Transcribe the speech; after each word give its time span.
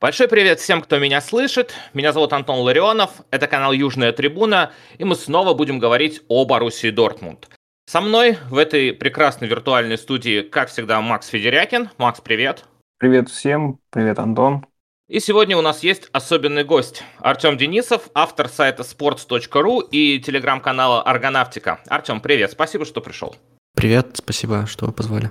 Большой 0.00 0.28
привет 0.28 0.60
всем, 0.60 0.80
кто 0.80 0.98
меня 0.98 1.20
слышит. 1.20 1.74
Меня 1.92 2.14
зовут 2.14 2.32
Антон 2.32 2.60
Ларионов, 2.60 3.10
это 3.30 3.46
канал 3.46 3.72
Южная 3.72 4.12
Трибуна, 4.12 4.72
и 4.96 5.04
мы 5.04 5.14
снова 5.14 5.52
будем 5.52 5.78
говорить 5.78 6.22
о 6.28 6.46
Боруссии 6.46 6.88
Дортмунд. 6.88 7.50
Со 7.84 8.00
мной 8.00 8.38
в 8.48 8.56
этой 8.56 8.94
прекрасной 8.94 9.46
виртуальной 9.46 9.98
студии, 9.98 10.40
как 10.40 10.70
всегда, 10.70 11.02
Макс 11.02 11.28
Федерякин. 11.28 11.90
Макс, 11.98 12.22
привет. 12.22 12.64
Привет 12.98 13.28
всем, 13.28 13.78
привет, 13.90 14.18
Антон. 14.18 14.64
И 15.06 15.20
сегодня 15.20 15.58
у 15.58 15.60
нас 15.60 15.82
есть 15.82 16.08
особенный 16.12 16.64
гость. 16.64 17.04
Артем 17.18 17.58
Денисов, 17.58 18.08
автор 18.14 18.48
сайта 18.48 18.84
sports.ru 18.84 19.86
и 19.90 20.18
телеграм-канала 20.18 21.02
Аргонавтика. 21.02 21.80
Артем, 21.88 22.22
привет, 22.22 22.52
спасибо, 22.52 22.86
что 22.86 23.02
пришел. 23.02 23.36
Привет, 23.76 24.12
спасибо, 24.14 24.66
что 24.66 24.86
вы 24.86 24.92
позвали. 24.92 25.30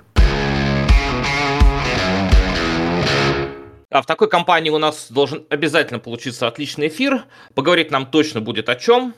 А 3.90 4.02
в 4.02 4.06
такой 4.06 4.28
компании 4.28 4.70
у 4.70 4.78
нас 4.78 5.10
должен 5.10 5.44
обязательно 5.50 5.98
получиться 5.98 6.46
отличный 6.46 6.88
эфир. 6.88 7.24
Поговорить 7.54 7.90
нам 7.90 8.06
точно 8.06 8.40
будет 8.40 8.68
о 8.68 8.76
чем. 8.76 9.14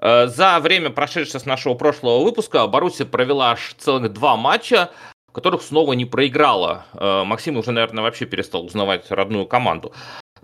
Э, 0.00 0.28
за 0.28 0.60
время, 0.60 0.90
прошедшее 0.90 1.40
с 1.40 1.44
нашего 1.44 1.74
прошлого 1.74 2.22
выпуска, 2.22 2.66
Боруссия 2.68 3.04
провела 3.04 3.52
аж 3.52 3.74
целых 3.78 4.12
два 4.12 4.36
матча, 4.36 4.90
в 5.28 5.32
которых 5.32 5.62
снова 5.62 5.94
не 5.94 6.04
проиграла. 6.04 6.86
Э, 6.94 7.24
Максим 7.24 7.56
уже, 7.56 7.72
наверное, 7.72 8.04
вообще 8.04 8.24
перестал 8.24 8.64
узнавать 8.64 9.10
родную 9.10 9.46
команду. 9.46 9.92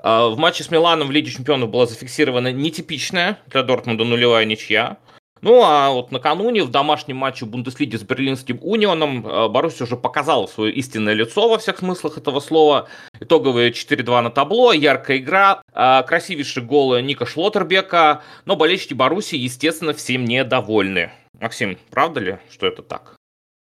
Э, 0.02 0.28
в 0.28 0.36
матче 0.36 0.64
с 0.64 0.72
Миланом 0.72 1.06
в 1.06 1.12
Лиге 1.12 1.30
Чемпионов 1.30 1.70
была 1.70 1.86
зафиксирована 1.86 2.52
нетипичная 2.52 3.38
для 3.47 3.62
Дортмунда 3.62 4.05
нулевая 4.05 4.45
ничья. 4.45 4.97
Ну, 5.41 5.62
а 5.62 5.91
вот 5.91 6.11
накануне 6.11 6.64
в 6.64 6.70
домашнем 6.70 7.17
матче 7.17 7.44
Бундеслиги 7.44 7.97
с 7.97 8.03
Берлинским 8.03 8.58
Унионом 8.62 9.27
э, 9.27 9.48
Боруссия 9.48 9.84
уже 9.84 9.97
показала 9.97 10.47
свое 10.47 10.72
истинное 10.72 11.14
лицо 11.14 11.48
во 11.48 11.58
всех 11.58 11.78
смыслах 11.78 12.19
этого 12.19 12.41
слова. 12.41 12.89
Итоговые 13.20 13.70
4-2 13.70 14.20
на 14.20 14.30
табло, 14.30 14.72
яркая 14.72 15.19
игра, 15.19 15.62
э, 15.72 16.03
красивейшие 16.03 16.64
голы 16.64 17.03
Ника 17.03 17.27
Шлоттербека, 17.27 18.22
но 18.45 18.56
болельщики 18.56 18.95
Боруссии, 18.95 19.36
естественно, 19.36 19.92
всем 19.92 20.25
недовольны. 20.25 21.12
Максим, 21.41 21.78
правда 21.91 22.20
ли, 22.20 22.39
что 22.50 22.67
это 22.67 22.83
так? 22.83 23.14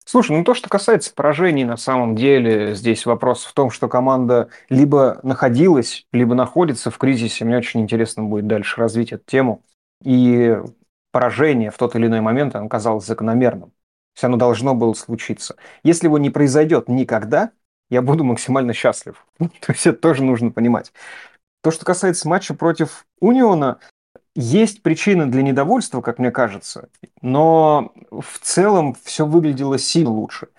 Слушай, 0.06 0.38
ну 0.38 0.46
то, 0.46 0.54
что 0.54 0.70
касается 0.70 1.14
поражений, 1.14 1.66
на 1.66 1.76
самом 1.76 2.16
деле 2.16 2.74
здесь 2.76 3.06
вопрос 3.06 3.44
в 3.44 3.52
том, 3.54 3.70
что 3.70 3.90
команда 3.90 4.48
либо 4.70 5.20
находилась, 5.22 6.06
либо 6.14 6.34
находится 6.34 6.92
в 6.92 6.98
кризисе. 6.98 7.44
Мне 7.44 7.58
очень 7.58 7.82
интересно 7.82 8.24
будет 8.24 8.48
дальше 8.48 8.80
развить 8.80 9.12
эту 9.12 9.26
тему. 9.26 9.64
И 10.06 10.56
поражение 11.18 11.72
в 11.72 11.78
тот 11.78 11.96
или 11.96 12.06
иной 12.06 12.22
момент 12.22 12.56
оно 12.56 12.70
казалось 12.70 13.08
закономерным. 13.08 13.72
То 13.72 14.18
есть 14.18 14.24
оно 14.26 14.38
должно 14.38 14.76
было 14.76 14.94
случиться. 14.94 15.56
Если 15.82 16.06
его 16.06 16.20
не 16.20 16.30
произойдет 16.30 16.90
никогда, 16.90 17.50
я 17.90 18.04
буду 18.04 18.24
максимально 18.24 18.72
счастлив. 18.72 19.26
То 19.40 19.72
есть 19.72 19.88
это 19.88 19.98
тоже 19.98 20.24
нужно 20.24 20.52
понимать. 20.52 20.94
То, 21.64 21.72
что 21.72 21.86
касается 21.86 22.28
матча 22.30 22.54
против 22.54 23.08
Униона, 23.20 23.80
есть 24.36 24.84
причины 24.84 25.26
для 25.26 25.42
недовольства, 25.42 26.02
как 26.02 26.20
мне 26.20 26.30
кажется, 26.30 26.88
но 27.24 27.94
в 28.12 28.38
целом 28.44 28.96
все 29.04 29.26
выглядело 29.26 29.80
сильно 29.80 30.12
лучше. 30.12 30.50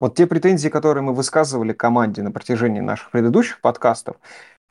Вот 0.00 0.14
те 0.14 0.26
претензии, 0.26 0.70
которые 0.70 1.04
мы 1.04 1.12
высказывали 1.12 1.74
команде 1.74 2.22
на 2.22 2.30
протяжении 2.30 2.80
наших 2.80 3.10
предыдущих 3.10 3.60
подкастов, 3.60 4.16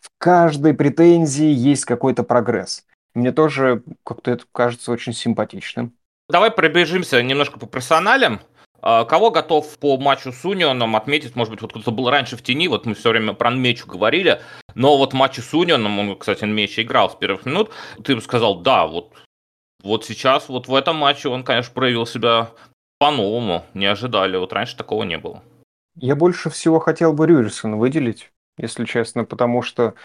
в 0.02 0.10
каждой 0.18 0.74
претензии 0.74 1.46
есть 1.46 1.86
какой-то 1.86 2.24
прогресс. 2.24 2.84
Мне 3.16 3.32
тоже 3.32 3.82
как-то 4.04 4.32
это 4.32 4.46
кажется 4.52 4.92
очень 4.92 5.14
симпатичным. 5.14 5.94
Давай 6.30 6.52
пробежимся 6.52 7.24
немножко 7.24 7.58
по 7.58 7.66
персоналям. 7.66 8.42
А, 8.82 9.06
кого 9.06 9.32
готов 9.32 9.80
по 9.80 9.98
матчу 9.98 10.32
с 10.32 10.44
Унионом 10.46 10.96
отметить? 10.96 11.36
Может 11.36 11.52
быть, 11.52 11.62
вот 11.62 11.72
кто-то 11.72 11.92
был 11.92 12.10
раньше 12.10 12.36
в 12.38 12.44
тени, 12.44 12.68
вот 12.68 12.86
мы 12.86 12.94
все 12.94 13.10
время 13.10 13.34
про 13.34 13.50
Нмечу 13.50 13.88
говорили, 13.88 14.42
но 14.76 14.98
вот 14.98 15.14
в 15.14 15.16
матче 15.16 15.42
с 15.42 15.54
Унионом, 15.54 15.98
он, 15.98 16.16
кстати, 16.18 16.44
Нмеча 16.44 16.84
играл 16.84 17.10
с 17.10 17.16
первых 17.16 17.46
минут, 17.46 17.72
ты 18.04 18.16
бы 18.16 18.22
сказал, 18.22 18.62
да, 18.62 18.86
вот, 18.86 19.14
вот 19.82 20.06
сейчас, 20.06 20.50
вот 20.50 20.68
в 20.68 20.76
этом 20.76 20.98
матче 20.98 21.30
он, 21.30 21.44
конечно, 21.44 21.74
проявил 21.74 22.06
себя 22.06 22.52
по-новому, 23.00 23.66
не 23.74 23.86
ожидали, 23.86 24.38
вот 24.38 24.54
раньше 24.54 24.78
такого 24.78 25.04
не 25.04 25.18
было. 25.18 25.42
Я 25.96 26.16
больше 26.16 26.50
всего 26.50 26.80
хотел 26.80 27.14
бы 27.14 27.26
Рюрисона 27.26 27.78
выделить, 27.78 28.32
если 28.58 28.86
честно, 28.86 29.24
потому 29.24 29.62
что 29.62 29.96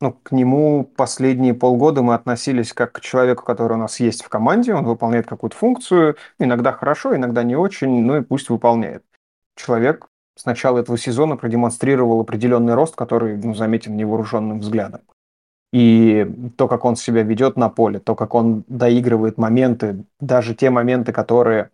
ну, 0.00 0.12
к 0.12 0.32
нему 0.32 0.84
последние 0.84 1.54
полгода 1.54 2.02
мы 2.02 2.14
относились 2.14 2.72
как 2.72 2.92
к 2.92 3.00
человеку, 3.00 3.44
который 3.44 3.74
у 3.74 3.80
нас 3.80 3.98
есть 4.00 4.22
в 4.22 4.28
команде, 4.28 4.74
он 4.74 4.84
выполняет 4.84 5.26
какую-то 5.26 5.56
функцию, 5.56 6.16
иногда 6.38 6.72
хорошо, 6.72 7.16
иногда 7.16 7.42
не 7.42 7.56
очень, 7.56 8.02
ну 8.02 8.16
и 8.16 8.22
пусть 8.22 8.50
выполняет. 8.50 9.04
Человек 9.56 10.08
с 10.36 10.44
начала 10.46 10.78
этого 10.78 10.98
сезона 10.98 11.36
продемонстрировал 11.36 12.20
определенный 12.20 12.74
рост, 12.74 12.94
который 12.96 13.36
ну, 13.36 13.54
заметен 13.54 13.96
невооруженным 13.96 14.60
взглядом. 14.60 15.00
И 15.72 16.24
то, 16.56 16.68
как 16.68 16.84
он 16.84 16.94
себя 16.94 17.22
ведет 17.22 17.56
на 17.56 17.68
поле, 17.68 17.98
то, 17.98 18.14
как 18.14 18.34
он 18.34 18.64
доигрывает 18.68 19.38
моменты, 19.38 20.04
даже 20.20 20.54
те 20.54 20.70
моменты, 20.70 21.12
которые, 21.12 21.70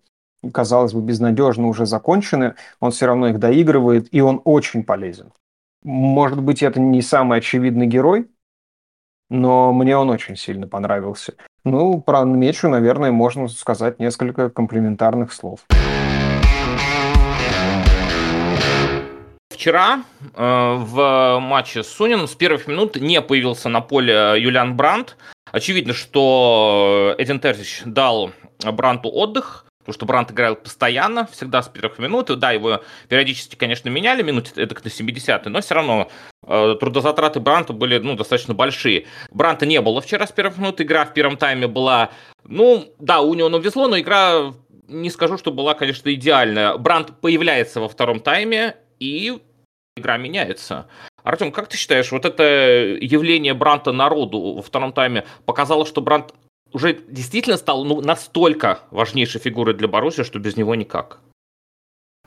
казалось 0.53 0.95
бы, 0.95 1.03
безнадежно 1.03 1.69
уже 1.69 1.85
закончены, 1.85 2.55
он 2.81 2.93
все 2.93 3.07
равно 3.07 3.29
их 3.29 3.39
доигрывает, 3.39 4.09
и 4.11 4.23
он 4.23 4.41
очень 4.45 4.85
полезен. 4.85 5.33
Может 5.83 6.43
быть, 6.43 6.63
это 6.63 6.79
не 6.79 7.01
самый 7.01 7.39
очевидный 7.39 7.87
герой, 7.87 8.29
но 9.31 9.73
мне 9.73 9.97
он 9.97 10.11
очень 10.11 10.37
сильно 10.37 10.67
понравился. 10.67 11.35
Ну, 11.65 12.03
про 12.03 12.25
Мечу, 12.25 12.69
наверное, 12.69 13.13
можно 13.13 13.49
сказать 13.49 13.99
несколько 13.99 14.51
комплиментарных 14.51 15.33
слов. 15.33 15.61
Вчера 19.51 20.05
э, 20.35 20.75
в 20.79 21.39
матче 21.41 21.83
с 21.83 21.89
Сунином 21.89 22.29
с 22.29 22.35
первых 22.35 22.67
минут 22.67 22.97
не 22.97 23.21
появился 23.23 23.69
на 23.69 23.81
поле 23.81 24.35
Юлиан 24.37 24.77
Брандт. 24.77 25.17
Очевидно, 25.51 25.93
что 25.95 27.15
Эдин 27.19 27.41
Терзич 27.41 27.83
дал 27.85 28.33
Бранту 28.65 29.11
отдых, 29.11 29.67
потому 29.91 29.95
что 29.95 30.07
Брант 30.07 30.31
играл 30.31 30.55
постоянно, 30.55 31.27
всегда 31.33 31.63
с 31.63 31.69
первых 31.69 31.99
минут. 31.99 32.27
Да, 32.39 32.53
его 32.53 32.83
периодически, 33.09 33.57
конечно, 33.57 33.89
меняли 33.89 34.23
минут 34.23 34.57
это 34.57 34.77
на 34.85 34.91
70 34.91 35.47
но 35.47 35.61
все 35.61 35.75
равно 35.75 36.09
э, 36.47 36.77
трудозатраты 36.79 37.41
Бранта 37.41 37.73
были 37.73 37.99
ну, 37.99 38.15
достаточно 38.15 38.55
большие. 38.55 39.07
Бранта 39.33 39.67
не 39.67 39.81
было 39.81 40.01
вчера 40.01 40.27
с 40.27 40.33
первых 40.33 40.59
минут, 40.59 40.81
игра 40.81 41.05
в 41.05 41.13
первом 41.13 41.37
тайме 41.37 41.67
была, 41.67 42.11
ну, 42.45 42.93
да, 43.01 43.21
у 43.21 43.35
него 43.35 43.49
везло, 43.59 43.89
но 43.89 43.99
игра, 43.99 44.55
не 44.87 45.11
скажу, 45.11 45.39
что 45.39 45.51
была, 45.51 45.75
конечно, 45.75 46.13
идеальная. 46.15 46.77
Брант 46.77 47.21
появляется 47.21 47.81
во 47.81 47.89
втором 47.89 48.21
тайме, 48.21 48.77
и 49.01 49.41
игра 49.97 50.19
меняется. 50.19 50.87
Артем, 51.25 51.51
как 51.51 51.69
ты 51.69 51.77
считаешь, 51.77 52.13
вот 52.13 52.25
это 52.25 52.45
явление 53.01 53.55
Бранта 53.55 53.93
народу 53.93 54.55
во 54.55 54.63
втором 54.63 54.93
тайме 54.93 55.25
показало, 55.47 55.85
что 55.85 56.01
Брант 56.01 56.33
уже 56.73 56.99
действительно 57.09 57.57
стал 57.57 57.85
ну, 57.85 58.01
настолько 58.01 58.81
важнейшей 58.91 59.41
фигурой 59.41 59.75
для 59.75 59.89
Боруссии, 59.89 60.23
что 60.23 60.39
без 60.39 60.57
него 60.57 60.75
никак. 60.75 61.19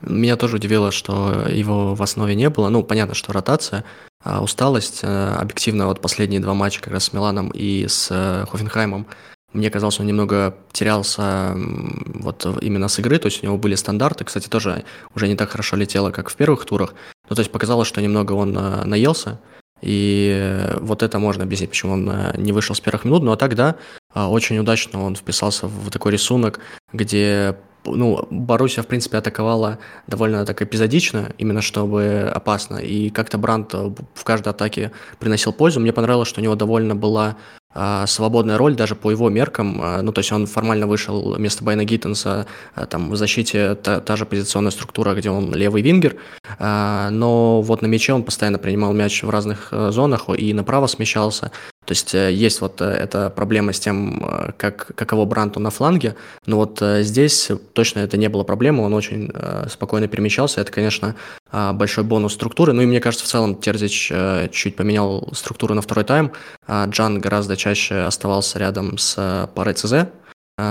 Меня 0.02 0.36
тоже 0.36 0.56
удивило, 0.56 0.90
что 0.90 1.46
его 1.48 1.94
в 1.94 2.02
основе 2.02 2.34
не 2.34 2.50
было. 2.50 2.68
Ну, 2.68 2.82
понятно, 2.82 3.14
что 3.14 3.32
ротация, 3.32 3.84
а 4.22 4.42
усталость. 4.42 5.00
Э, 5.02 5.36
объективно, 5.36 5.86
вот 5.86 6.00
последние 6.00 6.40
два 6.40 6.54
матча 6.54 6.80
как 6.80 6.92
раз 6.92 7.04
с 7.04 7.12
Миланом 7.12 7.50
и 7.50 7.86
с 7.88 8.08
э, 8.10 8.44
Хофенхаймом, 8.50 9.06
мне 9.54 9.70
казалось, 9.70 10.00
он 10.00 10.06
немного 10.06 10.56
терялся 10.72 11.54
вот 11.54 12.44
именно 12.60 12.88
с 12.88 12.98
игры, 12.98 13.18
то 13.18 13.26
есть 13.26 13.42
у 13.42 13.46
него 13.46 13.56
были 13.56 13.76
стандарты, 13.76 14.24
кстати, 14.24 14.48
тоже 14.48 14.84
уже 15.14 15.28
не 15.28 15.36
так 15.36 15.50
хорошо 15.50 15.76
летело, 15.76 16.10
как 16.10 16.28
в 16.28 16.34
первых 16.34 16.64
турах. 16.64 16.94
Ну, 17.30 17.36
то 17.36 17.40
есть 17.40 17.52
показалось, 17.52 17.86
что 17.86 18.02
немного 18.02 18.32
он 18.32 18.58
э, 18.58 18.84
наелся, 18.84 19.40
и 19.84 20.70
вот 20.80 21.02
это 21.02 21.18
можно 21.18 21.44
объяснить, 21.44 21.70
почему 21.70 21.92
он 21.92 22.10
не 22.36 22.52
вышел 22.52 22.74
с 22.74 22.80
первых 22.80 23.04
минут. 23.04 23.22
Ну 23.22 23.32
а 23.32 23.36
тогда 23.36 23.76
очень 24.14 24.58
удачно 24.58 25.04
он 25.04 25.14
вписался 25.14 25.66
в 25.66 25.90
такой 25.90 26.12
рисунок, 26.12 26.60
где 26.92 27.56
ну, 27.84 28.26
Боруссия, 28.30 28.82
в 28.82 28.86
принципе, 28.86 29.18
атаковала 29.18 29.78
довольно 30.06 30.44
так 30.44 30.62
эпизодично, 30.62 31.32
именно 31.38 31.62
чтобы 31.62 32.30
опасно. 32.34 32.76
И 32.76 33.10
как-то 33.10 33.38
Бранд 33.38 33.72
в 33.72 34.24
каждой 34.24 34.48
атаке 34.48 34.92
приносил 35.18 35.52
пользу. 35.52 35.80
Мне 35.80 35.92
понравилось, 35.92 36.28
что 36.28 36.40
у 36.40 36.44
него 36.44 36.54
довольно 36.54 36.94
была 36.94 37.36
а, 37.74 38.06
свободная 38.06 38.56
роль 38.56 38.76
даже 38.76 38.94
по 38.94 39.10
его 39.10 39.28
меркам. 39.28 39.80
А, 39.82 40.02
ну, 40.02 40.12
то 40.12 40.20
есть 40.20 40.30
он 40.32 40.46
формально 40.46 40.86
вышел 40.86 41.34
вместо 41.34 41.64
Байна 41.64 41.84
Гиттенса, 41.84 42.46
а, 42.74 42.86
там 42.86 43.10
в 43.10 43.16
защите 43.16 43.74
та, 43.74 44.00
та 44.00 44.16
же 44.16 44.26
позиционная 44.26 44.70
структура, 44.70 45.14
где 45.14 45.30
он 45.30 45.52
левый 45.52 45.82
вингер, 45.82 46.16
но 46.58 47.62
вот 47.62 47.82
на 47.82 47.86
мяче 47.86 48.12
он 48.12 48.22
постоянно 48.22 48.58
принимал 48.58 48.92
мяч 48.92 49.22
в 49.22 49.30
разных 49.30 49.72
зонах 49.90 50.28
и 50.36 50.52
направо 50.54 50.86
смещался. 50.86 51.50
То 51.84 51.92
есть 51.92 52.14
э, 52.14 52.32
есть 52.32 52.60
вот 52.60 52.80
э, 52.80 52.84
эта 52.84 53.30
проблема 53.30 53.72
с 53.72 53.80
тем, 53.80 54.24
э, 54.24 54.52
как, 54.56 54.92
каково 54.94 55.24
Бранту 55.24 55.60
на 55.60 55.70
фланге, 55.70 56.16
но 56.46 56.56
вот 56.56 56.82
здесь 57.00 57.50
точно 57.72 58.00
это 58.00 58.16
не 58.16 58.28
было 58.28 58.42
проблемой, 58.44 58.86
он 58.86 58.94
очень 58.94 59.30
спокойно 59.68 60.08
перемещался, 60.08 60.60
это, 60.60 60.72
конечно, 60.72 61.14
большой 61.52 62.04
бонус 62.04 62.34
структуры, 62.34 62.72
ну 62.72 62.82
и 62.82 62.86
мне 62.86 63.00
кажется, 63.00 63.24
в 63.24 63.28
целом 63.28 63.56
Терзич 63.56 64.12
чуть 64.52 64.76
поменял 64.76 65.28
структуру 65.32 65.74
на 65.74 65.82
второй 65.82 66.04
тайм, 66.04 66.32
Джан 66.68 67.20
гораздо 67.20 67.56
чаще 67.56 67.96
оставался 67.96 68.58
рядом 68.58 68.98
с 68.98 69.48
парой 69.54 69.74
ЦЗ, 69.74 70.08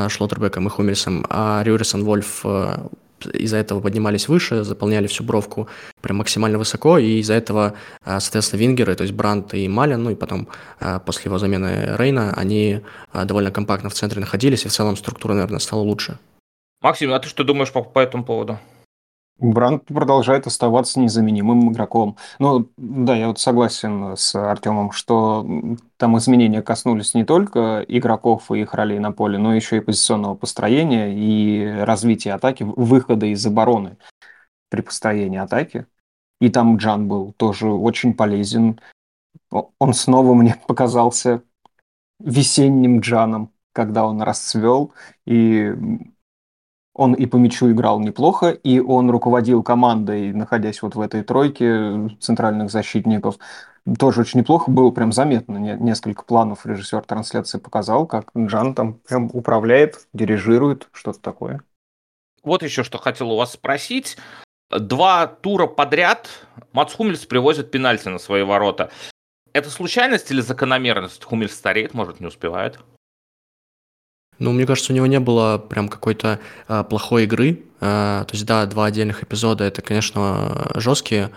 Шлоттербеком 0.09 0.67
и 0.67 0.69
Хумельсом, 0.69 1.25
а 1.29 1.61
Рюрисон 1.63 2.03
Вольф 2.03 2.45
из-за 3.25 3.57
этого 3.57 3.79
поднимались 3.81 4.27
выше, 4.27 4.63
заполняли 4.63 5.07
всю 5.07 5.23
бровку 5.23 5.67
прям 6.01 6.17
максимально 6.17 6.57
высоко, 6.57 6.97
и 6.97 7.19
из-за 7.19 7.33
этого, 7.33 7.73
соответственно, 8.03 8.59
вингеры, 8.59 8.95
то 8.95 9.03
есть 9.03 9.13
Брандт 9.13 9.53
и 9.53 9.67
Малин, 9.67 10.03
ну 10.03 10.09
и 10.09 10.15
потом 10.15 10.47
после 11.05 11.29
его 11.29 11.37
замены 11.37 11.95
Рейна, 11.97 12.33
они 12.35 12.81
довольно 13.13 13.51
компактно 13.51 13.89
в 13.89 13.93
центре 13.93 14.19
находились, 14.19 14.65
и 14.65 14.67
в 14.67 14.71
целом 14.71 14.97
структура, 14.97 15.33
наверное, 15.33 15.59
стала 15.59 15.81
лучше. 15.81 16.17
Максим, 16.81 17.13
а 17.13 17.19
ты 17.19 17.29
что 17.29 17.43
думаешь 17.43 17.71
по, 17.71 17.81
по 17.81 17.99
этому 17.99 18.25
поводу? 18.25 18.59
Бранд 19.43 19.85
продолжает 19.85 20.47
оставаться 20.47 20.99
незаменимым 20.99 21.71
игроком. 21.71 22.15
Ну, 22.39 22.69
да, 22.77 23.15
я 23.15 23.27
вот 23.27 23.39
согласен 23.39 24.15
с 24.15 24.33
Артемом, 24.35 24.91
что 24.91 25.45
там 25.97 26.17
изменения 26.17 26.61
коснулись 26.61 27.13
не 27.13 27.25
только 27.25 27.83
игроков 27.87 28.51
и 28.51 28.61
их 28.61 28.73
ролей 28.73 28.99
на 28.99 29.11
поле, 29.11 29.37
но 29.37 29.53
еще 29.53 29.77
и 29.77 29.81
позиционного 29.81 30.35
построения 30.35 31.13
и 31.13 31.83
развития 31.83 32.33
атаки, 32.33 32.63
выхода 32.63 33.25
из 33.25 33.45
обороны 33.45 33.97
при 34.69 34.81
построении 34.81 35.39
атаки. 35.39 35.87
И 36.39 36.49
там 36.49 36.77
Джан 36.77 37.07
был 37.07 37.33
тоже 37.33 37.67
очень 37.67 38.13
полезен. 38.13 38.79
Он 39.51 39.93
снова 39.93 40.33
мне 40.33 40.55
показался 40.67 41.43
весенним 42.19 43.01
Джаном, 43.01 43.51
когда 43.73 44.05
он 44.05 44.21
расцвел, 44.21 44.93
и 45.25 45.73
он 46.93 47.13
и 47.13 47.25
по 47.25 47.37
мячу 47.37 47.71
играл 47.71 47.99
неплохо, 47.99 48.49
и 48.49 48.79
он 48.79 49.09
руководил 49.09 49.63
командой, 49.63 50.31
находясь 50.31 50.81
вот 50.81 50.95
в 50.95 51.01
этой 51.01 51.23
тройке 51.23 52.09
центральных 52.19 52.69
защитников. 52.69 53.37
Тоже 53.99 54.21
очень 54.21 54.39
неплохо 54.39 54.69
было, 54.69 54.91
прям 54.91 55.11
заметно. 55.11 55.57
Несколько 55.57 56.23
планов 56.23 56.65
режиссер 56.65 57.01
трансляции 57.01 57.57
показал, 57.57 58.05
как 58.05 58.31
Джан 58.37 58.75
там 58.75 58.93
прям 58.93 59.29
управляет, 59.33 60.07
дирижирует, 60.13 60.87
что-то 60.91 61.19
такое. 61.19 61.63
Вот 62.43 62.61
еще 62.61 62.83
что 62.83 62.97
хотел 62.97 63.31
у 63.31 63.37
вас 63.37 63.53
спросить. 63.53 64.17
Два 64.69 65.27
тура 65.27 65.67
подряд 65.67 66.29
Мац 66.71 66.93
Хумельс 66.93 67.25
привозит 67.25 67.71
пенальти 67.71 68.07
на 68.07 68.19
свои 68.19 68.43
ворота. 68.43 68.91
Это 69.51 69.69
случайность 69.69 70.31
или 70.31 70.41
закономерность? 70.41 71.23
Хумельс 71.23 71.53
стареет, 71.53 71.93
может, 71.93 72.19
не 72.19 72.27
успевает? 72.27 72.79
Ну, 74.39 74.51
мне 74.51 74.65
кажется, 74.65 74.91
у 74.91 74.95
него 74.95 75.05
не 75.05 75.19
было 75.19 75.57
прям 75.57 75.89
какой-то 75.89 76.39
а, 76.67 76.83
плохой 76.83 77.23
игры. 77.23 77.63
А, 77.79 78.23
то 78.25 78.33
есть, 78.33 78.45
да, 78.45 78.65
два 78.65 78.85
отдельных 78.85 79.23
эпизода 79.23 79.63
это, 79.63 79.81
конечно, 79.81 80.71
жесткие 80.75 81.31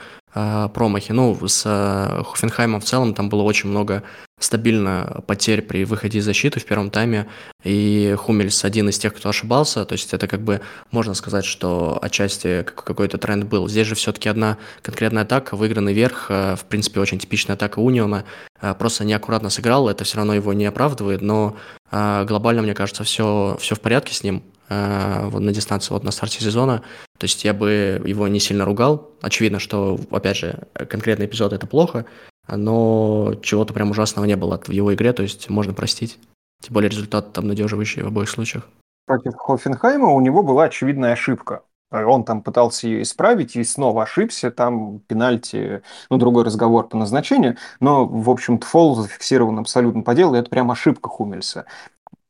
промахи. 0.74 1.12
Ну, 1.12 1.36
с 1.46 1.62
а, 1.66 2.22
Хофенхаймом 2.24 2.80
в 2.80 2.84
целом 2.84 3.14
там 3.14 3.28
было 3.28 3.42
очень 3.42 3.70
много 3.70 4.02
стабильно 4.38 5.22
потерь 5.26 5.62
при 5.62 5.84
выходе 5.84 6.18
из 6.18 6.24
защиты 6.26 6.60
в 6.60 6.66
первом 6.66 6.90
тайме, 6.90 7.26
и 7.64 8.14
Хумельс 8.18 8.64
один 8.64 8.90
из 8.90 8.98
тех, 8.98 9.14
кто 9.14 9.30
ошибался, 9.30 9.86
то 9.86 9.94
есть 9.94 10.12
это 10.12 10.28
как 10.28 10.42
бы 10.42 10.60
можно 10.90 11.14
сказать, 11.14 11.46
что 11.46 11.98
отчасти 12.02 12.62
какой-то 12.62 13.16
тренд 13.16 13.44
был. 13.44 13.66
Здесь 13.66 13.86
же 13.86 13.94
все-таки 13.94 14.28
одна 14.28 14.58
конкретная 14.82 15.22
атака, 15.22 15.56
выигранный 15.56 15.94
верх, 15.94 16.26
э, 16.28 16.54
в 16.56 16.66
принципе, 16.66 17.00
очень 17.00 17.18
типичная 17.18 17.56
атака 17.56 17.78
Униона, 17.78 18.24
э, 18.60 18.74
просто 18.74 19.04
неаккуратно 19.06 19.48
сыграл, 19.48 19.88
это 19.88 20.04
все 20.04 20.18
равно 20.18 20.34
его 20.34 20.52
не 20.52 20.66
оправдывает, 20.66 21.22
но 21.22 21.56
э, 21.90 22.24
глобально, 22.28 22.60
мне 22.60 22.74
кажется, 22.74 23.04
все, 23.04 23.56
все 23.58 23.74
в 23.74 23.80
порядке 23.80 24.12
с 24.12 24.22
ним, 24.22 24.42
вот 24.68 25.40
на 25.40 25.52
дистанции, 25.52 25.92
вот 25.92 26.04
на 26.04 26.10
старте 26.10 26.42
сезона. 26.42 26.82
То 27.18 27.24
есть 27.24 27.44
я 27.44 27.54
бы 27.54 28.02
его 28.04 28.28
не 28.28 28.40
сильно 28.40 28.64
ругал. 28.64 29.10
Очевидно, 29.22 29.58
что, 29.58 29.98
опять 30.10 30.36
же, 30.36 30.66
конкретный 30.88 31.26
эпизод 31.26 31.52
это 31.52 31.66
плохо, 31.66 32.04
но 32.48 33.34
чего-то 33.42 33.72
прям 33.72 33.90
ужасного 33.90 34.26
не 34.26 34.36
было 34.36 34.60
в 34.64 34.70
его 34.70 34.94
игре, 34.94 35.12
то 35.12 35.22
есть 35.22 35.48
можно 35.48 35.72
простить. 35.72 36.18
Тем 36.62 36.74
более 36.74 36.90
результат 36.90 37.32
там 37.32 37.48
надеживающий 37.48 38.02
в 38.02 38.08
обоих 38.08 38.28
случаях. 38.28 38.64
Против 39.06 39.34
Хофенхайма 39.36 40.08
у 40.08 40.20
него 40.20 40.42
была 40.42 40.64
очевидная 40.64 41.12
ошибка. 41.12 41.62
Он 41.92 42.24
там 42.24 42.42
пытался 42.42 42.88
ее 42.88 43.02
исправить 43.02 43.54
и 43.54 43.62
снова 43.62 44.02
ошибся. 44.02 44.50
Там 44.50 44.98
пенальти, 45.00 45.82
ну, 46.10 46.18
другой 46.18 46.44
разговор 46.44 46.88
по 46.88 46.96
назначению. 46.96 47.56
Но, 47.78 48.04
в 48.04 48.28
общем-то, 48.28 48.66
фол 48.66 48.96
зафиксирован 48.96 49.60
абсолютно 49.60 50.02
по 50.02 50.14
делу. 50.14 50.34
И 50.34 50.38
это 50.38 50.50
прям 50.50 50.72
ошибка 50.72 51.08
Хумельса. 51.08 51.66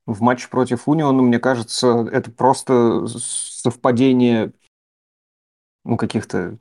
В 0.07 0.23
матче 0.23 0.49
против 0.49 0.89
Униона, 0.89 1.21
мне 1.23 1.39
кажется, 1.39 2.09
это 2.13 2.31
просто 2.31 3.07
совпадение 3.09 4.53
ну, 5.85 5.97
каких-то 5.97 6.59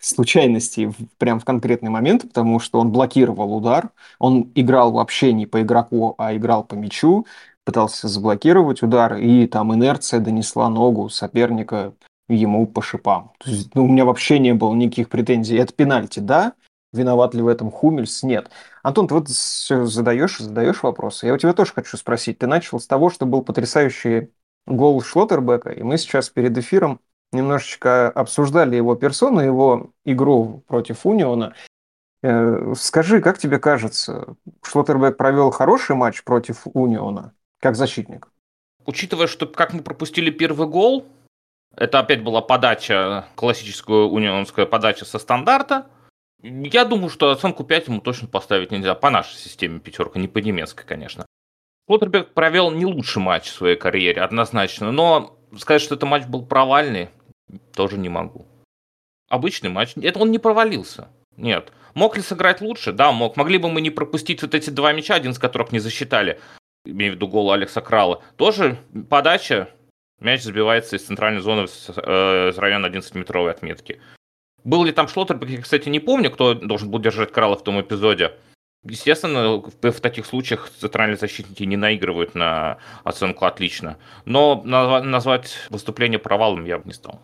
случайностей 0.00 0.90
прям 1.18 1.38
в 1.38 1.44
конкретный 1.44 1.90
момент, 1.90 2.22
потому 2.22 2.58
что 2.58 2.80
он 2.80 2.90
блокировал 2.90 3.54
удар, 3.54 3.90
он 4.18 4.50
играл 4.54 4.92
вообще 4.92 5.32
не 5.32 5.46
по 5.46 5.62
игроку, 5.62 6.14
а 6.18 6.34
играл 6.34 6.64
по 6.64 6.74
мячу, 6.74 7.26
пытался 7.64 8.08
заблокировать 8.08 8.82
удар, 8.82 9.16
и 9.16 9.46
там 9.46 9.74
инерция 9.74 10.20
донесла 10.20 10.68
ногу 10.68 11.08
соперника 11.08 11.92
ему 12.28 12.66
по 12.66 12.82
шипам. 12.82 13.32
То 13.38 13.50
есть, 13.50 13.74
ну, 13.74 13.84
у 13.84 13.88
меня 13.88 14.04
вообще 14.04 14.38
не 14.38 14.54
было 14.54 14.74
никаких 14.74 15.08
претензий. 15.08 15.56
Это 15.56 15.72
пенальти, 15.72 16.20
да? 16.20 16.54
Виноват 16.92 17.34
ли 17.34 17.42
в 17.42 17.48
этом 17.48 17.70
Хумельс? 17.70 18.22
Нет. 18.22 18.50
Антон, 18.86 19.08
ты 19.08 19.14
вот 19.14 19.28
задаешь, 19.28 20.38
задаешь 20.38 20.84
вопросы. 20.84 21.26
Я 21.26 21.34
у 21.34 21.38
тебя 21.38 21.54
тоже 21.54 21.72
хочу 21.72 21.96
спросить. 21.96 22.38
Ты 22.38 22.46
начал 22.46 22.78
с 22.78 22.86
того, 22.86 23.10
что 23.10 23.26
был 23.26 23.42
потрясающий 23.42 24.30
гол 24.64 25.02
Шлоттербека, 25.02 25.70
и 25.70 25.82
мы 25.82 25.98
сейчас 25.98 26.30
перед 26.30 26.56
эфиром 26.56 27.00
немножечко 27.32 28.08
обсуждали 28.08 28.76
его 28.76 28.94
персону, 28.94 29.40
его 29.40 29.90
игру 30.04 30.62
против 30.68 31.04
Униона. 31.04 31.54
Э, 32.22 32.74
скажи, 32.76 33.20
как 33.20 33.38
тебе 33.38 33.58
кажется, 33.58 34.36
Шлоттербек 34.62 35.16
провел 35.16 35.50
хороший 35.50 35.96
матч 35.96 36.22
против 36.22 36.62
Униона, 36.72 37.32
как 37.58 37.74
защитник? 37.74 38.28
Учитывая, 38.84 39.26
что 39.26 39.46
как 39.46 39.72
мы 39.72 39.82
пропустили 39.82 40.30
первый 40.30 40.68
гол, 40.68 41.06
это 41.74 41.98
опять 41.98 42.22
была 42.22 42.40
подача, 42.40 43.26
классическая 43.34 44.04
унионская 44.04 44.64
подача 44.64 45.04
со 45.04 45.18
стандарта. 45.18 45.86
Я 46.42 46.84
думаю, 46.84 47.10
что 47.10 47.30
оценку 47.30 47.64
5 47.64 47.88
ему 47.88 48.00
точно 48.00 48.28
поставить 48.28 48.70
нельзя. 48.70 48.94
По 48.94 49.10
нашей 49.10 49.36
системе 49.36 49.80
пятерка, 49.80 50.18
не 50.18 50.28
по 50.28 50.38
немецкой, 50.38 50.84
конечно. 50.84 51.26
Шлоттербек 51.88 52.34
провел 52.34 52.70
не 52.70 52.84
лучший 52.84 53.22
матч 53.22 53.44
в 53.44 53.54
своей 53.54 53.76
карьере, 53.76 54.22
однозначно. 54.22 54.92
Но 54.92 55.38
сказать, 55.56 55.82
что 55.82 55.94
это 55.94 56.06
матч 56.06 56.26
был 56.26 56.44
провальный, 56.44 57.10
тоже 57.74 57.98
не 57.98 58.08
могу. 58.08 58.46
Обычный 59.28 59.70
матч. 59.70 59.94
Это 59.96 60.18
он 60.18 60.30
не 60.30 60.38
провалился. 60.38 61.08
Нет. 61.36 61.72
Мог 61.94 62.16
ли 62.16 62.22
сыграть 62.22 62.60
лучше? 62.60 62.92
Да, 62.92 63.12
мог. 63.12 63.36
Могли 63.36 63.58
бы 63.58 63.70
мы 63.70 63.80
не 63.80 63.90
пропустить 63.90 64.42
вот 64.42 64.54
эти 64.54 64.70
два 64.70 64.92
мяча, 64.92 65.14
один 65.14 65.32
из 65.32 65.38
которых 65.38 65.72
не 65.72 65.78
засчитали, 65.78 66.40
имею 66.84 67.12
в 67.12 67.14
виду 67.16 67.28
гол 67.28 67.52
Алекса 67.52 67.80
Крала. 67.80 68.22
Тоже 68.36 68.78
подача, 69.08 69.70
мяч 70.20 70.42
забивается 70.42 70.96
из 70.96 71.06
центральной 71.06 71.40
зоны 71.40 71.66
с, 71.66 71.90
э, 71.96 72.50
из 72.50 72.58
района 72.58 72.86
11-метровой 72.86 73.50
отметки. 73.50 74.00
Был 74.66 74.82
ли 74.82 74.90
там 74.90 75.06
Шлоттер, 75.06 75.38
я, 75.44 75.62
кстати, 75.62 75.88
не 75.88 76.00
помню, 76.00 76.28
кто 76.28 76.54
должен 76.54 76.90
был 76.90 76.98
держать 76.98 77.30
Крала 77.30 77.54
в 77.54 77.62
том 77.62 77.80
эпизоде. 77.80 78.32
Естественно, 78.82 79.58
в, 79.58 79.92
в 79.92 80.00
таких 80.00 80.26
случаях 80.26 80.68
центральные 80.80 81.16
защитники 81.16 81.62
не 81.62 81.76
наигрывают 81.76 82.34
на 82.34 82.78
оценку 83.04 83.44
отлично. 83.44 83.96
Но 84.24 84.60
назвать 84.64 85.56
выступление 85.70 86.18
провалом 86.18 86.64
я 86.64 86.78
бы 86.78 86.84
не 86.86 86.94
стал. 86.94 87.22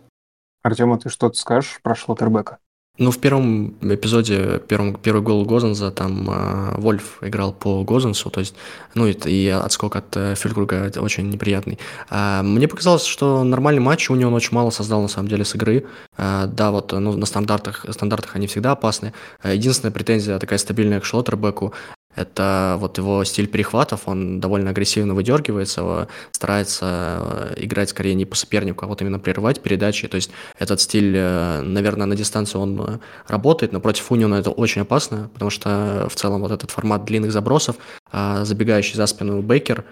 Артем, 0.63 0.93
а 0.93 0.99
ты 0.99 1.09
что-то 1.09 1.37
скажешь 1.37 1.81
про 1.83 1.97
Шлоттербека? 1.97 2.59
Ну, 2.99 3.11
в 3.11 3.19
первом 3.19 3.75
эпизоде, 3.81 4.61
первом, 4.69 4.95
первый 4.95 5.23
гол 5.23 5.47
Гозенза, 5.47 5.91
там 5.91 6.29
э, 6.29 6.75
Вольф 6.77 7.23
играл 7.23 7.55
по 7.55 7.83
Гозенсу, 7.85 8.29
то 8.29 8.41
есть, 8.41 8.55
ну, 8.95 9.07
и, 9.07 9.13
и 9.13 9.49
отскок 9.49 9.97
от 9.97 10.15
э, 10.15 10.35
Фюльгруга 10.35 10.93
очень 10.97 11.31
неприятный. 11.31 11.79
А, 12.11 12.43
мне 12.43 12.69
показалось, 12.69 13.07
что 13.07 13.45
нормальный 13.45 13.81
матч, 13.81 14.11
у 14.11 14.15
него 14.15 14.29
он 14.29 14.35
очень 14.35 14.55
мало 14.55 14.69
создал, 14.69 15.01
на 15.01 15.09
самом 15.09 15.29
деле, 15.29 15.47
с 15.47 15.55
игры. 15.55 15.87
А, 16.19 16.47
да, 16.47 16.71
вот, 16.71 16.93
ну, 16.93 17.17
на 17.17 17.25
стандартах, 17.25 17.87
стандартах 17.89 18.37
они 18.37 18.47
всегда 18.47 18.73
опасны. 18.73 19.15
Единственная 19.43 19.93
претензия 19.93 20.39
такая 20.39 20.59
стабильная 20.59 21.01
к 21.01 21.07
Шлоттербеку, 21.07 21.73
это 22.15 22.77
вот 22.79 22.99
его 22.99 23.25
стиль 23.25 23.47
перехватов, 23.47 24.03
он 24.07 24.41
довольно 24.41 24.71
агрессивно 24.71 25.15
выдергивается, 25.15 26.09
старается 26.33 27.19
э, 27.21 27.55
играть 27.65 27.91
скорее 27.91 28.15
не 28.15 28.27
по 28.27 28.37
сопернику, 28.37 28.85
а 28.85 28.89
вот 28.89 29.01
именно 29.01 29.19
прерывать 29.19 29.61
передачи. 29.61 30.09
То 30.09 30.17
есть 30.17 30.31
этот 30.59 30.81
стиль, 30.81 31.15
э, 31.17 31.63
наверное, 31.63 32.07
на 32.07 32.17
дистанции 32.17 32.59
он 32.59 32.81
э, 32.81 32.99
работает, 33.29 33.73
но 33.73 33.81
против 33.81 34.11
Униона 34.13 34.37
это 34.37 34.51
очень 34.51 34.83
опасно, 34.83 35.31
потому 35.33 35.51
что 35.51 36.09
в 36.11 36.15
целом 36.15 36.43
вот 36.43 36.53
этот 36.53 36.71
формат 36.71 37.05
длинных 37.05 37.33
забросов, 37.33 37.77
забегающий 38.13 38.97
за 38.97 39.07
спину 39.07 39.43
Бейкер, 39.43 39.85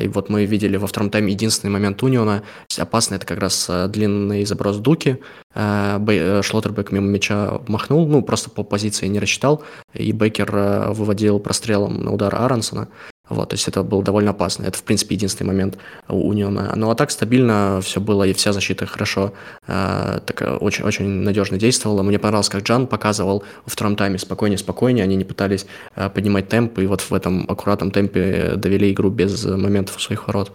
и 0.00 0.08
вот 0.08 0.28
мы 0.28 0.44
видели 0.44 0.76
во 0.76 0.86
втором 0.86 1.10
тайме 1.10 1.32
единственный 1.32 1.70
момент 1.70 2.02
Униона, 2.02 2.42
опасный 2.76 3.16
это 3.16 3.26
как 3.26 3.38
раз 3.38 3.70
длинный 3.88 4.44
заброс 4.44 4.78
Дуки, 4.78 5.18
Шлоттербек 5.54 6.92
мимо 6.92 7.06
мяча 7.06 7.60
махнул, 7.68 8.06
ну 8.06 8.22
просто 8.22 8.50
по 8.50 8.62
позиции 8.64 9.06
не 9.06 9.20
рассчитал, 9.20 9.62
и 9.94 10.12
Бейкер 10.12 10.92
выводил 10.92 11.38
прострелом 11.38 12.02
на 12.02 12.12
удар 12.12 12.34
Аронсона. 12.34 12.88
Вот, 13.32 13.48
то 13.48 13.54
есть 13.54 13.66
это 13.66 13.82
было 13.82 14.02
довольно 14.02 14.30
опасно. 14.30 14.66
Это, 14.66 14.78
в 14.78 14.82
принципе, 14.82 15.14
единственный 15.14 15.48
момент 15.48 15.78
у 16.08 16.28
Униона. 16.28 16.72
Ну, 16.76 16.90
а 16.90 16.94
так 16.94 17.10
стабильно 17.10 17.80
все 17.82 18.00
было, 18.00 18.24
и 18.24 18.32
вся 18.34 18.52
защита 18.52 18.86
хорошо, 18.86 19.32
э, 19.66 20.20
так, 20.26 20.62
очень, 20.62 20.84
очень 20.84 21.06
надежно 21.06 21.56
действовала. 21.56 22.02
Мне 22.02 22.18
понравилось, 22.18 22.50
как 22.50 22.62
Джан 22.62 22.86
показывал 22.86 23.42
во 23.64 23.70
втором 23.70 23.96
тайме 23.96 24.18
спокойнее-спокойнее. 24.18 25.04
Они 25.04 25.16
не 25.16 25.24
пытались 25.24 25.66
э, 25.96 26.10
поднимать 26.10 26.48
темп, 26.48 26.78
и 26.78 26.86
вот 26.86 27.00
в 27.00 27.12
этом 27.14 27.46
аккуратном 27.48 27.90
темпе 27.90 28.52
довели 28.56 28.92
игру 28.92 29.08
без 29.10 29.44
моментов 29.44 29.96
у 29.96 30.00
своих 30.00 30.26
ворот. 30.26 30.52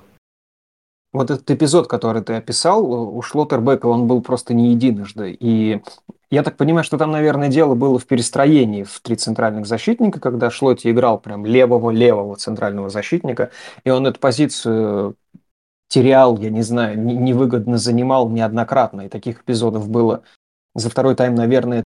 Вот 1.17 1.31
этот 1.31 1.50
эпизод, 1.51 1.88
который 1.88 2.21
ты 2.21 2.33
описал, 2.33 2.86
у 2.86 3.21
Шлоттербека 3.21 3.88
он 3.88 4.07
был 4.07 4.21
просто 4.21 4.53
не 4.53 4.71
единожды. 4.71 5.36
И 5.39 5.81
я 6.29 6.43
так 6.43 6.57
понимаю, 6.57 6.83
что 6.83 6.97
там, 6.97 7.12
наверное, 7.12 7.50
дело 7.50 7.75
было 7.75 8.00
в 8.00 8.05
перестроении 8.05 8.83
в 8.83 9.00
три 9.01 9.15
центральных 9.15 9.65
защитника, 9.65 10.19
когда 10.19 10.50
Шлоти 10.50 10.89
играл 10.91 11.19
прям 11.19 11.45
левого-левого 11.45 12.36
центрального 12.36 12.89
защитника, 12.89 13.51
и 13.83 13.89
он 13.89 14.07
эту 14.07 14.19
позицию 14.19 15.15
терял, 15.88 16.38
я 16.38 16.50
не 16.50 16.63
знаю, 16.63 17.00
невыгодно 17.00 17.77
занимал 17.77 18.29
неоднократно, 18.29 19.01
и 19.01 19.09
таких 19.09 19.41
эпизодов 19.41 19.89
было 19.89 20.24
за 20.75 20.89
второй 20.89 21.15
тайм, 21.15 21.36
наверное, 21.36 21.83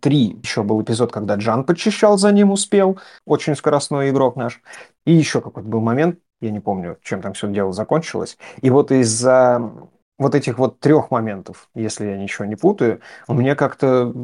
три. 0.00 0.38
Еще 0.42 0.62
был 0.62 0.82
эпизод, 0.82 1.12
когда 1.12 1.36
Джан 1.36 1.64
подчищал 1.64 2.18
за 2.18 2.32
ним, 2.32 2.52
успел, 2.52 2.98
очень 3.26 3.56
скоростной 3.56 4.10
игрок 4.10 4.36
наш. 4.36 4.60
И 5.04 5.12
еще 5.12 5.40
какой-то 5.40 5.68
был 5.68 5.80
момент, 5.80 6.18
я 6.44 6.50
не 6.50 6.60
помню, 6.60 6.98
чем 7.02 7.22
там 7.22 7.32
все 7.32 7.48
дело 7.48 7.72
закончилось. 7.72 8.36
И 8.60 8.70
вот 8.70 8.92
из-за 8.92 9.72
вот 10.18 10.34
этих 10.34 10.58
вот 10.58 10.78
трех 10.78 11.10
моментов, 11.10 11.68
если 11.74 12.06
я 12.06 12.16
ничего 12.16 12.44
не 12.44 12.56
путаю, 12.56 13.00
у 13.26 13.34
меня 13.34 13.54
как-то 13.54 14.14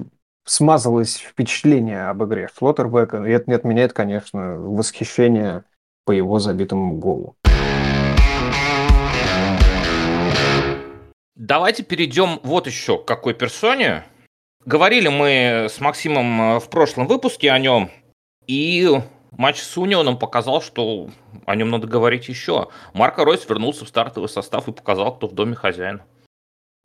смазалось 0.45 1.17
впечатление 1.17 2.09
об 2.09 2.23
игре 2.25 2.49
Флоттербека, 2.55 3.25
и 3.25 3.31
это 3.31 3.45
не 3.49 3.55
отменяет, 3.57 3.93
конечно, 3.93 4.57
восхищение 4.57 5.65
по 6.05 6.13
его 6.13 6.39
забитому 6.39 6.97
голу. 6.97 7.37
Давайте 11.35 11.83
перейдем 11.83 12.39
вот 12.43 12.67
еще 12.67 12.99
к 12.99 13.07
какой 13.07 13.33
персоне. 13.33 14.05
Говорили 14.67 15.09
мы 15.09 15.69
с 15.71 15.81
Максимом 15.81 16.41
э, 16.43 16.61
в 16.61 16.69
прошлом 16.69 17.07
выпуске 17.07 17.51
о 17.51 17.59
нем, 17.59 17.91
и 18.47 19.01
матч 19.33 19.61
с 19.61 19.77
Унионом 19.77 20.19
показал, 20.19 20.63
что 20.63 21.09
о 21.47 21.55
нем 21.55 21.71
надо 21.71 21.87
говорить 21.87 22.29
еще. 22.29 22.69
Марко 22.95 23.25
Ройс 23.25 23.49
вернулся 23.49 23.85
в 23.85 23.89
стартовый 23.89 24.29
состав 24.29 24.69
и 24.69 24.73
показал, 24.73 25.17
кто 25.17 25.29
в 25.29 25.35
доме 25.35 25.55
хозяин. 25.55 26.03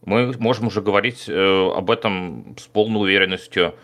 Мы 0.03 0.33
можем 0.37 0.67
уже 0.67 0.81
говорить 0.81 1.25
э, 1.27 1.71
об 1.75 1.89
этом 1.89 2.55
с 2.59 2.67
полной 2.67 3.01
уверенностью. 3.01 3.75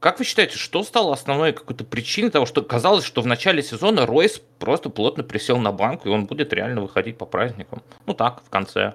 Как 0.00 0.18
вы 0.18 0.24
считаете, 0.24 0.56
что 0.56 0.82
стало 0.82 1.12
основной 1.12 1.52
какой-то 1.52 1.84
причиной 1.84 2.30
того, 2.30 2.46
что 2.46 2.62
казалось, 2.62 3.04
что 3.04 3.20
в 3.20 3.26
начале 3.26 3.62
сезона 3.62 4.06
Ройс 4.06 4.40
просто 4.58 4.88
плотно 4.88 5.22
присел 5.22 5.58
на 5.58 5.72
банк, 5.72 6.06
и 6.06 6.08
он 6.08 6.24
будет 6.24 6.52
реально 6.52 6.80
выходить 6.80 7.18
по 7.18 7.26
праздникам? 7.26 7.82
Ну 8.06 8.14
так, 8.14 8.42
в 8.44 8.48
конце 8.48 8.94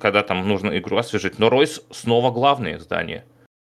когда 0.00 0.22
там 0.22 0.46
нужно 0.48 0.76
игру 0.78 0.96
освежить. 0.96 1.38
Но 1.38 1.48
Ройс 1.48 1.80
снова 1.90 2.30
главное 2.30 2.76
издание. 2.76 3.24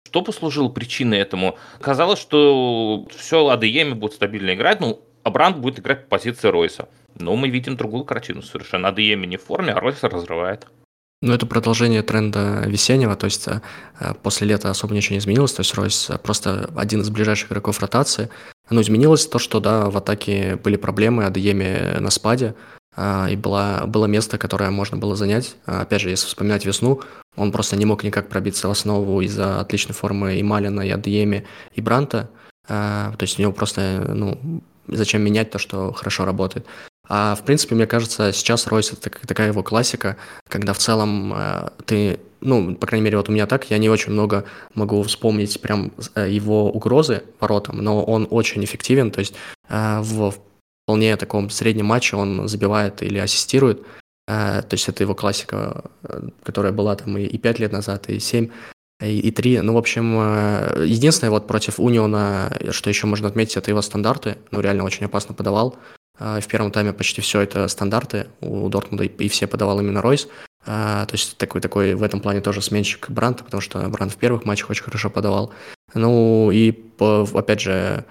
Что 0.09 0.23
послужило 0.23 0.69
причиной 0.69 1.19
этому? 1.19 1.55
Казалось, 1.79 2.17
что 2.17 3.07
все 3.15 3.47
АДЕМи 3.47 3.93
будут 3.93 4.15
стабильно 4.15 4.55
играть, 4.55 4.79
ну, 4.79 5.03
а 5.21 5.29
Бранд 5.29 5.57
будет 5.57 5.77
играть 5.77 6.05
по 6.05 6.17
позиции 6.17 6.47
Ройса. 6.47 6.89
Но 7.19 7.35
мы 7.35 7.49
видим 7.49 7.77
другую 7.77 8.05
картину 8.05 8.41
совершенно. 8.41 8.87
АДЕМи 8.87 9.27
не 9.27 9.37
в 9.37 9.43
форме, 9.43 9.71
а 9.71 9.79
Ройс 9.79 10.01
разрывает. 10.01 10.65
Ну, 11.21 11.31
это 11.31 11.45
продолжение 11.45 12.01
тренда 12.01 12.63
весеннего, 12.65 13.15
то 13.15 13.25
есть 13.25 13.47
э, 13.47 13.61
после 14.23 14.47
лета 14.47 14.71
особо 14.71 14.95
ничего 14.95 15.13
не 15.13 15.19
изменилось, 15.19 15.53
то 15.53 15.59
есть 15.59 15.75
Ройс 15.75 16.09
просто 16.23 16.71
один 16.75 17.01
из 17.01 17.11
ближайших 17.11 17.51
игроков 17.51 17.79
ротации. 17.79 18.31
Но 18.71 18.81
изменилось 18.81 19.27
то, 19.27 19.37
что, 19.37 19.59
да, 19.59 19.91
в 19.91 19.97
атаке 19.97 20.55
были 20.55 20.75
проблемы, 20.75 21.25
Адееми 21.25 21.99
на 21.99 22.09
спаде, 22.09 22.55
а, 22.95 23.27
и 23.29 23.35
была, 23.35 23.85
было 23.85 24.07
место, 24.07 24.37
которое 24.37 24.71
можно 24.71 24.97
было 24.97 25.15
занять. 25.15 25.55
А, 25.65 25.81
опять 25.81 26.01
же, 26.01 26.09
если 26.09 26.25
вспоминать 26.25 26.65
весну, 26.65 27.01
он 27.39 27.51
просто 27.51 27.75
не 27.75 27.85
мог 27.85 28.03
никак 28.03 28.29
пробиться 28.29 28.67
в 28.67 28.71
основу 28.71 29.21
из-за 29.21 29.59
отличной 29.59 29.95
формы 29.95 30.37
и 30.37 30.43
Малина, 30.43 30.81
и 30.81 30.89
Адьеми, 30.89 31.47
и 31.73 31.81
Бранта. 31.81 32.29
А, 32.67 33.13
то 33.17 33.23
есть 33.23 33.39
у 33.39 33.41
него 33.41 33.51
просто, 33.51 34.11
ну, 34.13 34.61
зачем 34.87 35.21
менять 35.21 35.49
то, 35.49 35.57
что 35.57 35.93
хорошо 35.93 36.25
работает. 36.25 36.65
А 37.07 37.33
в 37.35 37.43
принципе, 37.43 37.73
мне 37.73 37.87
кажется, 37.87 38.31
сейчас 38.33 38.67
Ройс 38.67 38.93
это 38.93 39.09
такая 39.25 39.47
его 39.47 39.63
классика, 39.63 40.17
когда 40.47 40.73
в 40.73 40.77
целом 40.77 41.33
ты, 41.87 42.19
ну, 42.41 42.75
по 42.75 42.85
крайней 42.85 43.05
мере, 43.05 43.17
вот 43.17 43.29
у 43.29 43.31
меня 43.31 43.47
так, 43.47 43.71
я 43.71 43.79
не 43.79 43.89
очень 43.89 44.11
много 44.11 44.45
могу 44.75 45.01
вспомнить 45.01 45.59
прям 45.59 45.91
э, 46.13 46.29
его 46.29 46.69
угрозы 46.69 47.23
воротам, 47.39 47.77
но 47.77 48.03
он 48.03 48.27
очень 48.29 48.63
эффективен, 48.63 49.09
то 49.09 49.21
есть 49.21 49.33
в 49.67 50.33
вполне 50.89 51.15
таком 51.17 51.51
среднем 51.51 51.85
матче 51.85 52.15
он 52.15 52.47
забивает 52.47 53.03
или 53.03 53.19
ассистирует. 53.19 53.85
Э, 54.29 54.61
то 54.61 54.75
есть 54.75 54.87
это 54.87 55.03
его 55.03 55.15
классика, 55.15 55.85
э, 56.03 56.29
которая 56.43 56.71
была 56.71 56.95
там 56.95 57.17
и, 57.17 57.37
5 57.37 57.59
лет 57.59 57.71
назад, 57.71 58.09
и 58.09 58.19
7, 58.19 58.49
и, 59.01 59.19
и 59.19 59.31
3. 59.31 59.61
Ну, 59.61 59.73
в 59.73 59.77
общем, 59.77 60.15
э, 60.19 60.85
единственное 60.85 61.31
вот 61.31 61.47
против 61.47 61.79
Униона, 61.79 62.55
что 62.69 62.89
еще 62.91 63.07
можно 63.07 63.27
отметить, 63.27 63.57
это 63.57 63.71
его 63.71 63.81
стандарты. 63.81 64.37
Ну, 64.51 64.61
реально 64.61 64.83
очень 64.83 65.05
опасно 65.05 65.33
подавал. 65.33 65.77
В 66.19 66.45
первом 66.47 66.71
тайме 66.71 66.91
почти 66.91 67.21
все 67.21 67.39
это 67.39 67.65
стандарты 67.69 68.27
у 68.41 68.67
Дортмунда, 68.67 69.05
и 69.05 69.29
все 69.29 69.47
подавал 69.47 69.79
именно 69.79 70.01
Ройс. 70.01 70.27
То 70.65 71.07
есть 71.13 71.37
такой, 71.37 71.61
такой 71.61 71.95
в 71.95 72.03
этом 72.03 72.19
плане 72.19 72.41
тоже 72.41 72.61
сменщик 72.61 73.09
Бранта, 73.09 73.45
потому 73.45 73.61
что 73.61 73.79
Брант 73.87 74.11
в 74.11 74.17
первых 74.17 74.43
матчах 74.43 74.69
очень 74.69 74.83
хорошо 74.83 75.09
подавал. 75.09 75.53
Ну 75.93 76.51
и, 76.51 76.77
опять 76.99 77.61
же, 77.61 78.03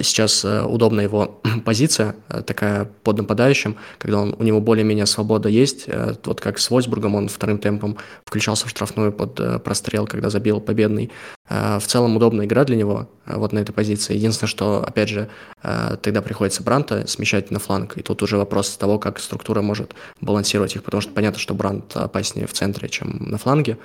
Сейчас 0.00 0.42
э, 0.44 0.62
удобна 0.62 1.02
его 1.02 1.42
позиция, 1.66 2.16
э, 2.30 2.40
такая 2.42 2.86
под 3.02 3.18
нападающим, 3.18 3.76
когда 3.98 4.20
он, 4.20 4.34
у 4.38 4.42
него 4.42 4.60
более-менее 4.60 5.04
свобода 5.04 5.50
есть. 5.50 5.84
Э, 5.86 6.14
вот 6.24 6.40
как 6.40 6.58
с 6.58 6.70
Вольсбургом 6.70 7.14
он 7.14 7.28
вторым 7.28 7.58
темпом 7.58 7.98
включался 8.24 8.66
в 8.66 8.70
штрафную 8.70 9.12
под 9.12 9.62
прострел, 9.62 10.06
когда 10.06 10.30
забил 10.30 10.60
победный. 10.60 11.10
В 11.48 11.82
целом 11.86 12.16
удобная 12.16 12.46
игра 12.46 12.64
для 12.64 12.76
него 12.76 13.10
вот 13.26 13.52
на 13.52 13.58
этой 13.58 13.72
позиции. 13.72 14.14
Единственное, 14.14 14.48
что, 14.48 14.84
опять 14.86 15.08
же, 15.08 15.28
тогда 15.60 16.22
приходится 16.22 16.62
Бранта 16.62 17.06
смещать 17.06 17.50
на 17.50 17.58
фланг. 17.58 17.98
И 17.98 18.02
тут 18.02 18.22
уже 18.22 18.38
вопрос 18.38 18.70
того, 18.76 18.98
как 18.98 19.18
структура 19.18 19.60
может 19.60 19.94
балансировать 20.20 20.76
их, 20.76 20.84
потому 20.84 21.00
что 21.00 21.12
понятно, 21.12 21.38
что 21.38 21.54
Брант 21.54 21.96
опаснее 21.96 22.46
в 22.46 22.52
центре, 22.52 22.88
чем 22.88 23.16
на 23.18 23.38
фланге. 23.38 23.76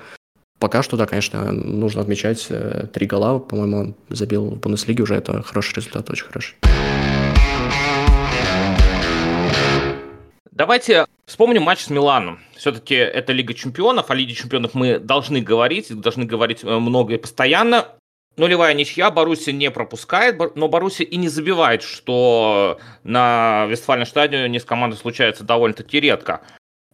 Пока 0.60 0.82
что, 0.82 0.98
да, 0.98 1.06
конечно, 1.06 1.52
нужно 1.52 2.02
отмечать 2.02 2.48
э, 2.50 2.88
три 2.92 3.06
гола. 3.06 3.38
По-моему, 3.38 3.78
он 3.78 3.96
забил 4.10 4.50
в 4.50 4.60
Бундеслиге 4.60 5.04
уже. 5.04 5.16
Это 5.16 5.44
хороший 5.44 5.76
результат, 5.76 6.10
очень 6.10 6.26
хороший. 6.26 6.56
Давайте 10.52 11.06
вспомним 11.28 11.62
матч 11.62 11.82
с 11.82 11.92
Миланом. 11.92 12.40
Все-таки 12.56 12.96
это 12.96 13.32
Лига 13.32 13.54
Чемпионов, 13.54 14.10
о 14.10 14.16
Лиге 14.16 14.34
Чемпионов 14.34 14.74
мы 14.74 14.98
должны 14.98 15.40
говорить, 15.40 15.94
должны 16.02 16.26
говорить 16.26 16.64
э, 16.64 16.80
много 16.80 17.14
и 17.14 17.18
постоянно. 17.18 17.90
Нулевая 18.38 18.74
ничья, 18.74 19.12
Боруссия 19.12 19.54
не 19.54 19.70
пропускает, 19.70 20.56
но 20.56 20.68
Боруссия 20.68 21.06
и 21.06 21.18
не 21.18 21.28
забивает, 21.28 21.84
что 21.84 22.80
на 23.04 23.66
Вестфальном 23.68 24.08
стадионе 24.08 24.60
с 24.60 24.64
командой 24.64 24.96
случается 24.96 25.44
довольно-таки 25.44 26.00
редко. 26.00 26.42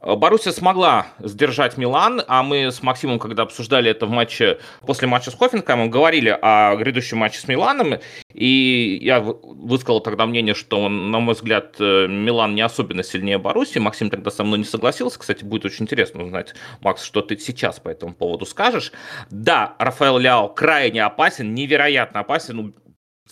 Э, 0.03 0.15
Боруссия 0.15 0.51
смогла 0.51 1.07
сдержать 1.19 1.77
Милан, 1.77 2.22
а 2.27 2.43
мы 2.43 2.72
с 2.72 2.83
Максимом, 2.83 3.19
когда 3.19 3.43
обсуждали 3.43 3.89
это 3.89 4.05
в 4.05 4.10
матче, 4.10 4.60
после 4.86 5.07
матча 5.07 5.31
с 5.31 5.36
Хофенкаймом, 5.36 5.89
говорили 5.89 6.38
о 6.41 6.75
грядущем 6.75 7.17
матче 7.17 7.39
с 7.39 7.48
Миланом, 7.48 7.95
и 8.33 9.00
я 9.01 9.22
высказал 9.22 10.01
тогда 10.01 10.25
мнение, 10.25 10.53
что, 10.53 10.89
на 10.89 11.19
мой 11.19 11.36
взгляд, 11.36 11.75
э, 11.79 12.07
Милан 12.07 12.55
не 12.55 12.62
особенно 12.62 13.03
сильнее 13.03 13.38
Боруссии. 13.38 13.79
Максим 13.79 14.10
тогда 14.10 14.31
со 14.31 14.43
мной 14.43 14.60
не 14.60 14.65
согласился. 14.65 15.19
Кстати, 15.19 15.43
будет 15.43 15.65
очень 15.65 15.83
интересно 15.83 16.24
узнать, 16.24 16.53
Макс, 16.81 17.03
что 17.03 17.22
ты 17.22 17.38
сейчас 17.38 17.79
по 17.79 17.89
этому 17.89 18.13
поводу 18.13 18.45
скажешь. 18.45 18.91
Да, 19.29 19.75
Рафаэл 19.79 20.17
Ляо 20.17 20.50
крайне 20.50 21.03
опасен, 21.03 21.53
невероятно 21.53 22.19
опасен 22.19 22.74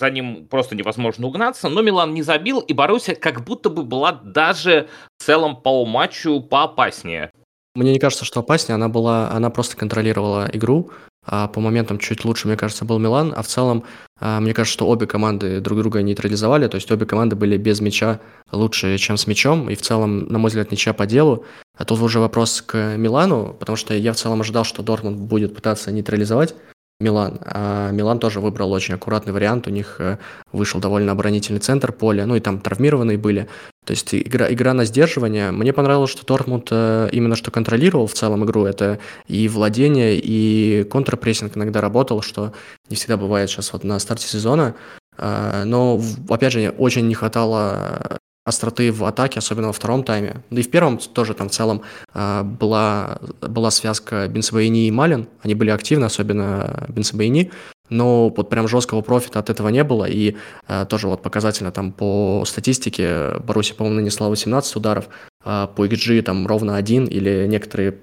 за 0.01 0.10
ним 0.10 0.48
просто 0.50 0.75
невозможно 0.75 1.27
угнаться, 1.27 1.70
но 1.70 1.81
Милан 1.81 2.13
не 2.13 2.24
забил, 2.24 2.60
и 2.60 2.74
Боруссия 2.74 3.15
как 3.15 3.43
будто 3.43 3.70
бы 3.70 3.84
была 3.84 4.12
даже 4.12 4.88
в 5.17 5.24
целом 5.24 5.55
по 5.55 5.86
матчу 5.86 6.41
поопаснее. 6.41 7.31
Мне 7.75 7.93
не 7.93 8.00
кажется, 8.00 8.25
что 8.25 8.39
опаснее, 8.39 8.75
она 8.75 8.89
была, 8.89 9.31
она 9.31 9.50
просто 9.50 9.77
контролировала 9.77 10.50
игру, 10.51 10.91
а 11.25 11.48
по 11.48 11.60
моментам 11.62 12.00
чуть 12.00 12.25
лучше, 12.25 12.48
мне 12.48 12.58
кажется, 12.58 12.84
был 12.84 12.98
Милан, 12.98 13.31
а 13.38 13.43
в 13.43 13.48
целом, 13.48 13.84
а, 14.20 14.39
мне 14.39 14.55
кажется, 14.55 14.74
что 14.74 14.88
обе 14.88 15.05
команды 15.05 15.62
друг 15.62 15.77
друга 15.77 16.01
нейтрализовали, 16.01 16.67
то 16.67 16.75
есть 16.75 16.91
обе 16.91 17.05
команды 17.05 17.36
были 17.36 17.58
без 17.58 17.79
мяча 17.79 18.20
лучше, 18.51 18.98
чем 18.98 19.17
с 19.17 19.27
мячом, 19.27 19.70
и 19.70 19.75
в 19.75 19.81
целом, 19.81 20.25
на 20.25 20.39
мой 20.39 20.50
взгляд, 20.50 20.72
ничья 20.72 20.93
по 20.93 21.05
делу. 21.05 21.46
А 21.77 21.86
тут 21.86 22.01
уже 22.01 22.20
вопрос 22.20 22.63
к 22.63 22.98
Милану, 22.98 23.55
потому 23.60 23.75
что 23.75 23.93
я 23.93 24.13
в 24.13 24.17
целом 24.17 24.41
ожидал, 24.41 24.63
что 24.63 24.81
Дортмунд 24.81 25.20
будет 25.20 25.55
пытаться 25.55 25.91
нейтрализовать 25.91 26.55
Милан. 27.01 27.39
А 27.43 27.91
Милан 27.91 28.20
тоже 28.20 28.39
выбрал 28.39 28.72
очень 28.72 28.93
аккуратный 28.93 29.34
вариант. 29.34 29.67
У 29.67 29.70
них 29.70 29.96
э, 30.00 30.17
вышел 30.51 30.79
довольно 30.79 31.12
оборонительный 31.12 31.60
центр 31.60 31.91
поля, 31.91 32.25
ну 32.25 32.36
и 32.36 32.39
там 32.39 32.60
травмированные 32.60 33.17
были. 33.17 33.48
То 33.86 33.91
есть 33.91 34.13
игра, 34.13 34.51
игра 34.51 34.74
на 34.74 34.86
сдерживание. 34.86 35.51
Мне 35.51 35.74
понравилось, 35.74 36.12
что 36.12 36.25
Тортмунд 36.25 36.67
э, 36.72 37.10
именно 37.12 37.36
что 37.36 37.51
контролировал 37.51 38.08
в 38.08 38.13
целом 38.13 38.46
игру. 38.46 38.65
Это 38.65 39.00
и 39.27 39.48
владение, 39.48 40.20
и 40.22 40.84
контрпрессинг 40.84 41.58
иногда 41.58 41.81
работал, 41.81 42.22
что 42.22 42.53
не 42.89 42.96
всегда 42.96 43.17
бывает 43.17 43.50
сейчас 43.50 43.74
вот 43.74 43.84
на 43.84 43.98
старте 44.00 44.27
сезона. 44.27 44.75
А, 45.17 45.65
но, 45.65 46.01
опять 46.29 46.53
же, 46.53 46.74
очень 46.77 47.08
не 47.08 47.15
хватало 47.15 48.20
остроты 48.43 48.91
в 48.91 49.03
атаке, 49.05 49.39
особенно 49.39 49.67
во 49.67 49.74
втором 49.74 50.03
тайме. 50.03 50.43
Да 50.50 50.60
и 50.60 50.63
в 50.63 50.71
первом 50.71 50.98
тоже 50.98 51.33
там 51.33 51.50
в 51.50 51.51
целом 51.51 51.83
э, 52.13 52.43
была, 52.43 53.19
была 53.41 53.69
связка 53.71 54.27
Бенсабаини 54.27 54.88
и 54.88 54.91
Малин. 54.91 55.27
Они 55.41 55.53
были 55.53 55.69
активны, 55.69 56.05
особенно 56.05 56.86
Бенсабаини. 56.89 57.51
Но 57.89 58.29
вот 58.29 58.50
прям 58.50 58.67
жесткого 58.67 59.01
профита 59.01 59.39
от 59.39 59.50
этого 59.50 59.67
не 59.67 59.83
было. 59.83 60.05
И 60.05 60.38
э, 60.67 60.86
тоже 60.89 61.07
вот 61.07 61.21
показательно 61.21 61.71
там 61.71 61.91
по 61.91 62.43
статистике 62.48 63.38
Баруси, 63.39 63.74
по-моему, 63.74 64.00
нанесла 64.00 64.29
18 64.29 64.75
ударов, 64.75 65.10
по 65.43 65.71
XG 65.75 66.21
там 66.21 66.45
ровно 66.45 66.75
один, 66.75 67.05
или 67.05 67.48
некоторые 67.48 67.93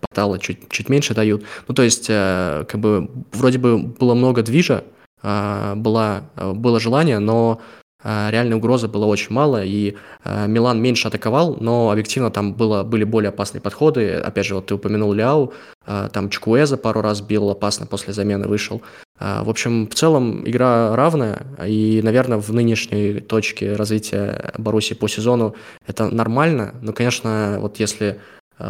порталы 0.00 0.38
чуть, 0.38 0.70
чуть 0.70 0.88
меньше 0.88 1.14
дают. 1.14 1.44
Ну, 1.68 1.74
то 1.74 1.82
есть, 1.82 2.06
как 2.06 2.74
бы, 2.76 3.10
вроде 3.32 3.58
бы 3.58 3.76
было 3.76 4.14
много 4.14 4.42
движа, 4.42 4.84
была, 5.22 6.22
было 6.34 6.80
желание, 6.80 7.18
но 7.18 7.60
а, 7.60 7.87
реальной 8.04 8.56
угрозы 8.56 8.86
было 8.86 9.06
очень 9.06 9.32
мало, 9.32 9.64
и 9.64 9.96
а, 10.22 10.46
Милан 10.46 10.80
меньше 10.80 11.08
атаковал, 11.08 11.56
но 11.58 11.90
объективно 11.90 12.30
там 12.30 12.54
было, 12.54 12.84
были 12.84 13.02
более 13.02 13.30
опасные 13.30 13.60
подходы. 13.60 14.14
Опять 14.14 14.46
же, 14.46 14.54
вот 14.54 14.66
ты 14.66 14.74
упомянул 14.74 15.12
Ляу, 15.12 15.52
а, 15.84 16.08
там 16.08 16.30
Чкуэза 16.30 16.76
пару 16.76 17.00
раз 17.00 17.20
бил 17.20 17.50
опасно, 17.50 17.86
после 17.86 18.12
замены 18.12 18.46
вышел. 18.46 18.82
В 19.20 19.50
общем, 19.50 19.88
в 19.88 19.94
целом 19.94 20.48
игра 20.48 20.94
равная, 20.94 21.44
и, 21.66 22.00
наверное, 22.04 22.38
в 22.38 22.52
нынешней 22.52 23.18
точке 23.18 23.74
развития 23.74 24.52
Баруси 24.58 24.94
по 24.94 25.08
сезону 25.08 25.56
это 25.88 26.08
нормально. 26.08 26.76
Но, 26.82 26.92
конечно, 26.92 27.58
вот 27.58 27.80
если 27.80 28.20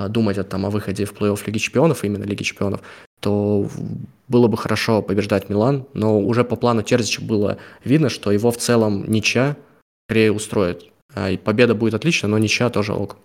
думать 0.09 0.49
там, 0.49 0.65
о 0.65 0.71
выходе 0.71 1.05
в 1.05 1.13
плей-офф 1.13 1.39
Лиги 1.45 1.59
Чемпионов, 1.59 2.03
именно 2.03 2.25
Лиги 2.25 2.45
Чемпионов, 2.45 2.81
то 3.21 3.69
было 4.29 4.49
бы 4.49 4.57
хорошо 4.57 5.03
побеждать 5.03 5.49
Милан, 5.49 5.87
но 5.95 6.21
уже 6.21 6.45
по 6.45 6.57
плану 6.57 6.83
Терзича 6.83 7.23
было 7.23 7.59
видно, 7.85 8.09
что 8.09 8.31
его 8.31 8.51
в 8.51 8.59
целом 8.59 9.11
ничья 9.11 9.57
скорее 10.07 10.33
устроит. 10.33 10.93
А, 11.15 11.31
и 11.31 11.37
победа 11.37 11.75
будет 11.75 11.95
отличная, 11.95 12.31
но 12.31 12.39
ничья 12.39 12.71
тоже 12.71 12.95
ок. 12.95 13.17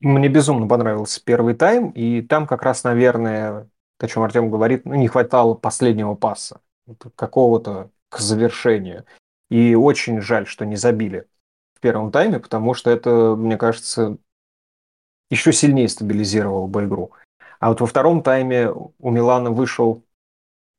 Мне 0.00 0.28
безумно 0.28 0.66
понравился 0.66 1.22
первый 1.24 1.54
тайм, 1.54 1.90
и 1.90 2.22
там 2.22 2.46
как 2.46 2.62
раз, 2.62 2.84
наверное, 2.84 3.68
о 3.98 4.08
чем 4.08 4.22
Артем 4.22 4.50
говорит, 4.50 4.84
ну, 4.84 4.94
не 4.94 5.08
хватало 5.08 5.54
последнего 5.54 6.14
паса, 6.14 6.60
какого-то 7.16 7.90
к 8.10 8.18
завершению. 8.18 9.04
И 9.50 9.74
очень 9.74 10.20
жаль, 10.20 10.46
что 10.46 10.64
не 10.64 10.76
забили 10.76 11.26
в 11.74 11.80
первом 11.80 12.10
тайме, 12.10 12.40
потому 12.40 12.74
что 12.74 12.90
это, 12.90 13.34
мне 13.36 13.56
кажется, 13.56 14.18
еще 15.30 15.52
сильнее 15.52 15.88
стабилизировало 15.88 16.66
бы 16.66 16.84
игру. 16.84 17.12
А 17.64 17.70
вот 17.70 17.80
во 17.80 17.86
втором 17.86 18.22
тайме 18.22 18.68
у 18.68 19.10
Милана 19.10 19.50
вышел, 19.50 20.04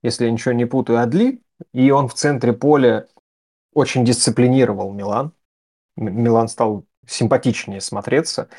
если 0.04 0.25
я 0.25 0.32
ничего 0.32 0.54
не 0.54 0.65
путаю, 0.65 1.00
Адли, 1.00 1.42
и 1.74 1.89
он 1.89 2.08
в 2.08 2.13
центре 2.13 2.54
поля 2.54 3.08
очень 3.74 4.06
дисциплинировал 4.06 4.94
Милан. 4.94 5.32
Милан 5.96 6.48
стал 6.48 6.86
симпатичнее 7.08 7.82
смотреться. 7.82 8.50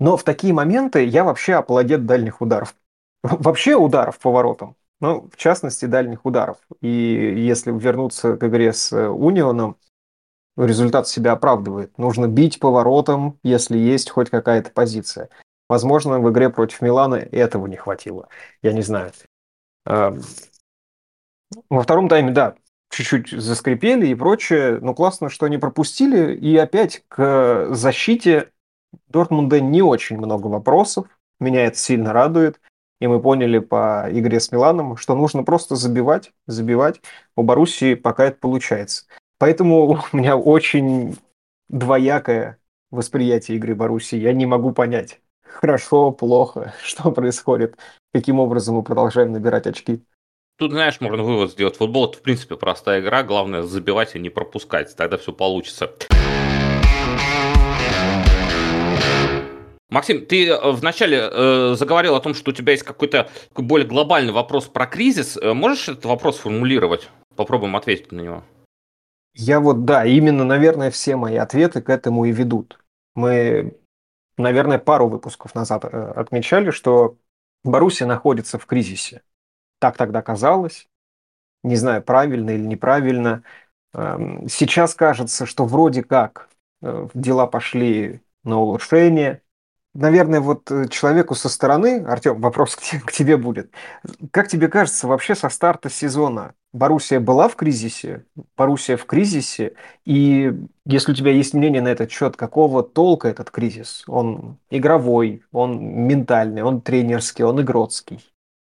Но 0.00 0.16
в 0.16 0.24
такие 0.24 0.52
моменты 0.52 1.04
я 1.04 1.22
вообще 1.22 1.54
аплодет 1.54 2.04
дальних 2.04 2.40
ударов. 2.40 2.74
Вообще 3.22 3.76
ударов 3.76 4.18
по 4.18 4.32
воротам. 4.32 4.74
Ну, 5.00 5.30
в 5.32 5.36
частности, 5.36 5.84
дальних 5.84 6.26
ударов. 6.26 6.56
И 6.80 6.88
если 6.88 7.70
вернуться 7.70 8.36
к 8.36 8.44
игре 8.44 8.72
с 8.72 8.92
Унионом, 8.92 9.76
результат 10.56 11.06
себя 11.06 11.30
оправдывает. 11.30 11.96
Нужно 11.96 12.26
бить 12.26 12.58
по 12.58 12.72
воротам, 12.72 13.38
если 13.44 13.78
есть 13.78 14.10
хоть 14.10 14.30
какая-то 14.30 14.72
позиция. 14.72 15.28
Возможно, 15.68 16.18
в 16.20 16.30
игре 16.30 16.50
против 16.50 16.80
Милана 16.80 17.16
этого 17.16 17.66
не 17.66 17.76
хватило. 17.76 18.28
Я 18.62 18.72
не 18.72 18.82
знаю. 18.82 19.12
Эм, 19.86 20.22
во 21.68 21.82
втором 21.82 22.08
тайме, 22.08 22.30
да, 22.30 22.54
чуть-чуть 22.90 23.30
заскрипели 23.30 24.06
и 24.06 24.14
прочее, 24.14 24.78
но 24.80 24.94
классно, 24.94 25.28
что 25.28 25.46
они 25.46 25.58
пропустили. 25.58 26.34
И 26.34 26.56
опять 26.56 27.04
к 27.08 27.68
защите 27.70 28.50
Дортмунда 29.08 29.60
не 29.60 29.82
очень 29.82 30.16
много 30.16 30.46
вопросов. 30.46 31.06
Меня 31.40 31.66
это 31.66 31.76
сильно 31.76 32.12
радует. 32.12 32.60
И 33.00 33.06
мы 33.06 33.20
поняли 33.20 33.60
по 33.60 34.08
игре 34.10 34.40
с 34.40 34.50
Миланом, 34.50 34.96
что 34.96 35.14
нужно 35.14 35.44
просто 35.44 35.76
забивать, 35.76 36.32
забивать. 36.46 37.00
У 37.36 37.42
Боруссии 37.42 37.94
пока 37.94 38.24
это 38.24 38.38
получается. 38.38 39.04
Поэтому 39.38 40.02
у 40.12 40.16
меня 40.16 40.36
очень 40.36 41.16
двоякое 41.68 42.58
восприятие 42.90 43.58
игры 43.58 43.74
Боруссии. 43.74 44.16
Я 44.16 44.32
не 44.32 44.46
могу 44.46 44.72
понять, 44.72 45.20
хорошо, 45.48 46.12
плохо, 46.12 46.74
что 46.82 47.10
происходит, 47.10 47.76
каким 48.12 48.40
образом 48.40 48.76
мы 48.76 48.82
продолжаем 48.82 49.32
набирать 49.32 49.66
очки. 49.66 50.02
Тут, 50.58 50.72
знаешь, 50.72 51.00
можно 51.00 51.22
вывод 51.22 51.52
сделать. 51.52 51.76
Футбол 51.76 52.06
это, 52.06 52.18
в 52.18 52.22
принципе, 52.22 52.56
простая 52.56 53.00
игра. 53.00 53.22
Главное 53.22 53.62
забивать 53.62 54.16
и 54.16 54.18
не 54.18 54.28
пропускать. 54.28 54.94
Тогда 54.96 55.16
все 55.16 55.32
получится. 55.32 55.92
Максим, 59.88 60.26
ты 60.26 60.48
э, 60.48 60.70
вначале 60.72 61.30
э, 61.30 61.74
заговорил 61.78 62.14
о 62.14 62.20
том, 62.20 62.34
что 62.34 62.50
у 62.50 62.54
тебя 62.54 62.72
есть 62.72 62.82
какой-то 62.82 63.30
более 63.54 63.86
глобальный 63.86 64.32
вопрос 64.32 64.66
про 64.66 64.86
кризис. 64.86 65.38
Э, 65.38 65.54
можешь 65.54 65.88
этот 65.88 66.04
вопрос 66.04 66.38
формулировать? 66.38 67.08
Попробуем 67.36 67.74
ответить 67.74 68.12
на 68.12 68.20
него. 68.20 68.42
Я 69.34 69.60
вот, 69.60 69.84
да, 69.84 70.04
именно, 70.04 70.44
наверное, 70.44 70.90
все 70.90 71.16
мои 71.16 71.36
ответы 71.36 71.80
к 71.80 71.88
этому 71.88 72.24
и 72.24 72.32
ведут. 72.32 72.78
Мы 73.14 73.77
наверное, 74.38 74.78
пару 74.78 75.08
выпусков 75.08 75.54
назад 75.54 75.84
э, 75.84 75.88
отмечали, 76.16 76.70
что 76.70 77.18
Боруссия 77.64 78.06
находится 78.06 78.58
в 78.58 78.66
кризисе. 78.66 79.22
Так 79.80 79.96
тогда 79.96 80.22
казалось. 80.22 80.88
Не 81.64 81.76
знаю, 81.76 82.02
правильно 82.02 82.50
или 82.50 82.64
неправильно. 82.64 83.42
Эм, 83.94 84.48
сейчас 84.48 84.94
кажется, 84.94 85.46
что 85.46 85.66
вроде 85.66 86.04
как 86.04 86.50
э, 86.82 87.08
дела 87.14 87.46
пошли 87.46 88.22
на 88.44 88.58
улучшение. 88.58 89.42
Наверное, 89.94 90.40
вот 90.40 90.70
э, 90.70 90.86
человеку 90.88 91.34
со 91.34 91.48
стороны, 91.48 92.04
Артем, 92.06 92.40
вопрос 92.40 92.76
к 92.76 93.12
тебе 93.12 93.36
будет. 93.36 93.72
Как 94.30 94.48
тебе 94.48 94.68
кажется, 94.68 95.06
вообще 95.06 95.34
со 95.34 95.48
старта 95.48 95.90
сезона 95.90 96.54
Боруссия 96.72 97.18
была 97.18 97.48
в 97.48 97.56
кризисе, 97.56 98.26
Боруссия 98.56 98.98
в 98.98 99.06
кризисе, 99.06 99.72
и 100.04 100.52
если 100.84 101.12
у 101.12 101.14
тебя 101.14 101.32
есть 101.32 101.54
мнение 101.54 101.80
на 101.80 101.88
этот 101.88 102.10
счет, 102.10 102.36
какого 102.36 102.82
толка 102.82 103.28
этот 103.28 103.50
кризис? 103.50 104.04
Он 104.06 104.58
игровой, 104.70 105.42
он 105.50 105.82
ментальный, 105.82 106.62
он 106.62 106.82
тренерский, 106.82 107.44
он 107.44 107.60
игротский. 107.62 108.20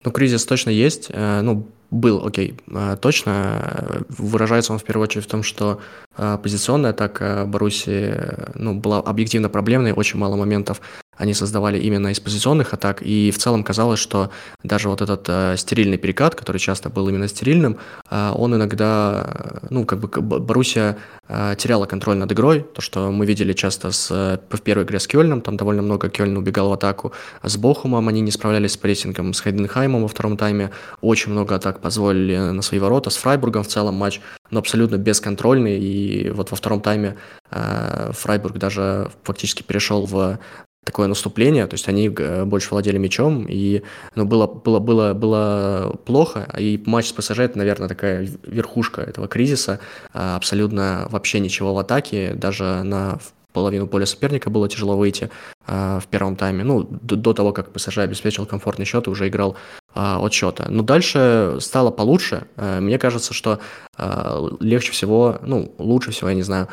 Ну, 0.05 0.11
кризис 0.11 0.45
точно 0.45 0.69
есть. 0.69 1.07
Э, 1.09 1.41
ну, 1.41 1.65
был, 1.89 2.25
окей, 2.25 2.59
э, 2.67 2.95
точно. 3.01 4.05
Выражается 4.09 4.73
он 4.73 4.79
в 4.79 4.83
первую 4.83 5.05
очередь 5.05 5.25
в 5.25 5.29
том, 5.29 5.41
что 5.41 5.81
позиционная 6.15 6.91
атака 6.91 7.45
Баруси 7.47 8.13
ну, 8.55 8.79
была 8.79 8.99
объективно 8.99 9.49
проблемной, 9.49 9.93
очень 9.93 10.19
мало 10.19 10.35
моментов 10.35 10.81
они 11.17 11.33
создавали 11.33 11.79
именно 11.79 12.09
из 12.09 12.19
позиционных 12.19 12.73
атак, 12.73 13.01
и 13.01 13.31
в 13.31 13.37
целом 13.37 13.63
казалось, 13.63 13.99
что 13.99 14.31
даже 14.63 14.89
вот 14.89 15.01
этот 15.01 15.25
э, 15.27 15.55
стерильный 15.57 15.97
перекат, 15.97 16.35
который 16.35 16.59
часто 16.59 16.89
был 16.89 17.09
именно 17.09 17.27
стерильным, 17.27 17.77
э, 18.09 18.31
он 18.35 18.55
иногда, 18.55 19.25
э, 19.25 19.67
ну, 19.69 19.85
как 19.85 19.99
бы 19.99 20.07
Боруссия 20.21 20.97
э, 21.27 21.55
теряла 21.57 21.85
контроль 21.85 22.17
над 22.17 22.31
игрой, 22.31 22.61
то, 22.61 22.81
что 22.81 23.11
мы 23.11 23.25
видели 23.25 23.53
часто 23.53 23.91
с, 23.91 24.09
э, 24.11 24.37
в 24.49 24.61
первой 24.61 24.83
игре 24.83 24.99
с 24.99 25.07
Кёльном, 25.07 25.41
там 25.41 25.57
довольно 25.57 25.81
много 25.81 26.09
Кёльн 26.09 26.37
убегал 26.37 26.69
в 26.69 26.73
атаку, 26.73 27.11
с 27.43 27.57
Бохумом 27.57 28.07
они 28.07 28.21
не 28.21 28.31
справлялись 28.31 28.73
с 28.73 28.77
прессингом, 28.77 29.33
с 29.33 29.41
Хайденхаймом 29.41 30.03
во 30.03 30.07
втором 30.07 30.37
тайме. 30.37 30.71
Очень 31.01 31.31
много 31.31 31.55
атак 31.55 31.79
позволили 31.81 32.37
на 32.37 32.61
свои 32.61 32.79
ворота, 32.79 33.09
с 33.09 33.17
Фрайбургом 33.17 33.63
в 33.63 33.67
целом 33.67 33.95
матч, 33.95 34.21
но 34.51 34.59
абсолютно 34.59 34.97
бесконтрольный, 34.97 35.79
и 35.79 36.29
вот 36.29 36.51
во 36.51 36.57
втором 36.57 36.81
тайме 36.81 37.17
э, 37.51 38.11
Фрайбург 38.13 38.57
даже 38.57 39.11
фактически 39.23 39.63
перешел 39.63 40.05
в 40.05 40.39
такое 40.87 41.07
наступление, 41.07 41.67
то 41.67 41.73
есть 41.75 41.87
они 41.89 42.07
э, 42.07 42.45
больше 42.45 42.69
владели 42.71 42.97
мячом, 42.97 43.45
и 43.47 43.83
ну, 44.15 44.25
было, 44.25 44.47
было, 44.47 44.79
было, 44.79 45.13
было 45.13 45.95
плохо, 46.05 46.47
и 46.57 46.81
матч 46.85 47.09
с 47.09 47.11
ПСЖ 47.11 47.39
это, 47.39 47.57
наверное, 47.57 47.89
такая 47.89 48.27
верхушка 48.47 49.01
этого 49.01 49.27
кризиса, 49.27 49.79
а, 50.13 50.37
абсолютно 50.37 51.07
вообще 51.11 51.41
ничего 51.41 51.73
в 51.73 51.77
атаке, 51.77 52.33
даже 52.33 52.83
на 52.83 53.19
половину 53.57 53.87
поля 53.87 54.05
соперника 54.05 54.49
было 54.49 54.69
тяжело 54.69 54.95
выйти 54.95 55.29
э, 55.65 55.99
в 55.99 56.07
первом 56.07 56.35
тайме. 56.35 56.63
Ну, 56.63 56.83
до, 56.83 57.15
до 57.15 57.33
того, 57.33 57.53
как 57.53 57.71
ПСЖ 57.73 57.97
обеспечил 57.97 58.45
комфортный 58.45 58.85
счет 58.85 59.07
и 59.07 59.09
уже 59.09 59.27
играл 59.27 59.57
э, 59.97 60.15
от 60.25 60.33
счета. 60.33 60.65
Но 60.69 60.83
дальше 60.83 61.57
стало 61.59 61.91
получше. 61.91 62.47
Э, 62.55 62.79
мне 62.79 62.99
кажется, 62.99 63.33
что 63.33 63.59
э, 63.97 64.47
легче 64.59 64.91
всего, 64.91 65.39
ну, 65.41 65.73
лучше 65.77 66.11
всего, 66.11 66.29
я 66.29 66.35
не 66.35 66.43
знаю, 66.43 66.67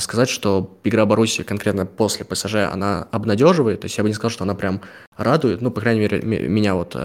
сказать, 0.00 0.28
что 0.28 0.78
игра 0.84 1.06
Боруссии 1.06 1.42
конкретно 1.42 1.86
после 1.86 2.24
ПСЖ, 2.24 2.54
она 2.72 3.08
обнадеживает. 3.10 3.80
То 3.80 3.86
есть 3.86 3.98
я 3.98 4.04
бы 4.04 4.08
не 4.08 4.14
сказал, 4.14 4.30
что 4.30 4.44
она 4.44 4.54
прям 4.54 4.80
радует. 5.16 5.60
Ну, 5.60 5.70
по 5.70 5.80
крайней 5.80 6.00
мере, 6.00 6.20
меня 6.22 6.74
вот. 6.74 6.96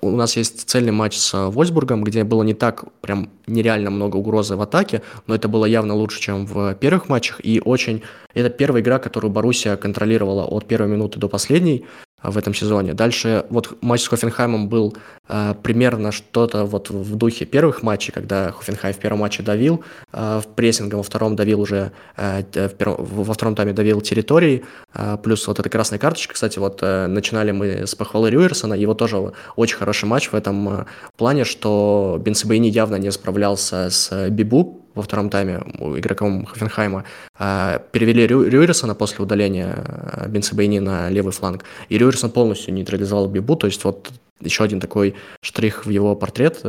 У 0.00 0.10
нас 0.10 0.36
есть 0.36 0.68
цельный 0.68 0.92
матч 0.92 1.16
с 1.16 1.50
Вольсбургом, 1.50 2.04
где 2.04 2.24
было 2.24 2.42
не 2.42 2.54
так 2.54 2.84
прям 3.00 3.30
нереально 3.46 3.90
много 3.90 4.16
угрозы 4.16 4.56
в 4.56 4.62
атаке, 4.62 5.02
но 5.26 5.34
это 5.34 5.48
было 5.48 5.66
явно 5.66 5.94
лучше, 5.94 6.20
чем 6.20 6.46
в 6.46 6.74
первых 6.74 7.08
матчах. 7.08 7.40
И 7.44 7.60
очень... 7.64 8.02
Это 8.34 8.48
первая 8.48 8.82
игра, 8.82 8.98
которую 8.98 9.30
Боруссия 9.30 9.76
контролировала 9.76 10.44
от 10.44 10.66
первой 10.66 10.88
минуты 10.88 11.18
до 11.18 11.28
последней 11.28 11.84
в 12.22 12.38
этом 12.38 12.54
сезоне. 12.54 12.94
Дальше 12.94 13.44
вот 13.50 13.76
матч 13.82 14.02
с 14.02 14.08
Хофенхаймом 14.08 14.68
был 14.68 14.96
э, 15.28 15.54
примерно 15.62 16.12
что-то 16.12 16.64
вот 16.64 16.90
в 16.90 17.16
духе 17.16 17.44
первых 17.44 17.82
матчей, 17.82 18.12
когда 18.12 18.52
Хофенхайм 18.52 18.94
в 18.94 18.98
первом 18.98 19.20
матче 19.20 19.42
давил, 19.42 19.84
э, 20.12 20.40
в 20.42 20.48
прессингом 20.54 20.98
во 20.98 21.02
втором 21.02 21.36
давил 21.36 21.60
уже, 21.60 21.92
э, 22.16 22.42
в 22.54 22.74
первом, 22.74 23.04
во 23.04 23.34
втором 23.34 23.54
тайме 23.54 23.72
давил 23.72 24.00
территории, 24.00 24.64
э, 24.94 25.16
плюс 25.22 25.46
вот 25.46 25.58
эта 25.58 25.68
красная 25.68 25.98
карточка, 25.98 26.34
кстати, 26.34 26.58
вот 26.58 26.78
э, 26.82 27.06
начинали 27.06 27.52
мы 27.52 27.86
с 27.86 27.94
похвалы 27.94 28.30
Рюерсона, 28.30 28.74
его 28.74 28.94
тоже 28.94 29.32
очень 29.56 29.76
хороший 29.76 30.04
матч 30.04 30.30
в 30.30 30.34
этом 30.34 30.86
плане, 31.16 31.44
что 31.44 32.20
Бенцебейни 32.24 32.68
явно 32.68 32.96
не 32.96 33.10
справлялся 33.10 33.90
с 33.90 34.28
Бибу, 34.30 34.81
во 34.94 35.02
втором 35.02 35.30
тайме 35.30 35.60
игроком 35.98 36.46
Хофенхайма, 36.46 37.04
э, 37.38 37.78
перевели 37.92 38.26
Рю, 38.26 38.94
после 38.94 39.24
удаления 39.24 39.74
э, 39.76 40.28
Бенцебейни 40.28 40.78
на 40.78 41.08
левый 41.10 41.32
фланг, 41.32 41.64
и 41.88 41.98
Рюрисон 41.98 42.30
полностью 42.30 42.74
нейтрализовал 42.74 43.28
Бибу, 43.28 43.56
то 43.56 43.66
есть 43.66 43.84
вот 43.84 44.10
еще 44.40 44.64
один 44.64 44.80
такой 44.80 45.14
штрих 45.42 45.86
в 45.86 45.90
его 45.90 46.16
портрет, 46.16 46.64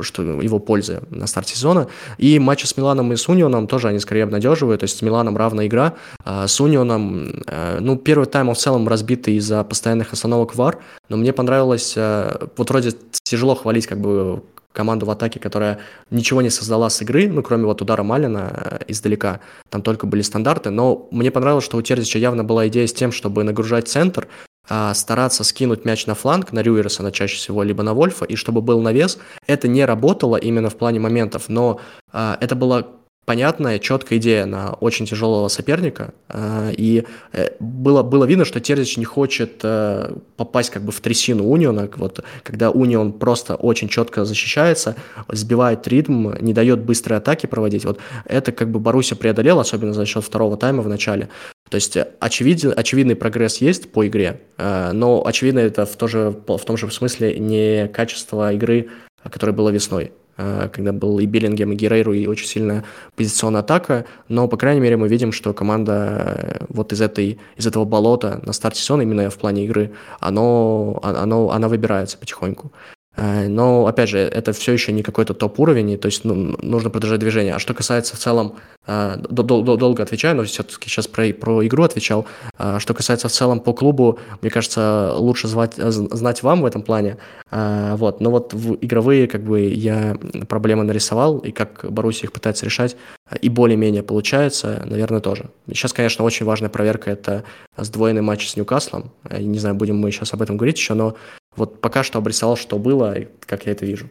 что 0.00 0.22
его 0.22 0.58
пользы 0.58 1.00
на 1.10 1.26
старт 1.26 1.48
сезона. 1.48 1.88
И 2.18 2.38
матчи 2.38 2.66
с 2.66 2.76
Миланом 2.76 3.12
и 3.12 3.16
с 3.16 3.28
Унионом 3.28 3.66
тоже 3.66 3.88
они 3.88 3.98
скорее 3.98 4.24
обнадеживают. 4.24 4.80
То 4.80 4.84
есть 4.84 4.98
с 4.98 5.02
Миланом 5.02 5.36
равная 5.36 5.66
игра, 5.66 5.94
а 6.24 6.46
с 6.46 6.60
Унионом, 6.60 7.42
э, 7.46 7.78
ну, 7.80 7.96
первый 7.96 8.26
тайм 8.26 8.52
в 8.52 8.58
целом 8.58 8.88
разбитый 8.88 9.36
из-за 9.36 9.64
постоянных 9.64 10.12
остановок 10.12 10.54
ВАР, 10.54 10.78
но 11.08 11.16
мне 11.16 11.32
понравилось, 11.32 11.94
э, 11.96 12.46
вот 12.56 12.70
вроде 12.70 12.92
тяжело 13.22 13.54
хвалить 13.54 13.86
как 13.86 14.00
бы 14.00 14.42
команду 14.76 15.06
в 15.06 15.10
атаке, 15.10 15.40
которая 15.40 15.78
ничего 16.10 16.42
не 16.42 16.50
создала 16.50 16.90
с 16.90 17.02
игры, 17.02 17.28
ну, 17.28 17.42
кроме 17.42 17.64
вот 17.64 17.82
удара 17.82 18.02
Малина 18.02 18.52
э, 18.52 18.78
издалека, 18.88 19.40
там 19.70 19.82
только 19.82 20.06
были 20.06 20.22
стандарты, 20.22 20.70
но 20.70 21.08
мне 21.10 21.30
понравилось, 21.30 21.64
что 21.64 21.78
у 21.78 21.82
Терзича 21.82 22.18
явно 22.18 22.44
была 22.44 22.68
идея 22.68 22.86
с 22.86 22.92
тем, 22.92 23.10
чтобы 23.10 23.42
нагружать 23.42 23.88
центр, 23.88 24.28
а, 24.68 24.94
стараться 24.94 25.44
скинуть 25.44 25.84
мяч 25.84 26.06
на 26.06 26.14
фланг, 26.14 26.52
на 26.52 26.60
Рюерсона 26.60 27.12
чаще 27.12 27.36
всего, 27.36 27.62
либо 27.62 27.82
на 27.82 27.94
Вольфа, 27.94 28.24
и 28.24 28.36
чтобы 28.36 28.60
был 28.60 28.80
навес. 28.80 29.18
Это 29.46 29.68
не 29.68 29.84
работало 29.84 30.36
именно 30.36 30.70
в 30.70 30.76
плане 30.76 31.00
моментов, 31.00 31.48
но 31.48 31.80
а, 32.12 32.36
это 32.40 32.54
было 32.54 32.86
понятная, 33.26 33.80
четкая 33.80 34.18
идея 34.18 34.46
на 34.46 34.72
очень 34.74 35.04
тяжелого 35.04 35.48
соперника. 35.48 36.14
А, 36.28 36.70
и 36.70 37.04
э, 37.32 37.48
было, 37.58 38.02
было 38.02 38.24
видно, 38.24 38.44
что 38.44 38.60
Терзич 38.60 38.96
не 38.96 39.04
хочет 39.04 39.60
э, 39.62 40.14
попасть 40.36 40.70
как 40.70 40.82
бы 40.82 40.92
в 40.92 41.00
трясину 41.00 41.44
Униона. 41.48 41.90
Вот, 41.96 42.24
когда 42.42 42.70
Унион 42.70 43.12
просто 43.12 43.56
очень 43.56 43.88
четко 43.88 44.24
защищается, 44.24 44.94
сбивает 45.28 45.86
ритм, 45.88 46.32
не 46.40 46.54
дает 46.54 46.80
быстрые 46.80 47.18
атаки 47.18 47.46
проводить. 47.46 47.84
Вот 47.84 47.98
это 48.24 48.52
как 48.52 48.70
бы 48.70 48.78
Боруссия 48.78 49.16
преодолел, 49.16 49.58
особенно 49.58 49.92
за 49.92 50.06
счет 50.06 50.24
второго 50.24 50.56
тайма 50.56 50.82
в 50.82 50.88
начале. 50.88 51.28
То 51.68 51.74
есть 51.74 51.98
очевиден, 52.20 52.72
очевидный 52.76 53.16
прогресс 53.16 53.56
есть 53.58 53.90
по 53.90 54.06
игре, 54.06 54.40
э, 54.56 54.92
но 54.92 55.26
очевидно 55.26 55.58
это 55.58 55.84
в, 55.84 55.96
тоже, 55.96 56.32
в 56.46 56.64
том 56.64 56.76
же 56.76 56.88
смысле 56.92 57.36
не 57.40 57.88
качество 57.88 58.52
игры, 58.52 58.88
которое 59.24 59.52
было 59.52 59.70
весной. 59.70 60.12
Э, 60.38 60.68
когда 60.70 60.92
был 60.92 61.18
и 61.18 61.26
Биллингем, 61.26 61.72
и 61.72 61.76
Герейру, 61.76 62.12
и 62.12 62.26
очень 62.26 62.46
сильная 62.46 62.84
позиционная 63.14 63.60
атака, 63.60 64.04
но, 64.28 64.48
по 64.48 64.56
крайней 64.56 64.80
мере, 64.80 64.96
мы 64.96 65.08
видим, 65.08 65.32
что 65.32 65.54
команда 65.54 66.58
э, 66.60 66.64
вот 66.68 66.92
из, 66.92 67.00
этой, 67.00 67.38
из 67.56 67.66
этого 67.66 67.84
болота 67.84 68.40
на 68.44 68.52
старте 68.52 68.80
сезона, 68.80 69.02
именно 69.02 69.30
в 69.30 69.38
плане 69.38 69.64
игры, 69.64 69.92
оно, 70.20 71.00
оно, 71.02 71.50
она 71.50 71.68
выбирается 71.68 72.18
потихоньку. 72.18 72.70
Э, 73.16 73.48
но, 73.48 73.86
опять 73.86 74.08
же, 74.08 74.18
это 74.18 74.52
все 74.52 74.72
еще 74.72 74.92
не 74.92 75.02
какой-то 75.02 75.34
топ-уровень, 75.34 75.98
то 75.98 76.06
есть 76.06 76.24
ну, 76.24 76.56
нужно 76.60 76.90
продолжать 76.90 77.20
движение. 77.20 77.54
А 77.54 77.58
что 77.58 77.74
касается 77.74 78.14
в 78.16 78.18
целом, 78.18 78.56
э, 78.86 79.16
долго 79.30 80.02
отвечаю, 80.02 80.36
но 80.36 80.44
все-таки 80.44 80.88
сейчас 80.88 81.06
про, 81.06 81.32
про 81.32 81.66
игру 81.66 81.84
отвечал. 81.84 82.26
Э, 82.58 82.78
что 82.78 82.94
касается 82.94 83.28
в 83.28 83.32
целом 83.32 83.60
по 83.60 83.72
клубу, 83.72 84.18
мне 84.42 84.50
кажется, 84.50 85.14
лучше 85.16 85.48
звать, 85.48 85.74
знать 85.76 86.42
вам 86.42 86.62
в 86.62 86.66
этом 86.66 86.82
плане. 86.82 87.16
Вот. 87.50 88.20
Но 88.20 88.30
вот 88.30 88.52
в 88.52 88.74
игровые 88.80 89.28
как 89.28 89.42
бы 89.42 89.60
я 89.60 90.18
проблемы 90.48 90.84
нарисовал, 90.84 91.38
и 91.38 91.52
как 91.52 91.86
Боруссия 91.88 92.24
их 92.24 92.32
пытается 92.32 92.64
решать, 92.64 92.96
и 93.40 93.48
более-менее 93.48 94.02
получается, 94.02 94.82
наверное, 94.84 95.20
тоже. 95.20 95.46
Сейчас, 95.68 95.92
конечно, 95.92 96.24
очень 96.24 96.44
важная 96.44 96.70
проверка– 96.70 97.10
это 97.12 97.44
сдвоенный 97.76 98.22
матч 98.22 98.48
с 98.48 98.56
Ньюкаслом. 98.56 99.12
Не 99.30 99.58
знаю, 99.58 99.76
будем 99.76 99.96
мы 99.96 100.10
сейчас 100.10 100.32
об 100.34 100.42
этом 100.42 100.56
говорить 100.56 100.78
еще, 100.78 100.94
но 100.94 101.16
вот 101.56 101.80
пока 101.80 102.02
что 102.02 102.18
обрисовал, 102.18 102.56
что 102.56 102.78
было, 102.78 103.16
как 103.40 103.66
я 103.66 103.72
это 103.72 103.84
вижу. 103.86 104.08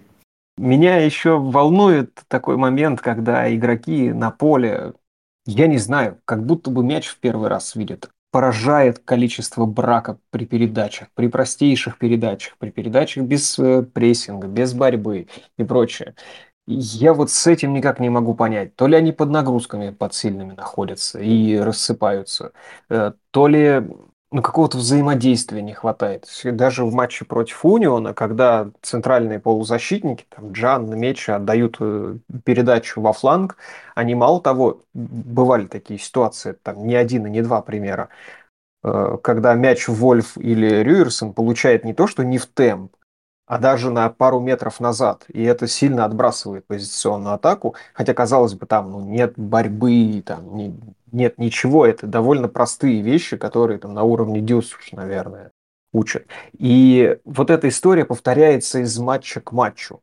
Меня 0.57 0.97
еще 0.97 1.37
волнует 1.37 2.21
такой 2.27 2.55
момент, 2.55 3.01
когда 3.01 3.53
игроки 3.53 4.13
на 4.13 4.31
поле, 4.31 4.93
я 5.45 5.67
не 5.67 5.77
знаю, 5.77 6.19
как 6.25 6.45
будто 6.45 6.71
бы 6.71 6.83
мяч 6.83 7.07
в 7.07 7.17
первый 7.19 7.49
раз 7.49 7.75
видят. 7.75 8.09
Поражает 8.31 8.99
количество 8.99 9.65
брака 9.65 10.17
при 10.29 10.45
передачах, 10.45 11.09
при 11.13 11.27
простейших 11.27 11.97
передачах, 11.97 12.57
при 12.57 12.69
передачах 12.69 13.25
без 13.25 13.57
э, 13.59 13.83
прессинга, 13.83 14.47
без 14.47 14.73
борьбы 14.73 15.27
и 15.57 15.63
прочее. 15.63 16.15
Я 16.67 17.13
вот 17.13 17.29
с 17.31 17.47
этим 17.47 17.73
никак 17.73 17.99
не 17.99 18.09
могу 18.09 18.33
понять. 18.33 18.75
То 18.75 18.87
ли 18.87 18.95
они 18.95 19.11
под 19.11 19.29
нагрузками 19.29 19.91
под 19.91 20.13
сильными 20.13 20.53
находятся 20.53 21.19
и 21.19 21.57
рассыпаются, 21.57 22.53
э, 22.89 23.11
то 23.31 23.47
ли 23.47 23.83
ну, 24.31 24.41
какого-то 24.41 24.77
взаимодействия 24.77 25.61
не 25.61 25.73
хватает. 25.73 26.27
Даже 26.43 26.83
в 26.83 26.93
матче 26.93 27.25
против 27.25 27.63
Униона, 27.63 28.13
когда 28.13 28.71
центральные 28.81 29.39
полузащитники, 29.39 30.25
там, 30.29 30.51
Джан, 30.51 30.89
Мечи 30.99 31.31
отдают 31.31 31.77
э, 31.79 32.17
передачу 32.43 33.01
во 33.01 33.13
фланг, 33.13 33.57
они 33.93 34.15
мало 34.15 34.41
того, 34.41 34.83
бывали 34.93 35.67
такие 35.67 35.99
ситуации, 35.99 36.57
там 36.63 36.85
не 36.87 36.95
один 36.95 37.27
и 37.27 37.29
не 37.29 37.41
два 37.43 37.61
примера, 37.61 38.09
э, 38.83 39.17
когда 39.23 39.53
мяч 39.53 39.87
Вольф 39.87 40.37
или 40.37 40.83
Рюерсон 40.83 41.33
получает 41.33 41.85
не 41.85 41.93
то, 41.93 42.07
что 42.07 42.23
не 42.23 42.37
в 42.37 42.47
темп, 42.47 42.95
а 43.47 43.59
даже 43.59 43.91
на 43.91 44.09
пару 44.09 44.39
метров 44.39 44.79
назад. 44.79 45.25
И 45.27 45.43
это 45.43 45.67
сильно 45.67 46.05
отбрасывает 46.05 46.65
позиционную 46.67 47.35
атаку, 47.35 47.75
хотя, 47.93 48.13
казалось 48.13 48.55
бы, 48.55 48.65
там 48.65 48.91
ну, 48.91 49.01
нет 49.01 49.33
борьбы, 49.37 50.23
там 50.25 50.55
не, 50.55 50.75
нет 51.15 51.37
ничего. 51.37 51.85
Это 51.85 52.05
довольно 52.05 52.47
простые 52.47 53.01
вещи, 53.01 53.37
которые 53.37 53.79
там 53.79 53.93
на 53.93 54.03
уровне 54.03 54.41
Дюсуш, 54.41 54.91
наверное, 54.91 55.51
учат. 55.91 56.27
И 56.57 57.17
вот 57.23 57.49
эта 57.49 57.67
история 57.69 58.05
повторяется 58.05 58.79
из 58.79 58.97
матча 58.99 59.41
к 59.41 59.51
матчу. 59.51 60.01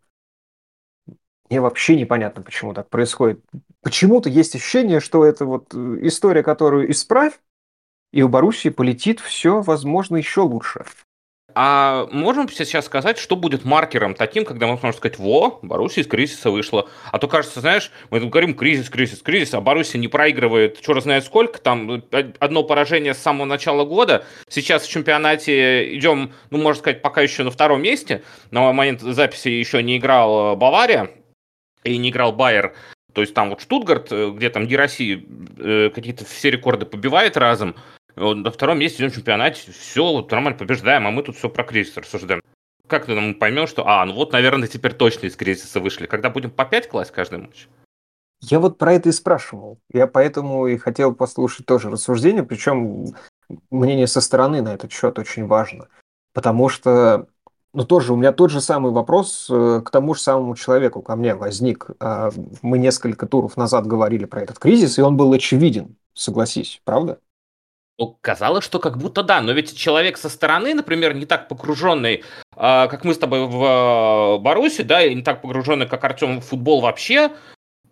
Мне 1.49 1.61
вообще 1.61 1.97
непонятно, 1.97 2.43
почему 2.43 2.73
так 2.73 2.89
происходит. 2.89 3.45
Почему-то 3.83 4.31
есть 4.31 4.55
ощущение, 4.55 5.01
что 5.01 5.25
это 5.25 5.45
вот 5.45 5.75
э, 5.75 5.99
история, 6.03 6.43
которую 6.43 6.91
исправь, 6.91 7.39
и 8.11 8.23
у 8.23 8.29
Боруссии 8.29 8.71
полетит 8.71 9.21
все, 9.21 9.61
возможно, 9.61 10.17
еще 10.17 10.41
лучше. 10.43 10.87
А 11.55 12.09
можем 12.11 12.49
сейчас 12.49 12.87
сказать, 12.87 13.19
что 13.19 13.37
будет 13.37 13.65
маркером 13.65 14.15
таким, 14.15 14.45
когда 14.45 14.67
мы 14.67 14.79
сможем 14.79 14.97
сказать, 14.97 15.19
во, 15.19 15.59
Боруссия 15.63 16.03
из 16.03 16.09
кризиса 16.09 16.51
вышла. 16.51 16.89
А 17.11 17.19
то 17.19 17.29
кажется, 17.29 17.61
знаешь, 17.61 17.91
мы 18.11 18.21
тут 18.21 18.31
говорим 18.31 18.55
кризис, 18.55 18.89
кризис, 18.89 19.23
кризис, 19.23 19.55
а 19.55 19.61
Боруссия 19.61 20.01
не 20.01 20.09
проигрывает, 20.09 20.81
черт 20.81 21.03
знает 21.03 21.25
сколько, 21.25 21.61
там 21.61 22.03
одно 22.39 22.63
поражение 22.63 23.15
с 23.15 23.19
самого 23.19 23.45
начала 23.47 23.85
года. 23.85 24.25
Сейчас 24.49 24.85
в 24.85 24.91
чемпионате 24.91 25.97
идем, 25.97 26.33
ну, 26.51 26.59
можно 26.59 26.81
сказать, 26.81 27.03
пока 27.03 27.23
еще 27.23 27.43
на 27.43 27.51
втором 27.51 27.83
месте. 27.83 28.23
На 28.51 28.73
момент 28.73 29.01
записи 29.01 29.49
еще 29.49 29.83
не 29.83 29.99
играл 29.99 30.57
Бавария 30.57 31.11
и 31.85 31.97
не 31.97 32.11
играл 32.11 32.33
Байер. 32.33 32.75
То 33.13 33.21
есть 33.21 33.35
там 33.35 33.51
вот 33.51 33.61
Штутгарт, 33.61 34.11
э, 34.11 34.31
где 34.31 34.51
там 34.51 34.65
э, 34.65 35.91
какие-то 35.91 36.25
все 36.25 36.51
рекорды 36.51 36.87
побивает 36.87 37.37
разом. 37.37 37.77
На 38.17 38.51
втором 38.51 38.79
месте 38.79 39.03
идем 39.03 39.11
в 39.11 39.15
чемпионате, 39.15 39.73
все, 39.73 40.13
вот 40.13 40.31
нормально 40.31 40.59
побеждаем, 40.59 41.07
а 41.07 41.11
мы 41.11 41.23
тут 41.23 41.37
все 41.37 41.49
про 41.49 41.65
кризис 41.65 41.97
рассуждаем. 41.97 42.43
Как 42.87 43.07
ты 43.07 43.15
нам 43.15 43.35
поймем, 43.35 43.67
что, 43.67 43.87
а, 43.87 44.05
ну 44.05 44.13
вот, 44.13 44.33
наверное, 44.33 44.69
теперь 44.69 44.93
точно 44.93 45.27
из 45.27 45.37
кризиса 45.37 45.81
вышли, 45.81 46.07
когда 46.07 46.29
будем 46.29 46.51
по 46.51 46.65
5 46.65 46.89
класть 46.89 47.11
каждый 47.11 47.39
матч? 47.39 47.69
Я 48.41 48.59
вот 48.59 48.77
про 48.77 48.95
это 48.95 49.09
и 49.09 49.13
спрашивал. 49.13 49.79
Я 49.93 50.07
поэтому 50.07 50.67
и 50.67 50.77
хотел 50.77 51.15
послушать 51.15 51.65
тоже 51.65 51.91
рассуждение, 51.91 52.43
причем 52.43 53.15
мнение 53.71 54.07
со 54.07 54.21
стороны 54.21 54.63
на 54.63 54.75
этот 54.75 54.93
счет 54.93 55.19
очень 55.19 55.47
важно. 55.47 55.89
Потому 56.35 56.69
что, 56.69 57.29
ну 57.73 57.85
тоже, 57.85 58.13
у 58.13 58.17
меня 58.17 58.33
тот 58.33 58.51
же 58.51 58.61
самый 58.61 58.91
вопрос 58.93 59.49
э, 59.49 59.81
к 59.85 59.91
тому 59.91 60.15
же 60.15 60.21
самому 60.21 60.57
человеку, 60.57 61.03
ко 61.03 61.15
мне 61.15 61.37
возник. 61.37 61.91
А, 62.01 62.31
мы 62.63 62.79
несколько 62.79 63.27
туров 63.27 63.57
назад 63.57 63.87
говорили 63.87 64.25
про 64.25 64.43
этот 64.43 64.59
кризис, 64.59 64.99
и 64.99 65.03
он 65.03 65.17
был 65.17 65.33
очевиден, 65.33 65.97
согласись, 66.13 66.81
правда? 66.85 67.21
Ну, 68.03 68.19
казалось, 68.21 68.65
что 68.65 68.81
как 68.81 68.99
будто 68.99 69.23
да, 69.23 69.41
но 69.41 69.53
ведь 69.53 69.77
человек 69.77 70.17
со 70.17 70.29
стороны, 70.29 70.75
например, 70.75 71.15
не 71.15 71.25
так 71.25 71.47
погруженный, 71.47 72.15
э, 72.17 72.23
как 72.57 73.05
мы 73.05 73.15
с 73.15 73.19
тобой 73.19 73.47
в 73.47 73.63
э, 73.63 74.39
Баруси, 74.43 74.83
да, 74.83 75.05
и 75.05 75.15
не 75.15 75.23
так 75.23 75.41
погруженный, 75.41 75.87
как 75.87 76.03
Артем 76.03 76.41
в 76.41 76.45
футбол 76.45 76.81
вообще, 76.81 77.31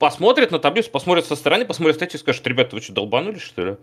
посмотрит 0.00 0.50
на 0.50 0.58
таблицу, 0.58 0.90
посмотрит 0.90 1.26
со 1.26 1.36
стороны, 1.36 1.64
посмотрит 1.64 1.94
статью 1.94 2.18
и 2.18 2.20
скажет, 2.22 2.44
ребята, 2.44 2.74
вы 2.74 2.82
что, 2.82 2.92
долбанулись, 2.92 3.42
что 3.42 3.64
ли? 3.64 3.76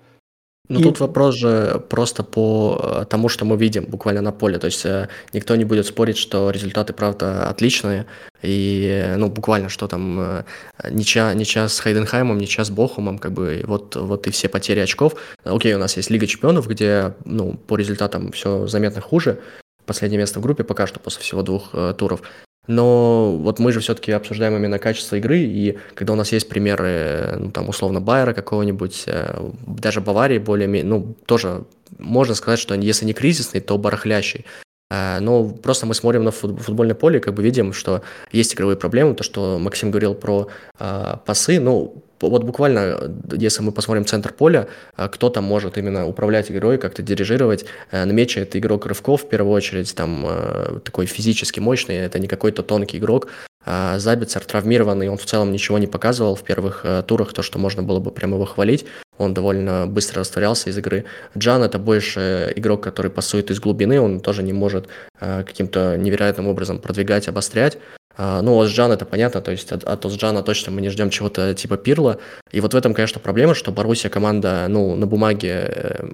Ну, 0.69 0.80
и... 0.80 0.84
тут 0.84 0.99
вопрос 0.99 1.36
же 1.36 1.82
просто 1.89 2.23
по 2.23 2.80
э, 3.01 3.06
тому, 3.10 3.30
что 3.30 3.45
мы 3.45 3.56
видим 3.56 3.86
буквально 3.86 4.21
на 4.21 4.32
поле. 4.32 4.58
То 4.60 4.65
есть 4.65 4.86
э, 4.86 5.08
никто 5.34 5.56
не 5.56 5.63
будет 5.63 5.86
спорить, 5.86 6.17
что 6.17 6.49
результаты, 6.49 6.93
правда, 6.93 7.49
отличные. 7.49 8.06
И, 8.41 9.13
ну, 9.17 9.30
буквально, 9.30 9.69
что 9.69 9.88
там, 9.88 10.19
э, 10.19 10.43
ничья, 10.91 11.34
ничья 11.34 11.69
с 11.69 11.80
Хайденхаймом, 11.80 12.38
ничья 12.38 12.65
с 12.65 12.69
Бохумом, 12.69 13.17
как 13.17 13.32
бы, 13.32 13.63
вот, 13.65 13.95
вот 13.95 14.27
и 14.27 14.32
все 14.32 14.49
потери 14.49 14.82
очков. 14.82 15.15
Окей, 15.45 15.73
у 15.73 15.80
нас 15.80 15.95
есть 15.95 16.10
Лига 16.10 16.27
Чемпионов, 16.27 16.67
где, 16.67 17.13
ну, 17.23 17.53
по 17.53 17.77
результатам 17.77 18.32
все 18.34 18.67
заметно 18.67 19.01
хуже. 19.01 19.39
Последнее 19.86 20.19
место 20.19 20.39
в 20.39 20.43
группе 20.43 20.65
пока 20.65 20.86
что 20.86 20.99
после 20.99 21.21
всего 21.21 21.43
двух 21.43 21.69
э, 21.71 21.93
туров. 21.97 22.21
Но 22.67 23.38
вот 23.38 23.60
мы 23.60 23.71
же 23.71 23.80
все-таки 23.80 24.12
обсуждаем 24.12 24.56
именно 24.56 24.77
качество 24.77 25.15
игры, 25.15 25.39
и 25.39 25.77
когда 25.95 26.13
у 26.13 26.15
нас 26.15 26.32
есть 26.32 26.49
примеры, 26.49 27.38
ну, 27.39 27.51
там, 27.51 27.69
условно, 27.69 28.01
Байера 28.01 28.34
какого-нибудь, 28.34 29.03
э, 29.08 29.51
даже 29.65 30.01
Баварии 30.01 30.38
более, 30.38 30.84
ну, 30.84 31.15
тоже 31.25 31.63
можно 31.97 32.36
сказать, 32.36 32.60
что 32.60 32.75
если 32.75 33.06
не 33.06 33.13
кризисный, 33.13 33.62
то 33.62 33.77
барахлящий. 33.77 34.45
Но 34.89 35.49
просто 35.49 35.86
мы 35.86 35.93
смотрим 35.93 36.23
на 36.23 36.32
футбольное 36.32 36.95
поле, 36.95 37.19
как 37.19 37.34
бы 37.34 37.43
видим, 37.43 37.73
что 37.73 38.03
есть 38.32 38.56
игровые 38.56 38.77
проблемы, 38.77 39.15
то, 39.15 39.23
что 39.23 39.60
Максим 39.60 39.91
говорил 39.91 40.15
про 40.15 40.47
пасы, 40.77 41.60
ну, 41.60 42.03
вот 42.21 42.43
буквально, 42.43 42.99
если 43.32 43.62
мы 43.62 43.71
посмотрим 43.71 44.06
центр 44.06 44.34
поля, 44.34 44.67
а, 44.95 45.08
кто 45.08 45.30
там 45.30 45.43
может 45.43 45.77
именно 45.77 46.08
управлять 46.08 46.51
игрой, 46.51 46.77
как-то 46.77 47.01
дирижировать. 47.01 47.65
Э, 47.91 48.06
на 48.06 48.12
мяче 48.12 48.41
это 48.41 48.58
игрок 48.60 48.86
рывков, 48.86 49.23
в 49.23 49.30
первую 49.30 49.53
очередь, 49.53 49.93
там 49.95 50.25
э, 50.27 50.80
такой 50.84 51.06
физически 51.06 51.60
мощный, 51.60 51.95
это 51.97 52.19
не 52.19 52.27
какой-то 52.27 52.63
тонкий 52.63 52.97
игрок. 52.97 53.27
А 53.65 53.99
Забицер 53.99 54.43
травмированный, 54.45 55.10
он 55.10 55.17
в 55.17 55.25
целом 55.25 55.51
ничего 55.51 55.77
не 55.77 55.88
показывал 55.88 56.36
в 56.36 56.43
первых 56.43 56.82
э, 56.84 57.03
турах, 57.06 57.34
то, 57.34 57.41
что 57.41 57.60
можно 57.60 57.84
было 57.84 57.99
бы 57.99 58.12
прямо 58.12 58.36
его 58.36 58.45
хвалить. 58.45 58.86
Он 59.17 59.34
довольно 59.34 59.88
быстро 59.88 60.21
растворялся 60.21 60.69
из 60.69 60.77
игры. 60.77 61.06
Джан 61.38 61.63
это 61.63 61.80
больше 61.80 62.53
игрок, 62.56 62.82
который 62.82 63.12
пасует 63.12 63.51
из 63.51 63.60
глубины, 63.60 63.99
он 63.99 64.19
тоже 64.19 64.43
не 64.43 64.53
может 64.53 64.88
каким-то 65.19 65.97
невероятным 65.97 66.47
образом 66.47 66.77
продвигать, 66.77 67.27
обострять. 67.27 67.80
А, 68.17 68.41
ну, 68.41 68.60
Озджан 68.60 68.91
это 68.91 69.06
понятно, 69.06 69.41
то 69.41 69.51
есть 69.51 69.71
от, 69.71 69.84
от 69.84 70.06
Озджана 70.06 70.41
точно 70.41 70.71
мы 70.71 70.82
не 70.82 70.89
ждем 70.89 71.12
чего-то 71.12 71.53
типа 71.53 71.77
Пирла. 71.77 72.17
И 72.51 72.60
вот 72.60 72.73
в 72.73 72.77
этом, 72.77 72.95
конечно, 72.95 73.21
проблема, 73.21 73.53
что 73.53 73.71
Боруссия 73.71 74.10
команда, 74.10 74.65
ну, 74.67 74.95
на 74.95 75.06
бумаге 75.06 75.51
э, 75.67 76.08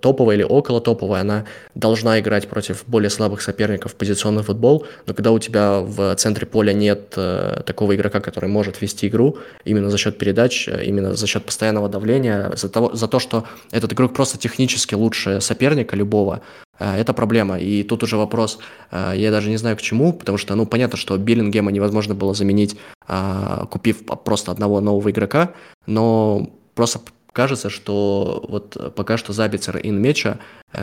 топовая 0.00 0.36
или 0.36 0.44
около 0.44 0.80
топовая, 0.80 1.22
она 1.22 1.46
должна 1.74 2.20
играть 2.20 2.48
против 2.48 2.84
более 2.86 3.10
слабых 3.10 3.42
соперников 3.42 3.92
в 3.92 3.94
позиционный 3.96 4.44
футбол, 4.44 4.86
но 5.06 5.14
когда 5.14 5.32
у 5.32 5.38
тебя 5.40 5.80
в 5.80 6.14
центре 6.14 6.46
поля 6.46 6.72
нет 6.72 7.14
э, 7.16 7.62
такого 7.66 7.96
игрока, 7.96 8.20
который 8.20 8.48
может 8.48 8.80
вести 8.80 9.08
игру 9.08 9.38
именно 9.64 9.90
за 9.90 9.98
счет 9.98 10.16
передач, 10.16 10.68
э, 10.68 10.84
именно 10.84 11.14
за 11.14 11.26
счет 11.26 11.44
постоянного 11.44 11.88
давления, 11.88 12.52
за, 12.54 12.68
того, 12.68 12.94
за 12.94 13.08
то, 13.08 13.18
что 13.18 13.44
этот 13.72 13.92
игрок 13.92 14.14
просто 14.14 14.38
технически 14.38 14.94
лучше 14.94 15.40
соперника 15.40 15.96
любого, 15.96 16.40
а, 16.67 16.67
это 16.78 17.12
проблема. 17.12 17.58
И 17.58 17.82
тут 17.82 18.02
уже 18.02 18.16
вопрос, 18.16 18.58
а, 18.90 19.12
я 19.12 19.30
даже 19.30 19.50
не 19.50 19.56
знаю 19.56 19.76
к 19.76 19.80
чему, 19.80 20.12
потому 20.12 20.38
что, 20.38 20.54
ну, 20.54 20.66
понятно, 20.66 20.96
что 20.96 21.16
Биллингема 21.16 21.72
невозможно 21.72 22.14
было 22.14 22.34
заменить, 22.34 22.76
а, 23.06 23.66
купив 23.66 24.04
просто 24.24 24.52
одного 24.52 24.80
нового 24.80 25.10
игрока, 25.10 25.54
но 25.86 26.50
просто 26.74 27.00
кажется, 27.38 27.70
что 27.70 28.44
вот 28.48 28.94
пока 28.96 29.16
что 29.16 29.32
Забицер 29.32 29.76
и 29.76 29.88
Инмеча 29.88 30.38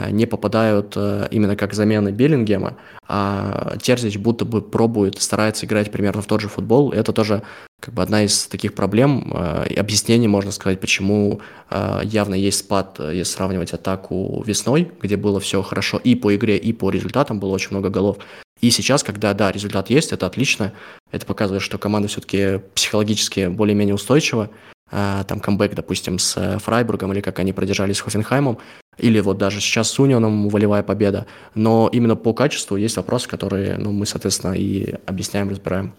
не 0.10 0.26
попадают 0.26 0.96
именно 0.96 1.56
как 1.56 1.74
замены 1.74 2.10
Беллингема, 2.10 2.78
а 3.08 3.76
Терзич 3.82 4.18
будто 4.18 4.46
бы 4.46 4.62
пробует, 4.62 5.22
старается 5.22 5.66
играть 5.66 5.92
примерно 5.92 6.22
в 6.22 6.28
тот 6.28 6.42
же 6.42 6.48
футбол. 6.48 6.94
Это 6.94 7.12
тоже 7.12 7.44
как 7.86 7.94
бы 7.94 8.02
одна 8.02 8.24
из 8.24 8.48
таких 8.48 8.74
проблем 8.74 9.32
э, 9.32 9.68
и 9.70 9.76
объяснений, 9.76 10.28
можно 10.28 10.52
сказать, 10.52 10.80
почему 10.80 11.40
э, 11.70 12.02
явно 12.04 12.34
есть 12.34 12.60
спад, 12.60 13.00
э, 13.00 13.12
если 13.14 13.34
сравнивать 13.34 13.74
атаку 13.74 14.44
весной, 14.44 14.92
где 15.02 15.18
было 15.18 15.40
все 15.40 15.62
хорошо 15.62 16.02
и 16.04 16.16
по 16.16 16.36
игре, 16.36 16.58
и 16.58 16.74
по 16.74 16.90
результатам, 16.90 17.40
было 17.40 17.52
очень 17.52 17.70
много 17.72 17.90
голов. 17.90 18.18
И 18.60 18.72
сейчас, 18.72 19.04
когда, 19.04 19.34
да, 19.34 19.52
результат 19.52 19.92
есть, 19.92 20.14
это 20.14 20.26
отлично, 20.26 20.74
это 21.12 21.28
показывает, 21.28 21.62
что 21.62 21.78
команда 21.78 22.08
все-таки 22.08 22.62
психологически 22.74 23.48
более-менее 23.50 23.94
устойчива, 23.94 24.50
там 24.90 25.40
камбэк, 25.40 25.74
допустим, 25.74 26.20
с 26.20 26.60
Фрайбургом, 26.60 27.12
или 27.12 27.22
как 27.22 27.40
они 27.40 27.54
продержались 27.54 27.98
с 27.98 28.02
Хофенхаймом, 28.02 28.60
или 28.98 29.20
вот 29.20 29.38
даже 29.38 29.60
сейчас 29.60 29.90
с 29.90 30.00
Унионом 30.00 30.50
волевая 30.50 30.84
победа. 30.84 31.26
Но 31.54 31.90
именно 31.92 32.16
по 32.16 32.34
качеству 32.34 32.78
есть 32.78 32.98
вопросы, 32.98 33.28
которые 33.28 33.78
ну, 33.78 33.92
мы, 33.92 34.06
соответственно, 34.06 34.54
и 34.54 34.96
объясняем, 35.06 35.50
разбираем. 35.50 35.94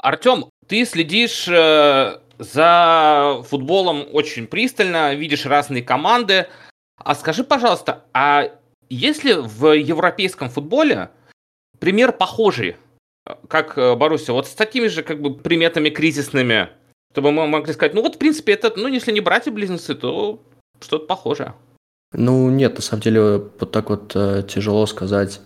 Артем, 0.00 0.50
ты 0.66 0.84
следишь 0.84 1.48
э, 1.48 2.18
за 2.38 3.42
футболом 3.48 4.06
очень 4.12 4.46
пристально, 4.46 5.14
видишь 5.14 5.46
разные 5.46 5.82
команды. 5.82 6.46
А 6.96 7.14
скажи, 7.14 7.44
пожалуйста, 7.44 8.04
а 8.12 8.50
если 8.88 9.34
в 9.34 9.72
европейском 9.72 10.48
футболе 10.48 11.10
пример 11.78 12.12
похожий, 12.12 12.76
как 13.48 13.76
э, 13.76 13.94
Боруссия, 13.96 14.32
вот 14.32 14.46
с 14.46 14.54
такими 14.54 14.86
же 14.86 15.02
как 15.02 15.20
бы 15.20 15.34
приметами 15.34 15.90
кризисными, 15.90 16.68
чтобы 17.12 17.32
мы 17.32 17.46
могли 17.46 17.72
сказать, 17.72 17.94
ну 17.94 18.02
вот 18.02 18.16
в 18.16 18.18
принципе 18.18 18.52
это, 18.52 18.72
ну 18.76 18.88
если 18.88 19.12
не 19.12 19.20
братья-близнецы, 19.20 19.94
то 19.94 20.40
что-то 20.80 21.06
похожее. 21.06 21.54
Ну 22.12 22.50
нет, 22.50 22.76
на 22.76 22.82
самом 22.82 23.02
деле 23.02 23.42
вот 23.60 23.70
так 23.70 23.90
вот 23.90 24.12
э, 24.14 24.42
тяжело 24.48 24.86
сказать 24.86 25.40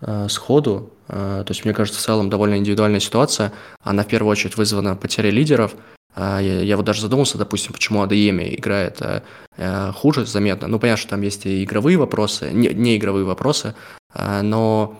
э, 0.00 0.28
сходу. 0.28 0.90
Э, 1.08 1.42
то 1.46 1.50
есть, 1.50 1.64
мне 1.64 1.74
кажется, 1.74 2.00
в 2.00 2.02
целом 2.02 2.30
довольно 2.30 2.56
индивидуальная 2.56 3.00
ситуация. 3.00 3.52
Она 3.82 4.02
в 4.02 4.08
первую 4.08 4.32
очередь 4.32 4.56
вызвана 4.56 4.96
потерей 4.96 5.30
лидеров. 5.30 5.74
Э, 6.14 6.38
я, 6.40 6.60
я 6.60 6.76
вот 6.76 6.86
даже 6.86 7.02
задумался, 7.02 7.36
допустим, 7.36 7.72
почему 7.72 8.02
Адееми 8.02 8.54
играет 8.54 9.00
э, 9.02 9.92
хуже 9.92 10.24
заметно. 10.24 10.68
Ну, 10.68 10.78
понятно, 10.78 11.00
что 11.00 11.10
там 11.10 11.22
есть 11.22 11.44
и 11.44 11.64
игровые 11.64 11.98
вопросы, 11.98 12.50
не, 12.50 12.68
не 12.68 12.96
игровые 12.96 13.24
вопросы, 13.24 13.74
но 14.14 14.98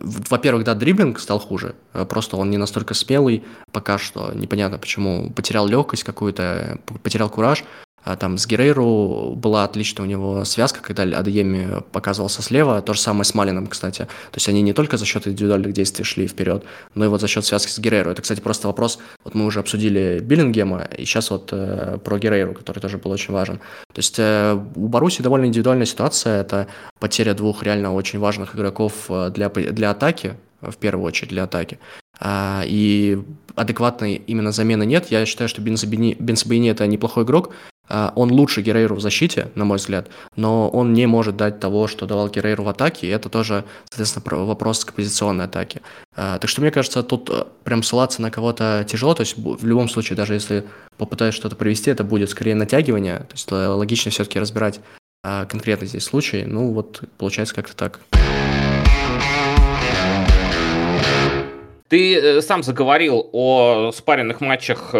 во-первых, 0.00 0.64
да, 0.64 0.74
дриблинг 0.74 1.18
стал 1.18 1.38
хуже, 1.38 1.74
просто 2.08 2.36
он 2.36 2.50
не 2.50 2.56
настолько 2.56 2.94
смелый 2.94 3.44
пока 3.72 3.98
что, 3.98 4.32
непонятно 4.34 4.78
почему, 4.78 5.30
потерял 5.30 5.66
легкость 5.66 6.04
какую-то, 6.04 6.78
потерял 7.02 7.28
кураж, 7.28 7.64
там 8.04 8.38
с 8.38 8.46
Герейру 8.46 9.34
была 9.34 9.64
отличная 9.64 10.04
у 10.06 10.08
него 10.08 10.44
связка, 10.44 10.80
когда 10.82 11.04
Адееми 11.04 11.82
показывался 11.92 12.42
слева. 12.42 12.82
То 12.82 12.92
же 12.92 13.00
самое 13.00 13.24
с 13.24 13.34
Малином, 13.34 13.66
кстати. 13.66 14.02
То 14.02 14.36
есть 14.36 14.48
они 14.48 14.62
не 14.62 14.72
только 14.72 14.96
за 14.96 15.06
счет 15.06 15.26
индивидуальных 15.26 15.72
действий 15.72 16.04
шли 16.04 16.26
вперед, 16.26 16.64
но 16.94 17.06
и 17.06 17.08
вот 17.08 17.20
за 17.20 17.28
счет 17.28 17.44
связки 17.44 17.70
с 17.70 17.78
Герейру. 17.78 18.10
Это, 18.10 18.22
кстати, 18.22 18.40
просто 18.40 18.68
вопрос. 18.68 18.98
Вот 19.24 19.34
мы 19.34 19.46
уже 19.46 19.60
обсудили 19.60 20.20
Биллингема, 20.22 20.88
и 20.96 21.04
сейчас 21.04 21.30
вот 21.30 21.48
э, 21.52 21.98
про 22.04 22.18
Герейру, 22.18 22.54
который 22.54 22.80
тоже 22.80 22.98
был 22.98 23.10
очень 23.10 23.32
важен. 23.32 23.58
То 23.58 23.98
есть 23.98 24.18
э, 24.18 24.58
у 24.74 24.88
Баруси 24.88 25.22
довольно 25.22 25.46
индивидуальная 25.46 25.86
ситуация. 25.86 26.40
Это 26.40 26.66
потеря 27.00 27.34
двух 27.34 27.62
реально 27.62 27.94
очень 27.94 28.18
важных 28.18 28.54
игроков 28.54 29.06
э, 29.08 29.30
для, 29.30 29.48
для 29.48 29.90
атаки, 29.90 30.34
в 30.60 30.76
первую 30.76 31.06
очередь 31.06 31.30
для 31.30 31.44
атаки. 31.44 31.78
А, 32.20 32.62
и 32.66 33.18
адекватной 33.54 34.14
именно 34.14 34.52
замены 34.52 34.86
нет. 34.86 35.10
Я 35.10 35.26
считаю, 35.26 35.48
что 35.48 35.60
Бенсабини, 35.60 36.16
Бенсабини 36.18 36.70
это 36.70 36.86
неплохой 36.86 37.24
игрок, 37.24 37.50
а, 37.50 37.73
он 37.88 38.32
лучше 38.32 38.62
Герейру 38.62 38.96
в 38.96 39.00
защите, 39.00 39.48
на 39.54 39.64
мой 39.64 39.76
взгляд, 39.76 40.08
но 40.36 40.68
он 40.68 40.94
не 40.94 41.06
может 41.06 41.36
дать 41.36 41.60
того, 41.60 41.86
что 41.86 42.06
давал 42.06 42.28
Герейру 42.28 42.64
в 42.64 42.68
атаке, 42.68 43.06
и 43.06 43.10
это 43.10 43.28
тоже, 43.28 43.64
соответственно, 43.90 44.44
вопрос 44.44 44.84
к 44.84 44.92
позиционной 44.94 45.44
атаке. 45.44 45.82
А, 46.16 46.38
так 46.38 46.48
что, 46.48 46.60
мне 46.60 46.70
кажется, 46.70 47.02
тут 47.02 47.28
э, 47.30 47.44
прям 47.64 47.82
ссылаться 47.82 48.22
на 48.22 48.30
кого-то 48.30 48.86
тяжело, 48.88 49.14
то 49.14 49.22
есть 49.22 49.36
в 49.36 49.66
любом 49.66 49.88
случае, 49.88 50.16
даже 50.16 50.34
если 50.34 50.64
попытаюсь 50.96 51.34
что-то 51.34 51.56
привести, 51.56 51.90
это 51.90 52.04
будет 52.04 52.30
скорее 52.30 52.54
натягивание, 52.54 53.18
то 53.18 53.32
есть 53.32 53.50
э, 53.50 53.66
логично 53.66 54.12
все-таки 54.12 54.38
разбирать 54.38 54.80
а, 55.24 55.44
конкретно 55.46 55.86
здесь 55.86 56.04
случай, 56.04 56.44
ну 56.44 56.72
вот 56.72 57.02
получается 57.18 57.54
как-то 57.54 57.74
так. 57.74 58.00
Ты 61.88 62.16
э, 62.16 62.42
сам 62.42 62.62
заговорил 62.62 63.28
о 63.32 63.90
спаренных 63.92 64.40
матчах 64.40 64.94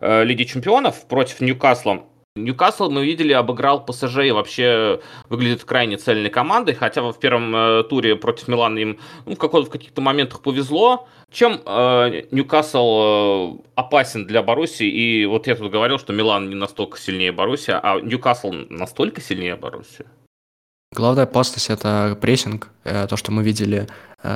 Лиги 0.00 0.44
Чемпионов 0.44 1.06
против 1.06 1.42
Ньюкасла. 1.42 2.04
Ньюкасл, 2.36 2.90
мы 2.90 3.04
видели, 3.04 3.32
обыграл 3.32 3.84
ПСЖ 3.84 4.18
и 4.18 4.30
вообще 4.30 5.00
выглядит 5.28 5.64
крайне 5.64 5.96
цельной 5.96 6.30
командой, 6.30 6.74
хотя 6.74 7.02
в 7.02 7.18
первом 7.18 7.54
э, 7.56 7.82
туре 7.84 8.16
против 8.16 8.48
Милана 8.48 8.78
им 8.78 8.98
ну, 9.24 9.34
в, 9.34 9.38
в 9.38 9.70
каких-то 9.70 10.00
моментах 10.00 10.42
повезло. 10.42 11.08
Чем 11.32 11.60
э, 11.64 12.22
Ньюкасл 12.30 13.00
э, 13.00 13.58
опасен 13.74 14.26
для 14.26 14.42
Баруси? 14.42 14.84
И 14.84 15.26
вот 15.26 15.46
я 15.46 15.56
тут 15.56 15.72
говорил, 15.72 15.98
что 15.98 16.12
Милан 16.12 16.48
не 16.48 16.54
настолько 16.54 16.98
сильнее 16.98 17.32
Баруси, 17.32 17.70
а 17.70 18.00
Ньюкасл 18.00 18.52
настолько 18.68 19.20
сильнее 19.20 19.56
Баруси? 19.56 20.04
Главная 20.92 21.24
опасность– 21.24 21.68
это 21.70 22.16
прессинг. 22.20 22.68
Э, 22.84 23.06
то, 23.06 23.16
что 23.16 23.32
мы 23.32 23.42
видели 23.42 23.86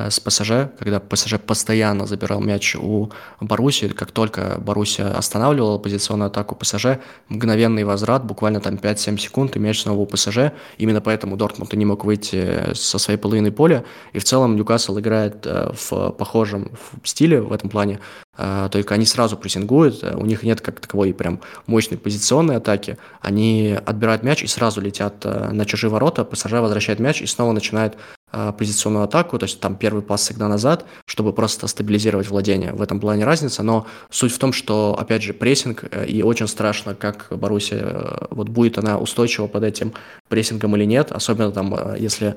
с 0.09 0.19
ПСЖ, 0.19 0.69
когда 0.79 0.99
ПСЖ 0.99 1.35
постоянно 1.39 2.05
забирал 2.05 2.39
мяч 2.39 2.75
у 2.75 3.09
Баруси, 3.39 3.89
как 3.89 4.11
только 4.11 4.57
Баруси 4.59 5.01
останавливала 5.01 5.77
позиционную 5.77 6.27
атаку 6.27 6.55
ПСЖ, 6.55 6.99
мгновенный 7.29 7.83
возврат, 7.83 8.23
буквально 8.23 8.59
там 8.59 8.75
5-7 8.75 9.17
секунд, 9.17 9.55
и 9.55 9.59
мяч 9.59 9.81
снова 9.81 9.99
у 9.99 10.05
ПСЖ. 10.05 10.51
Именно 10.77 11.01
поэтому 11.01 11.37
Дортмунд 11.37 11.73
и 11.73 11.77
не 11.77 11.85
мог 11.85 12.05
выйти 12.05 12.73
со 12.73 12.97
своей 12.99 13.19
половины 13.19 13.51
поля. 13.51 13.83
И 14.13 14.19
в 14.19 14.23
целом 14.23 14.55
Ньюкасл 14.55 14.99
играет 14.99 15.45
э, 15.45 15.71
в 15.73 16.11
похожем 16.11 16.71
стиле 17.03 17.41
в 17.41 17.51
этом 17.51 17.69
плане, 17.69 17.99
э, 18.37 18.69
только 18.71 18.95
они 18.95 19.05
сразу 19.05 19.37
прессингуют, 19.37 20.03
у 20.03 20.25
них 20.25 20.43
нет 20.43 20.61
как 20.61 20.79
таковой 20.79 21.13
прям 21.13 21.39
мощной 21.67 21.97
позиционной 21.97 22.57
атаки, 22.57 22.97
они 23.21 23.77
отбирают 23.85 24.23
мяч 24.23 24.43
и 24.43 24.47
сразу 24.47 24.81
летят 24.81 25.23
на 25.23 25.65
чужие 25.65 25.91
ворота, 25.91 26.23
ПСЖ 26.23 26.53
возвращает 26.53 26.99
мяч 26.99 27.21
и 27.21 27.25
снова 27.25 27.51
начинает 27.51 27.97
Э, 28.20 28.20
позиционную 28.57 29.03
атаку, 29.03 29.37
то 29.37 29.45
есть 29.45 29.59
там 29.59 29.75
первый 29.75 30.01
пас 30.01 30.21
всегда 30.21 30.47
назад, 30.47 30.85
чтобы 31.05 31.33
просто 31.33 31.67
стабилизировать 31.67 32.29
владение. 32.29 32.73
В 32.73 32.81
этом 32.81 32.99
плане 32.99 33.25
разница, 33.25 33.63
но 33.63 33.85
суть 34.09 34.33
в 34.33 34.37
том, 34.37 34.53
что, 34.53 34.95
опять 34.97 35.23
же, 35.23 35.33
прессинг, 35.33 35.83
э, 35.91 36.05
и 36.05 36.23
очень 36.23 36.47
страшно, 36.47 36.95
как 36.95 37.27
Боруссия, 37.29 37.81
э, 37.81 38.25
вот 38.29 38.49
будет 38.49 38.77
она 38.77 38.97
устойчива 38.97 39.47
под 39.47 39.63
этим 39.63 39.93
прессингом 40.29 40.75
или 40.75 40.85
нет, 40.85 41.11
особенно 41.11 41.51
там, 41.51 41.95
если 41.97 42.35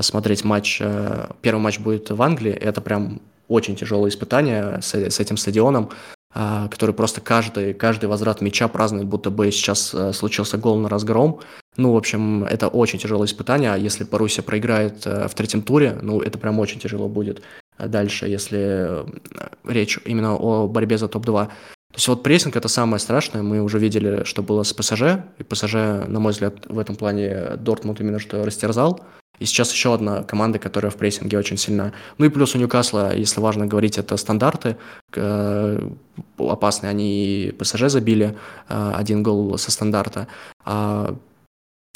смотреть 0.00 0.44
матч, 0.44 0.82
первый 1.42 1.60
матч 1.60 1.78
будет 1.78 2.10
в 2.10 2.20
Англии, 2.20 2.52
это 2.52 2.80
прям 2.80 3.20
очень 3.46 3.76
тяжелое 3.76 4.10
испытание 4.10 4.80
с, 4.80 4.94
с 4.94 5.20
этим 5.20 5.36
стадионом, 5.36 5.90
который 6.32 6.94
просто 6.94 7.20
каждый, 7.20 7.74
каждый 7.74 8.06
возврат 8.06 8.40
мяча 8.40 8.68
празднует, 8.68 9.06
будто 9.06 9.30
бы 9.30 9.50
сейчас 9.50 9.94
случился 10.12 10.58
гол 10.58 10.78
на 10.78 10.88
разгром, 10.88 11.40
Ну, 11.76 11.92
в 11.92 11.96
общем, 11.96 12.44
это 12.44 12.68
очень 12.68 12.98
тяжелое 12.98 13.26
испытание. 13.26 13.72
А 13.72 13.76
если 13.76 14.04
Боруссия 14.04 14.42
проиграет 14.42 15.06
э, 15.06 15.28
в 15.28 15.34
третьем 15.34 15.62
туре, 15.62 15.98
ну, 16.02 16.20
это 16.20 16.38
прям 16.38 16.58
очень 16.58 16.80
тяжело 16.80 17.08
будет 17.08 17.42
дальше, 17.78 18.26
если 18.26 19.04
речь 19.64 19.98
именно 20.04 20.36
о 20.36 20.66
борьбе 20.66 20.98
за 20.98 21.08
топ-2. 21.08 21.46
То 21.46 21.96
есть 21.96 22.08
вот 22.08 22.22
прессинг 22.22 22.56
это 22.56 22.68
самое 22.68 23.00
страшное. 23.00 23.42
Мы 23.42 23.60
уже 23.62 23.78
видели, 23.78 24.24
что 24.24 24.42
было 24.42 24.62
с 24.62 24.72
ПСЖ. 24.72 25.02
И 25.38 25.42
ПСЖ, 25.42 25.74
на 26.06 26.20
мой 26.20 26.32
взгляд, 26.32 26.54
в 26.68 26.78
этом 26.78 26.94
плане 26.96 27.56
Дортмунд 27.56 28.00
именно 28.00 28.18
что 28.18 28.44
растерзал. 28.44 29.00
И 29.40 29.46
сейчас 29.46 29.72
еще 29.72 29.94
одна 29.94 30.22
команда, 30.22 30.58
которая 30.58 30.92
в 30.92 30.96
прессинге 30.96 31.38
очень 31.38 31.56
сильна. 31.56 31.92
Ну 32.18 32.26
и 32.26 32.28
плюс 32.28 32.54
у 32.54 32.58
Ньюкасла, 32.58 33.16
если 33.16 33.40
важно 33.40 33.66
говорить, 33.66 33.98
это 33.98 34.16
стандарты. 34.16 34.76
Э, 35.14 35.80
опасные 36.38 36.90
они 36.90 37.46
и 37.46 37.52
ПСЖ 37.52 37.88
забили 37.88 38.36
э, 38.68 38.92
один 38.94 39.22
гол 39.22 39.58
со 39.58 39.70
стандарта. 39.70 40.28
А 40.64 41.16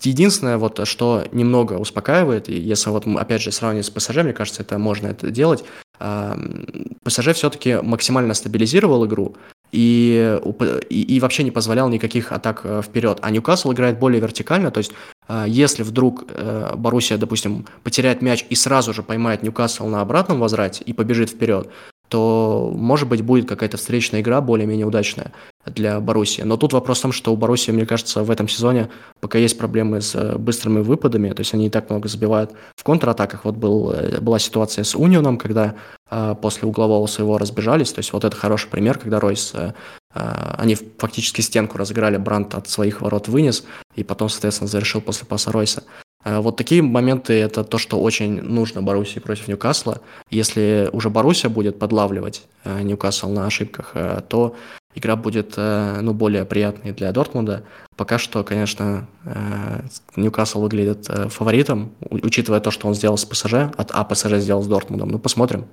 Единственное, 0.02 0.58
вот, 0.58 0.86
что 0.86 1.24
немного 1.32 1.74
успокаивает, 1.74 2.48
и 2.48 2.58
если 2.58 2.90
вот 2.90 3.06
опять 3.06 3.40
же 3.40 3.52
сравнивать 3.52 3.86
с 3.86 3.90
ПСЖ, 3.90 4.18
мне 4.18 4.32
кажется, 4.34 4.62
это 4.62 4.76
можно 4.76 5.06
это 5.06 5.30
делать, 5.30 5.64
а, 5.98 6.36
ПСЖ 7.04 7.32
все-таки 7.32 7.78
максимально 7.80 8.34
стабилизировал 8.34 9.06
игру, 9.06 9.36
и, 9.74 10.40
и, 10.88 11.16
и 11.16 11.20
вообще 11.20 11.42
не 11.42 11.50
позволял 11.50 11.88
никаких 11.88 12.32
атак 12.32 12.60
э, 12.64 12.82
вперед. 12.82 13.18
А 13.22 13.30
Ньюкасл 13.30 13.72
играет 13.72 13.98
более 13.98 14.20
вертикально, 14.20 14.70
то 14.70 14.78
есть 14.78 14.92
э, 15.28 15.44
если 15.48 15.82
вдруг 15.82 16.24
э, 16.28 16.74
Боруссия, 16.76 17.18
допустим, 17.18 17.66
потеряет 17.82 18.22
мяч 18.22 18.46
и 18.48 18.54
сразу 18.54 18.92
же 18.92 19.02
поймает 19.02 19.42
Ньюкасл 19.42 19.88
на 19.88 20.00
обратном 20.00 20.38
возврате 20.38 20.84
и 20.84 20.92
побежит 20.92 21.30
вперед, 21.30 21.68
то, 22.08 22.72
может 22.76 23.08
быть, 23.08 23.22
будет 23.22 23.48
какая-то 23.48 23.76
встречная 23.76 24.20
игра 24.20 24.40
более-менее 24.40 24.86
удачная 24.86 25.32
для 25.66 26.00
Боруссии. 26.00 26.42
Но 26.42 26.56
тут 26.56 26.72
вопрос 26.72 26.98
в 26.98 27.02
том, 27.02 27.12
что 27.12 27.32
у 27.32 27.36
Боруссии, 27.36 27.70
мне 27.70 27.86
кажется, 27.86 28.22
в 28.22 28.30
этом 28.30 28.48
сезоне 28.48 28.90
пока 29.20 29.38
есть 29.38 29.58
проблемы 29.58 30.00
с 30.00 30.14
э, 30.14 30.36
быстрыми 30.36 30.80
выпадами, 30.80 31.30
то 31.30 31.40
есть 31.40 31.54
они 31.54 31.64
не 31.64 31.70
так 31.70 31.90
много 31.90 32.08
забивают 32.08 32.52
в 32.76 32.84
контратаках. 32.84 33.44
Вот 33.44 33.56
был, 33.56 33.90
э, 33.92 34.20
была 34.20 34.38
ситуация 34.38 34.84
с 34.84 34.94
Унионом, 34.94 35.38
когда 35.38 35.74
э, 36.10 36.34
после 36.40 36.68
углового 36.68 37.06
своего 37.06 37.38
разбежались, 37.38 37.92
то 37.92 38.00
есть 38.00 38.12
вот 38.12 38.24
это 38.24 38.36
хороший 38.36 38.68
пример, 38.68 38.98
когда 38.98 39.20
Ройс, 39.20 39.52
э, 39.54 39.72
э, 40.14 40.54
они 40.58 40.76
фактически 40.98 41.40
стенку 41.40 41.78
разыграли, 41.78 42.18
Брант 42.18 42.54
от 42.54 42.68
своих 42.68 43.00
ворот 43.00 43.28
вынес, 43.28 43.64
и 43.94 44.04
потом, 44.04 44.28
соответственно, 44.28 44.68
завершил 44.68 45.00
после 45.00 45.26
паса 45.26 45.50
Ройса. 45.50 45.84
Э, 46.24 46.40
вот 46.40 46.56
такие 46.56 46.82
моменты– 46.82 47.32
это 47.34 47.64
то, 47.64 47.78
что 47.78 47.98
очень 48.00 48.42
нужно 48.42 48.82
Боруссии 48.82 49.20
против 49.20 49.48
Ньюкасла. 49.48 50.02
Если 50.30 50.90
уже 50.92 51.08
Боруссия 51.08 51.48
будет 51.48 51.78
подлавливать 51.78 52.42
Ньюкасл 52.64 53.30
на 53.30 53.46
ошибках, 53.46 53.94
то 54.28 54.54
игра 54.94 55.16
будет 55.16 55.56
ну, 55.56 56.14
более 56.14 56.44
приятной 56.44 56.92
для 56.92 57.12
Дортмунда. 57.12 57.64
Пока 57.96 58.18
что, 58.18 58.42
конечно, 58.44 59.06
Ньюкасл 60.16 60.60
выглядит 60.60 61.08
фаворитом, 61.28 61.92
учитывая 62.10 62.60
то, 62.60 62.70
что 62.70 62.88
он 62.88 62.94
сделал 62.94 63.16
с 63.16 63.24
ПСЖ, 63.24 63.54
а 63.76 64.04
ПСЖ 64.04 64.34
сделал 64.36 64.62
с 64.62 64.66
Дортмундом. 64.66 65.10
Ну, 65.10 65.18
посмотрим. 65.18 65.66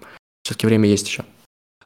Все-таки 0.43 0.67
время 0.67 0.89
есть 0.89 1.07
еще. 1.07 1.23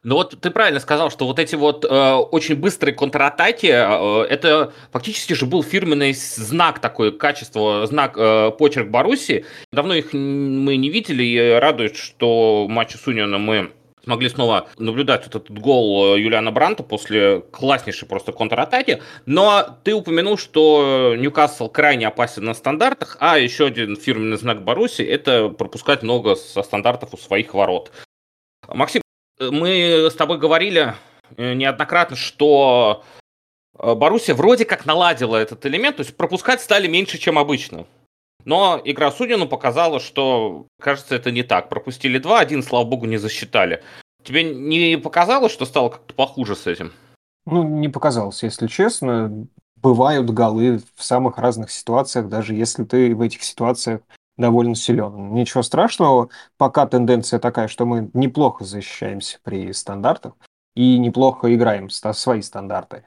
Ну 0.06 0.14
вот 0.14 0.40
ты 0.40 0.50
правильно 0.52 0.78
сказал, 0.78 1.10
что 1.10 1.26
вот 1.26 1.40
эти 1.40 1.56
вот 1.56 1.84
э, 1.84 2.12
очень 2.14 2.54
быстрые 2.54 2.94
контратаки, 2.94 3.66
э, 3.66 4.22
это 4.30 4.72
фактически 4.92 5.32
же 5.32 5.46
был 5.46 5.64
фирменный 5.64 6.12
знак 6.14 6.78
такой, 6.78 7.10
качество, 7.10 7.84
знак 7.88 8.14
э, 8.16 8.52
почерк 8.56 8.88
Баруси. 8.88 9.44
Давно 9.72 9.94
их 9.94 10.12
мы 10.12 10.76
не 10.76 10.90
видели, 10.90 11.24
и 11.24 11.50
радует, 11.58 11.96
что 11.96 12.66
в 12.66 12.68
матче 12.68 12.98
с 12.98 13.06
Унионом 13.08 13.42
мы 13.42 13.72
смогли 14.06 14.28
снова 14.28 14.68
наблюдать 14.78 15.24
вот 15.24 15.34
этот 15.34 15.58
гол 15.58 16.14
э, 16.14 16.20
Юлиана 16.20 16.52
Бранта 16.52 16.84
после 16.84 17.40
класснейшей 17.40 18.06
просто 18.06 18.32
контратаки. 18.32 19.02
Но 19.26 19.78
ты 19.82 19.94
упомянул, 19.94 20.38
что 20.38 21.14
Ньюкасл 21.18 21.68
крайне 21.68 22.06
опасен 22.06 22.44
на 22.44 22.54
стандартах, 22.54 23.16
а 23.18 23.36
еще 23.36 23.66
один 23.66 23.96
фирменный 23.96 24.36
знак 24.36 24.62
Баруси– 24.62 25.02
это 25.02 25.48
пропускать 25.48 26.04
много 26.04 26.36
со 26.36 26.62
стандартов 26.62 27.14
у 27.14 27.16
своих 27.16 27.52
ворот. 27.52 27.90
Максим, 28.68 29.02
мы 29.40 30.08
с 30.08 30.14
тобой 30.14 30.38
говорили 30.38 30.94
э, 31.36 31.54
неоднократно, 31.54 32.14
что 32.14 33.02
э, 33.76 33.92
Боруссия 33.92 34.36
вроде 34.36 34.64
как 34.66 34.86
наладила 34.86 35.36
этот 35.36 35.66
элемент, 35.66 35.96
то 35.96 36.04
есть 36.04 36.16
пропускать 36.16 36.60
стали 36.60 36.86
меньше, 36.86 37.18
чем 37.18 37.40
обычно. 37.40 37.86
Но 38.46 38.80
игра 38.84 39.10
Судину 39.10 39.48
показала, 39.48 39.98
что, 39.98 40.68
кажется, 40.80 41.16
это 41.16 41.32
не 41.32 41.42
так. 41.42 41.68
Пропустили 41.68 42.18
два, 42.18 42.38
один, 42.38 42.62
слава 42.62 42.84
богу, 42.84 43.04
не 43.04 43.16
засчитали. 43.16 43.82
Тебе 44.22 44.44
не 44.44 44.96
показалось, 44.96 45.52
что 45.52 45.66
стало 45.66 45.88
как-то 45.90 46.14
похуже 46.14 46.54
с 46.54 46.68
этим? 46.68 46.92
Ну, 47.44 47.64
не 47.64 47.88
показалось, 47.88 48.44
если 48.44 48.68
честно. 48.68 49.46
Бывают 49.82 50.30
голы 50.30 50.80
в 50.94 51.02
самых 51.02 51.38
разных 51.38 51.72
ситуациях, 51.72 52.28
даже 52.28 52.54
если 52.54 52.84
ты 52.84 53.16
в 53.16 53.20
этих 53.20 53.42
ситуациях 53.42 54.00
довольно 54.36 54.76
силен. 54.76 55.34
Ничего 55.34 55.62
страшного, 55.62 56.28
пока 56.56 56.86
тенденция 56.86 57.40
такая, 57.40 57.66
что 57.66 57.84
мы 57.84 58.10
неплохо 58.14 58.64
защищаемся 58.64 59.38
при 59.42 59.72
стандартах 59.72 60.34
и 60.76 60.98
неплохо 60.98 61.52
играем 61.52 61.90
свои 61.90 62.42
стандарты. 62.42 63.02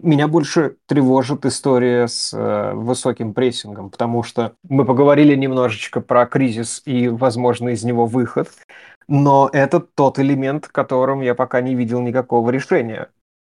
Меня 0.00 0.26
больше 0.26 0.76
тревожит 0.86 1.44
история 1.44 2.08
с 2.08 2.32
э, 2.32 2.72
высоким 2.74 3.34
прессингом, 3.34 3.90
потому 3.90 4.22
что 4.22 4.54
мы 4.68 4.86
поговорили 4.86 5.34
немножечко 5.34 6.00
про 6.00 6.26
кризис 6.26 6.82
и, 6.86 7.08
возможно, 7.08 7.68
из 7.68 7.84
него 7.84 8.06
выход, 8.06 8.48
но 9.06 9.50
это 9.52 9.80
тот 9.80 10.18
элемент, 10.18 10.66
которым 10.66 11.20
я 11.20 11.34
пока 11.34 11.60
не 11.60 11.74
видел 11.74 12.00
никакого 12.00 12.48
решения. 12.50 13.10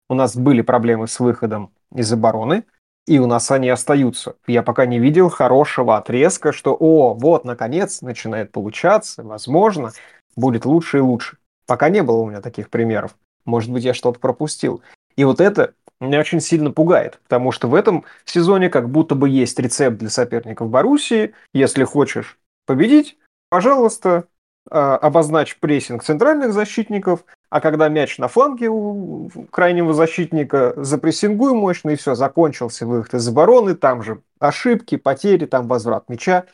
У 0.09 0.13
нас 0.13 0.37
были 0.37 0.61
проблемы 0.61 1.07
с 1.07 1.19
выходом 1.19 1.71
из 1.93 2.13
обороны, 2.13 2.65
и 3.07 3.19
у 3.19 3.25
нас 3.25 3.49
они 3.49 3.69
остаются. 3.69 4.35
Я 4.45 4.61
пока 4.61 4.85
не 4.85 4.99
видел 4.99 5.29
хорошего 5.29 5.97
отрезка, 5.97 6.51
что, 6.51 6.75
о, 6.79 7.13
вот, 7.13 7.45
наконец, 7.45 8.01
начинает 8.01 8.51
получаться, 8.51 9.23
возможно, 9.23 9.91
будет 10.35 10.65
лучше 10.65 10.97
и 10.97 11.01
лучше. 11.01 11.37
Пока 11.65 11.89
не 11.89 12.03
было 12.03 12.17
у 12.17 12.29
меня 12.29 12.41
таких 12.41 12.69
примеров. 12.69 13.17
Может 13.43 13.71
быть, 13.71 13.83
я 13.83 13.93
что-то 13.93 14.19
пропустил. 14.19 14.81
И 15.15 15.23
вот 15.23 15.41
это 15.41 15.73
меня 15.99 16.19
очень 16.19 16.41
сильно 16.41 16.71
пугает, 16.71 17.19
потому 17.23 17.51
что 17.51 17.67
в 17.67 17.75
этом 17.75 18.05
сезоне 18.25 18.69
как 18.69 18.89
будто 18.89 19.15
бы 19.15 19.29
есть 19.29 19.59
рецепт 19.59 19.97
для 19.97 20.09
соперников 20.09 20.69
Боруссии. 20.69 21.33
Если 21.53 21.83
хочешь 21.83 22.37
победить, 22.65 23.17
пожалуйста, 23.49 24.27
а, 24.69 24.97
обозначь 24.97 25.57
прессинг 25.57 26.03
центральных 26.03 26.53
защитников, 26.53 27.25
а 27.49 27.61
когда 27.61 27.87
мяч 27.87 28.17
на 28.17 28.27
фланге 28.27 28.67
у 28.69 29.29
крайнего 29.49 29.93
защитника, 29.93 30.73
запрессингуй 30.75 31.53
мощно, 31.53 31.91
и 31.91 31.95
все, 31.95 32.15
закончился 32.15 32.85
выход 32.85 33.13
из 33.13 33.27
обороны, 33.27 33.75
там 33.75 34.03
же 34.03 34.21
ошибки, 34.39 34.97
потери, 34.97 35.45
там 35.45 35.67
возврат 35.67 36.09
мяча, 36.09 36.45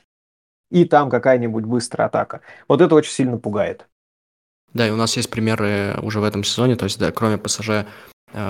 и 0.69 0.85
там 0.85 1.09
какая-нибудь 1.09 1.65
быстрая 1.65 2.07
атака. 2.07 2.41
Вот 2.67 2.81
это 2.81 2.93
очень 2.95 3.11
сильно 3.11 3.37
пугает. 3.37 3.87
Да, 4.73 4.87
и 4.87 4.91
у 4.91 4.95
нас 4.95 5.15
есть 5.17 5.29
примеры 5.29 5.95
уже 6.01 6.19
в 6.19 6.23
этом 6.23 6.43
сезоне, 6.43 6.75
то 6.75 6.85
есть, 6.85 6.99
да, 6.99 7.11
кроме 7.11 7.37
ПСЖ, 7.37 7.85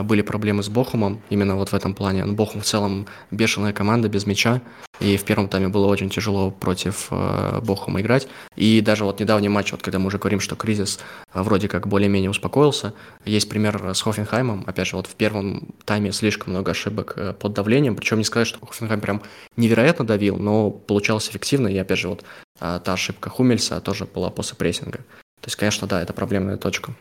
были 0.04 0.22
проблемы 0.22 0.64
с 0.64 0.70
Бохумом, 0.70 1.22
именно 1.30 1.56
вот 1.56 1.70
в 1.70 1.74
этом 1.74 1.94
плане. 1.94 2.26
Ну, 2.26 2.34
Бохум 2.34 2.62
в 2.62 2.66
целом 2.66 3.08
бешеная 3.32 3.74
команда 3.74 4.10
без 4.10 4.26
мяча, 4.26 4.62
и 5.00 5.18
в 5.18 5.24
первом 5.24 5.50
тайме 5.50 5.68
было 5.68 5.88
очень 5.88 6.10
тяжело 6.10 6.52
против 6.52 7.08
э, 7.12 7.60
Бохума 7.62 8.00
играть. 8.00 8.28
И 8.56 8.80
даже 8.82 9.04
вот 9.04 9.20
недавний 9.20 9.50
матч, 9.50 9.72
вот 9.72 9.82
когда 9.82 10.00
мы 10.00 10.08
уже 10.08 10.18
говорим, 10.18 10.40
что 10.40 10.56
кризис 10.56 11.00
э, 11.34 11.42
вроде 11.42 11.68
как 11.68 11.88
более-менее 11.88 12.30
успокоился, 12.30 12.94
есть 13.26 13.50
пример 13.50 13.94
с 13.94 14.02
Хофенхаймом. 14.02 14.64
Опять 14.68 14.88
же, 14.88 14.96
вот 14.96 15.08
в 15.08 15.16
первом 15.16 15.70
тайме 15.86 16.12
слишком 16.12 16.54
много 16.54 16.72
ошибок 16.72 17.18
под 17.40 17.54
давлением, 17.54 17.96
причем 17.96 18.20
не 18.20 18.24
сказать, 18.24 18.48
что 18.48 18.66
Хофенхайм 18.66 19.02
прям 19.02 19.22
невероятно 19.58 20.06
давил, 20.06 20.38
но 20.38 20.70
получалось 20.70 21.30
эффективно, 21.30 21.68
и 21.68 21.78
опять 21.78 22.00
же, 22.00 22.08
вот 22.08 22.24
та 22.60 22.82
ошибка 22.86 23.30
Хумельса 23.30 23.82
тоже 23.82 24.06
была 24.06 24.30
после 24.30 24.56
прессинга. 24.56 25.00
То 25.42 25.48
есть, 25.48 25.58
конечно, 25.58 25.88
да, 25.88 26.02
это 26.02 26.14
проблемная 26.14 26.56
точка. 26.56 26.94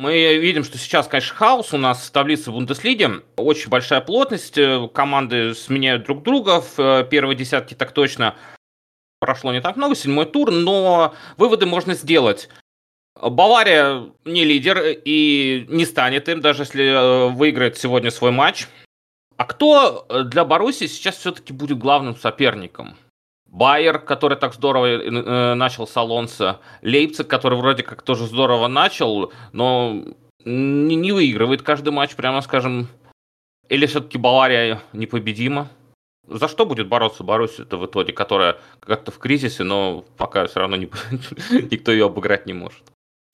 Мы 0.00 0.38
видим, 0.38 0.64
что 0.64 0.78
сейчас, 0.78 1.08
конечно, 1.08 1.36
хаос 1.36 1.74
у 1.74 1.76
нас 1.76 2.06
в 2.06 2.10
таблице 2.10 2.50
Бундеслиги. 2.50 3.10
Очень 3.36 3.68
большая 3.68 4.00
плотность, 4.00 4.56
э, 4.56 4.88
команды 4.94 5.54
сменяют 5.54 6.04
друг 6.04 6.22
друга 6.22 6.62
в 6.62 6.78
э, 6.78 7.04
первой 7.04 7.34
десятке 7.34 7.74
так 7.74 7.92
точно. 7.92 8.34
Прошло 9.18 9.52
не 9.52 9.60
так 9.60 9.76
много, 9.76 9.94
седьмой 9.94 10.24
тур, 10.24 10.50
но 10.52 11.14
выводы 11.36 11.66
можно 11.66 11.92
сделать. 11.92 12.48
Бавария 13.14 14.06
не 14.24 14.44
лидер 14.44 14.80
и 15.04 15.66
не 15.68 15.84
станет 15.84 16.30
им, 16.30 16.40
даже 16.40 16.62
если 16.62 16.86
э, 16.86 17.28
выиграет 17.28 17.76
сегодня 17.76 18.10
свой 18.10 18.30
матч. 18.30 18.68
А 19.36 19.44
кто 19.44 20.06
для 20.24 20.46
Баруси 20.46 20.86
сейчас 20.86 21.16
все-таки 21.16 21.52
будет 21.52 21.76
главным 21.76 22.16
соперником? 22.16 22.96
Байер, 23.50 23.98
который 23.98 24.38
так 24.38 24.54
здорово 24.54 24.86
э, 24.86 25.08
э, 25.08 25.54
начал 25.54 25.86
с 25.86 25.96
Алонса, 25.96 26.60
Лейпциг, 26.82 27.26
который 27.26 27.58
вроде 27.58 27.82
как 27.82 28.02
тоже 28.02 28.26
здорово 28.26 28.68
начал, 28.68 29.32
но 29.52 30.04
не, 30.44 30.94
не 30.96 31.12
выигрывает 31.12 31.62
каждый 31.62 31.90
матч, 31.90 32.14
прямо 32.14 32.40
скажем. 32.42 32.88
Или 33.68 33.86
все-таки 33.86 34.18
Бавария 34.18 34.80
непобедима? 34.92 35.68
За 36.28 36.46
что 36.46 36.64
будет 36.64 36.86
бороться 36.86 37.24
Боруссия-то 37.24 37.76
в 37.76 37.86
итоге, 37.86 38.12
которая 38.12 38.58
как-то 38.80 39.10
в 39.10 39.18
кризисе, 39.18 39.64
но 39.64 40.04
пока 40.16 40.46
все 40.46 40.60
равно 40.60 40.76
не, 40.76 40.88
никто 41.50 41.90
ее 41.90 42.06
обыграть 42.06 42.46
не 42.46 42.52
может? 42.52 42.82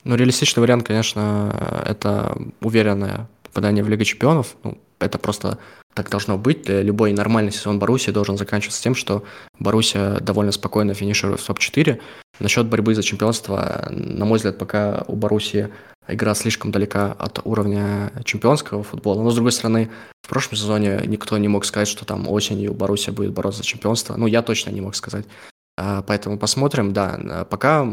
Ну, 0.03 0.15
реалистичный 0.15 0.61
вариант, 0.61 0.87
конечно, 0.87 1.83
это 1.85 2.37
уверенная 2.61 3.27
попадания 3.57 3.81
в 3.81 3.89
Лигу 3.89 4.03
Чемпионов. 4.03 4.55
Ну, 4.63 4.77
это 4.99 5.17
просто 5.17 5.57
так 5.95 6.11
должно 6.11 6.37
быть. 6.37 6.69
Любой 6.69 7.11
нормальный 7.11 7.51
сезон 7.51 7.79
Баруси 7.79 8.11
должен 8.11 8.37
заканчиваться 8.37 8.83
тем, 8.83 8.93
что 8.93 9.23
Боруссия 9.57 10.19
довольно 10.19 10.51
спокойно 10.51 10.93
финиширует 10.93 11.39
в 11.39 11.47
топ-4. 11.47 11.99
Насчет 12.39 12.67
борьбы 12.67 12.93
за 12.93 13.01
чемпионство, 13.01 13.87
на 13.89 14.25
мой 14.25 14.37
взгляд, 14.37 14.59
пока 14.59 15.03
у 15.07 15.15
Боруссии 15.15 15.69
игра 16.07 16.35
слишком 16.35 16.71
далека 16.71 17.13
от 17.13 17.39
уровня 17.45 18.11
чемпионского 18.25 18.83
футбола. 18.83 19.23
Но, 19.23 19.31
с 19.31 19.33
другой 19.33 19.51
стороны, 19.51 19.89
в 20.21 20.29
прошлом 20.29 20.55
сезоне 20.55 21.01
никто 21.07 21.35
не 21.39 21.47
мог 21.47 21.65
сказать, 21.65 21.87
что 21.87 22.05
там 22.05 22.29
осенью 22.29 22.75
Боруссия 22.75 23.11
будет 23.11 23.31
бороться 23.31 23.63
за 23.63 23.67
чемпионство. 23.67 24.15
Ну, 24.17 24.27
я 24.27 24.43
точно 24.43 24.69
не 24.69 24.81
мог 24.81 24.93
сказать. 24.93 25.25
А, 25.77 26.01
поэтому 26.01 26.39
посмотрим, 26.39 26.91
да. 26.91 27.45
Пока 27.49 27.87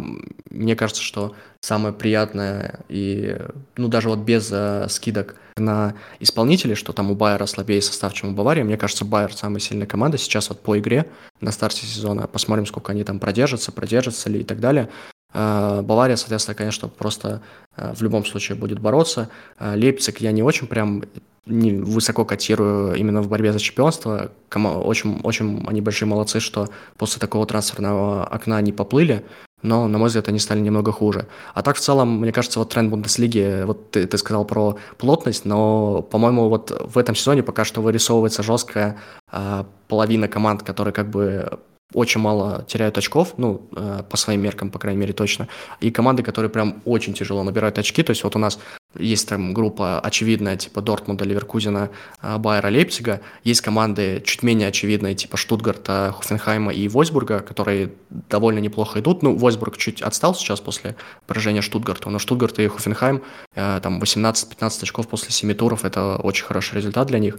мне 0.50 0.74
кажется, 0.74 1.02
что 1.02 1.34
самое 1.60 1.94
приятное 1.94 2.80
и, 2.88 3.36
ну, 3.76 3.88
даже 3.88 4.08
вот 4.08 4.20
без 4.20 4.50
э, 4.50 4.86
скидок 4.88 5.36
на 5.56 5.94
исполнителей, 6.18 6.74
что 6.74 6.92
там 6.92 7.10
у 7.10 7.14
Байера 7.14 7.46
слабее 7.46 7.82
состав, 7.82 8.14
чем 8.14 8.30
у 8.30 8.32
Баварии. 8.32 8.62
Мне 8.62 8.76
кажется, 8.76 9.04
Байер 9.04 9.34
самая 9.34 9.60
сильная 9.60 9.86
команда 9.86 10.18
сейчас 10.18 10.48
вот 10.48 10.60
по 10.60 10.78
игре 10.78 11.06
на 11.40 11.52
старте 11.52 11.86
сезона. 11.86 12.26
Посмотрим, 12.26 12.66
сколько 12.66 12.92
они 12.92 13.04
там 13.04 13.20
продержатся, 13.20 13.70
продержатся 13.70 14.30
ли 14.30 14.40
и 14.40 14.44
так 14.44 14.60
далее. 14.60 14.88
А, 15.34 15.82
Бавария, 15.82 16.16
соответственно, 16.16 16.54
конечно, 16.54 16.88
просто 16.88 17.42
э, 17.76 17.92
в 17.94 18.02
любом 18.02 18.24
случае 18.24 18.56
будет 18.56 18.78
бороться. 18.78 19.28
А, 19.58 19.74
Лейпциг 19.74 20.20
я 20.20 20.32
не 20.32 20.42
очень 20.42 20.68
прям 20.68 21.02
не 21.46 21.72
высоко 21.72 22.24
котирую 22.24 22.94
именно 22.94 23.20
в 23.20 23.28
борьбе 23.28 23.52
за 23.52 23.58
чемпионство. 23.58 24.30
Очень, 24.54 25.20
очень 25.22 25.62
они 25.66 25.80
большие 25.80 26.08
молодцы, 26.08 26.40
что 26.40 26.68
после 26.96 27.20
такого 27.20 27.46
трансферного 27.46 28.24
окна 28.24 28.56
они 28.56 28.72
поплыли, 28.72 29.24
но, 29.60 29.88
на 29.88 29.98
мой 29.98 30.08
взгляд, 30.08 30.28
они 30.28 30.38
стали 30.38 30.60
немного 30.60 30.92
хуже. 30.92 31.26
А 31.52 31.62
так, 31.62 31.76
в 31.76 31.80
целом, 31.80 32.20
мне 32.20 32.32
кажется, 32.32 32.58
вот 32.60 32.70
тренд 32.70 32.90
Бундеслиги, 32.90 33.64
вот 33.64 33.90
ты, 33.90 34.06
ты 34.06 34.16
сказал 34.18 34.44
про 34.44 34.78
плотность, 34.96 35.44
но, 35.44 36.02
по-моему, 36.02 36.48
вот 36.48 36.70
в 36.70 36.96
этом 36.96 37.14
сезоне 37.14 37.42
пока 37.42 37.64
что 37.64 37.82
вырисовывается 37.82 38.42
жесткая 38.42 38.98
а, 39.30 39.66
половина 39.88 40.28
команд, 40.28 40.62
которые 40.62 40.94
как 40.94 41.10
бы 41.10 41.58
очень 41.92 42.20
мало 42.20 42.64
теряют 42.66 42.98
очков, 42.98 43.34
ну, 43.36 43.68
э, 43.76 44.02
по 44.08 44.16
своим 44.16 44.40
меркам, 44.40 44.70
по 44.70 44.78
крайней 44.78 45.00
мере, 45.00 45.12
точно. 45.12 45.48
И 45.80 45.90
команды, 45.90 46.22
которые 46.22 46.50
прям 46.50 46.82
очень 46.84 47.14
тяжело 47.14 47.42
набирают 47.42 47.78
очки. 47.78 48.02
То 48.02 48.10
есть 48.10 48.24
вот 48.24 48.36
у 48.36 48.38
нас 48.38 48.58
есть 48.98 49.28
там 49.28 49.52
группа 49.52 50.00
очевидная, 50.00 50.56
типа 50.56 50.80
Дортмунда, 50.80 51.24
Ливеркузена, 51.24 51.90
э, 52.22 52.38
Байера, 52.38 52.68
Лейпцига. 52.68 53.20
Есть 53.44 53.60
команды 53.60 54.22
чуть 54.24 54.42
менее 54.42 54.68
очевидные, 54.68 55.14
типа 55.14 55.36
Штутгарта, 55.36 56.14
Хофенхайма 56.16 56.72
и 56.72 56.88
Вольсбурга, 56.88 57.40
которые 57.40 57.92
довольно 58.10 58.60
неплохо 58.60 59.00
идут. 59.00 59.22
Ну, 59.22 59.36
Вольсбург 59.36 59.76
чуть 59.76 60.02
отстал 60.02 60.34
сейчас 60.34 60.60
после 60.60 60.96
поражения 61.26 61.60
Штутгарта, 61.60 62.10
но 62.10 62.18
Штутгарт 62.18 62.58
и 62.58 62.68
Хофенхайм, 62.68 63.22
э, 63.54 63.80
там 63.82 64.00
18-15 64.00 64.82
очков 64.82 65.08
после 65.08 65.30
7 65.30 65.54
туров, 65.54 65.84
это 65.84 66.16
очень 66.16 66.44
хороший 66.44 66.76
результат 66.76 67.08
для 67.08 67.18
них. 67.18 67.36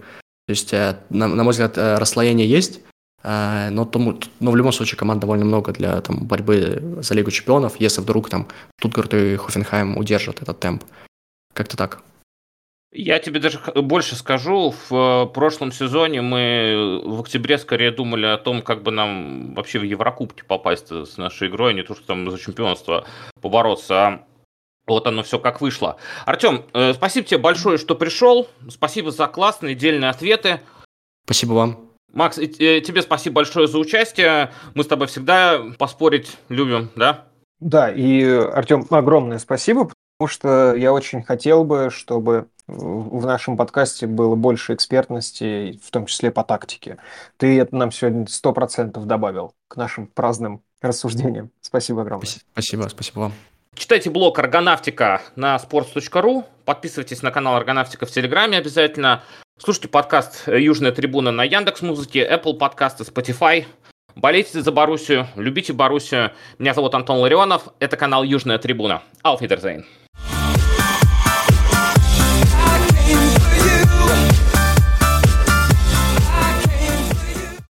То 0.48 0.52
есть, 0.52 0.72
на, 0.74 0.96
на 1.10 1.44
мой 1.44 1.52
взгляд, 1.52 1.76
расслоение 1.76 2.48
есть, 2.48 2.82
но, 3.26 3.86
тому, 3.86 4.20
но 4.40 4.52
в 4.52 4.56
любом 4.56 4.72
случае 4.72 4.98
команд 4.98 5.20
довольно 5.20 5.46
много 5.46 5.74
для 5.74 6.00
там, 6.02 6.26
борьбы 6.26 7.00
за 7.02 7.16
Лигу 7.16 7.32
Чемпионов, 7.32 7.80
если 7.80 8.02
вдруг 8.02 8.30
там 8.30 8.48
Штутгарт 8.80 9.14
и 9.16 9.36
Хофенхайм 9.36 9.98
удержат 9.98 10.42
этот 10.44 10.60
темп. 10.60 10.84
Как-то 11.54 11.76
так. 11.76 12.04
Я 12.92 13.20
тебе 13.20 13.40
даже 13.40 13.60
больше 13.76 14.16
скажу. 14.16 14.74
В 14.90 15.26
прошлом 15.34 15.72
сезоне 15.72 16.22
мы 16.22 17.02
в 17.04 17.20
октябре 17.20 17.58
скорее 17.58 17.92
думали 17.92 18.26
о 18.26 18.38
том, 18.38 18.62
как 18.62 18.84
бы 18.84 18.92
нам 18.92 19.54
вообще 19.54 19.80
в 19.80 19.84
Еврокубке 19.84 20.44
попасть 20.44 20.92
с 20.92 21.18
нашей 21.18 21.50
игрой, 21.50 21.72
а 21.72 21.74
не 21.74 21.84
то, 21.84 21.94
что 21.94 22.06
там 22.06 22.30
за 22.32 22.38
чемпионство 22.38 23.06
побороться. 23.42 23.96
А 24.06 24.26
вот 24.88 25.08
оно 25.08 25.24
все 25.24 25.40
как 25.40 25.62
вышло. 25.62 25.98
Артем, 26.26 26.64
э, 26.74 26.94
спасибо 26.94 27.28
тебе 27.28 27.40
большое, 27.40 27.78
что 27.78 27.96
пришел. 27.96 28.48
Спасибо 28.70 29.12
за 29.12 29.28
классные, 29.28 29.76
дельные 29.76 30.10
ответы. 30.10 30.62
Спасибо 31.26 31.54
вам. 31.54 31.85
Макс, 32.16 32.38
э, 32.38 32.48
тебе 32.48 33.02
спасибо 33.02 33.36
большое 33.36 33.68
за 33.68 33.78
участие. 33.78 34.52
Мы 34.74 34.84
с 34.86 34.88
тобой 34.88 35.08
всегда 35.08 35.62
поспорить 35.78 36.38
любим, 36.48 36.90
да? 36.96 37.26
Да, 37.60 37.92
и, 37.92 38.24
Артем, 38.24 38.88
огромное 38.90 39.38
спасибо, 39.38 39.92
потому 40.18 40.30
что 40.30 40.74
я 40.76 40.94
очень 40.94 41.24
хотел 41.24 41.66
бы, 41.66 41.90
чтобы 41.92 42.48
в 42.68 43.26
нашем 43.26 43.58
подкасте 43.58 44.08
было 44.08 44.36
больше 44.36 44.74
экспертности, 44.74 45.80
в 45.84 45.92
том 45.92 46.06
числе 46.06 46.32
по 46.32 46.44
тактике. 46.44 46.98
Ты 47.38 47.60
это 47.60 47.76
нам 47.76 47.92
сегодня 47.92 48.26
сто 48.28 48.54
процентов 48.54 49.06
добавил 49.06 49.54
к 49.68 49.76
нашим 49.76 50.08
праздным 50.08 50.62
рассуждениям. 50.82 51.52
Спасибо 51.62 52.02
огромное. 52.02 52.28
Спасибо, 52.54 52.88
спасибо 52.88 53.20
вам. 53.20 53.34
Читайте 53.76 54.10
блог 54.10 54.40
«Аргонавтика» 54.40 55.22
на 55.36 55.58
sports.ru, 55.58 56.46
подписывайтесь 56.64 57.22
на 57.22 57.32
канал 57.32 57.58
«Аргонавтика» 57.58 58.06
в 58.06 58.12
Телеграме 58.12 58.58
обязательно, 58.58 59.22
Слушайте 59.58 59.88
подкаст 59.88 60.48
«Южная 60.48 60.92
трибуна» 60.92 61.32
на 61.32 61.46
Яндекс 61.46 61.82
Музыке, 61.82 62.28
Apple 62.30 62.58
подкасты, 62.58 63.06
Spotify. 63.06 63.66
Болейте 64.14 64.62
за 64.62 64.70
Боруссию, 64.74 65.28
любите 65.38 65.72
Боруссию. 65.72 66.34
Меня 66.60 66.74
зовут 66.74 66.94
Антон 66.94 67.20
Ларионов, 67.20 67.70
это 67.80 67.96
канал 67.96 68.24
«Южная 68.24 68.58
трибуна». 68.58 69.02
Auf 69.24 69.40
Wiedersehen. 69.40 69.86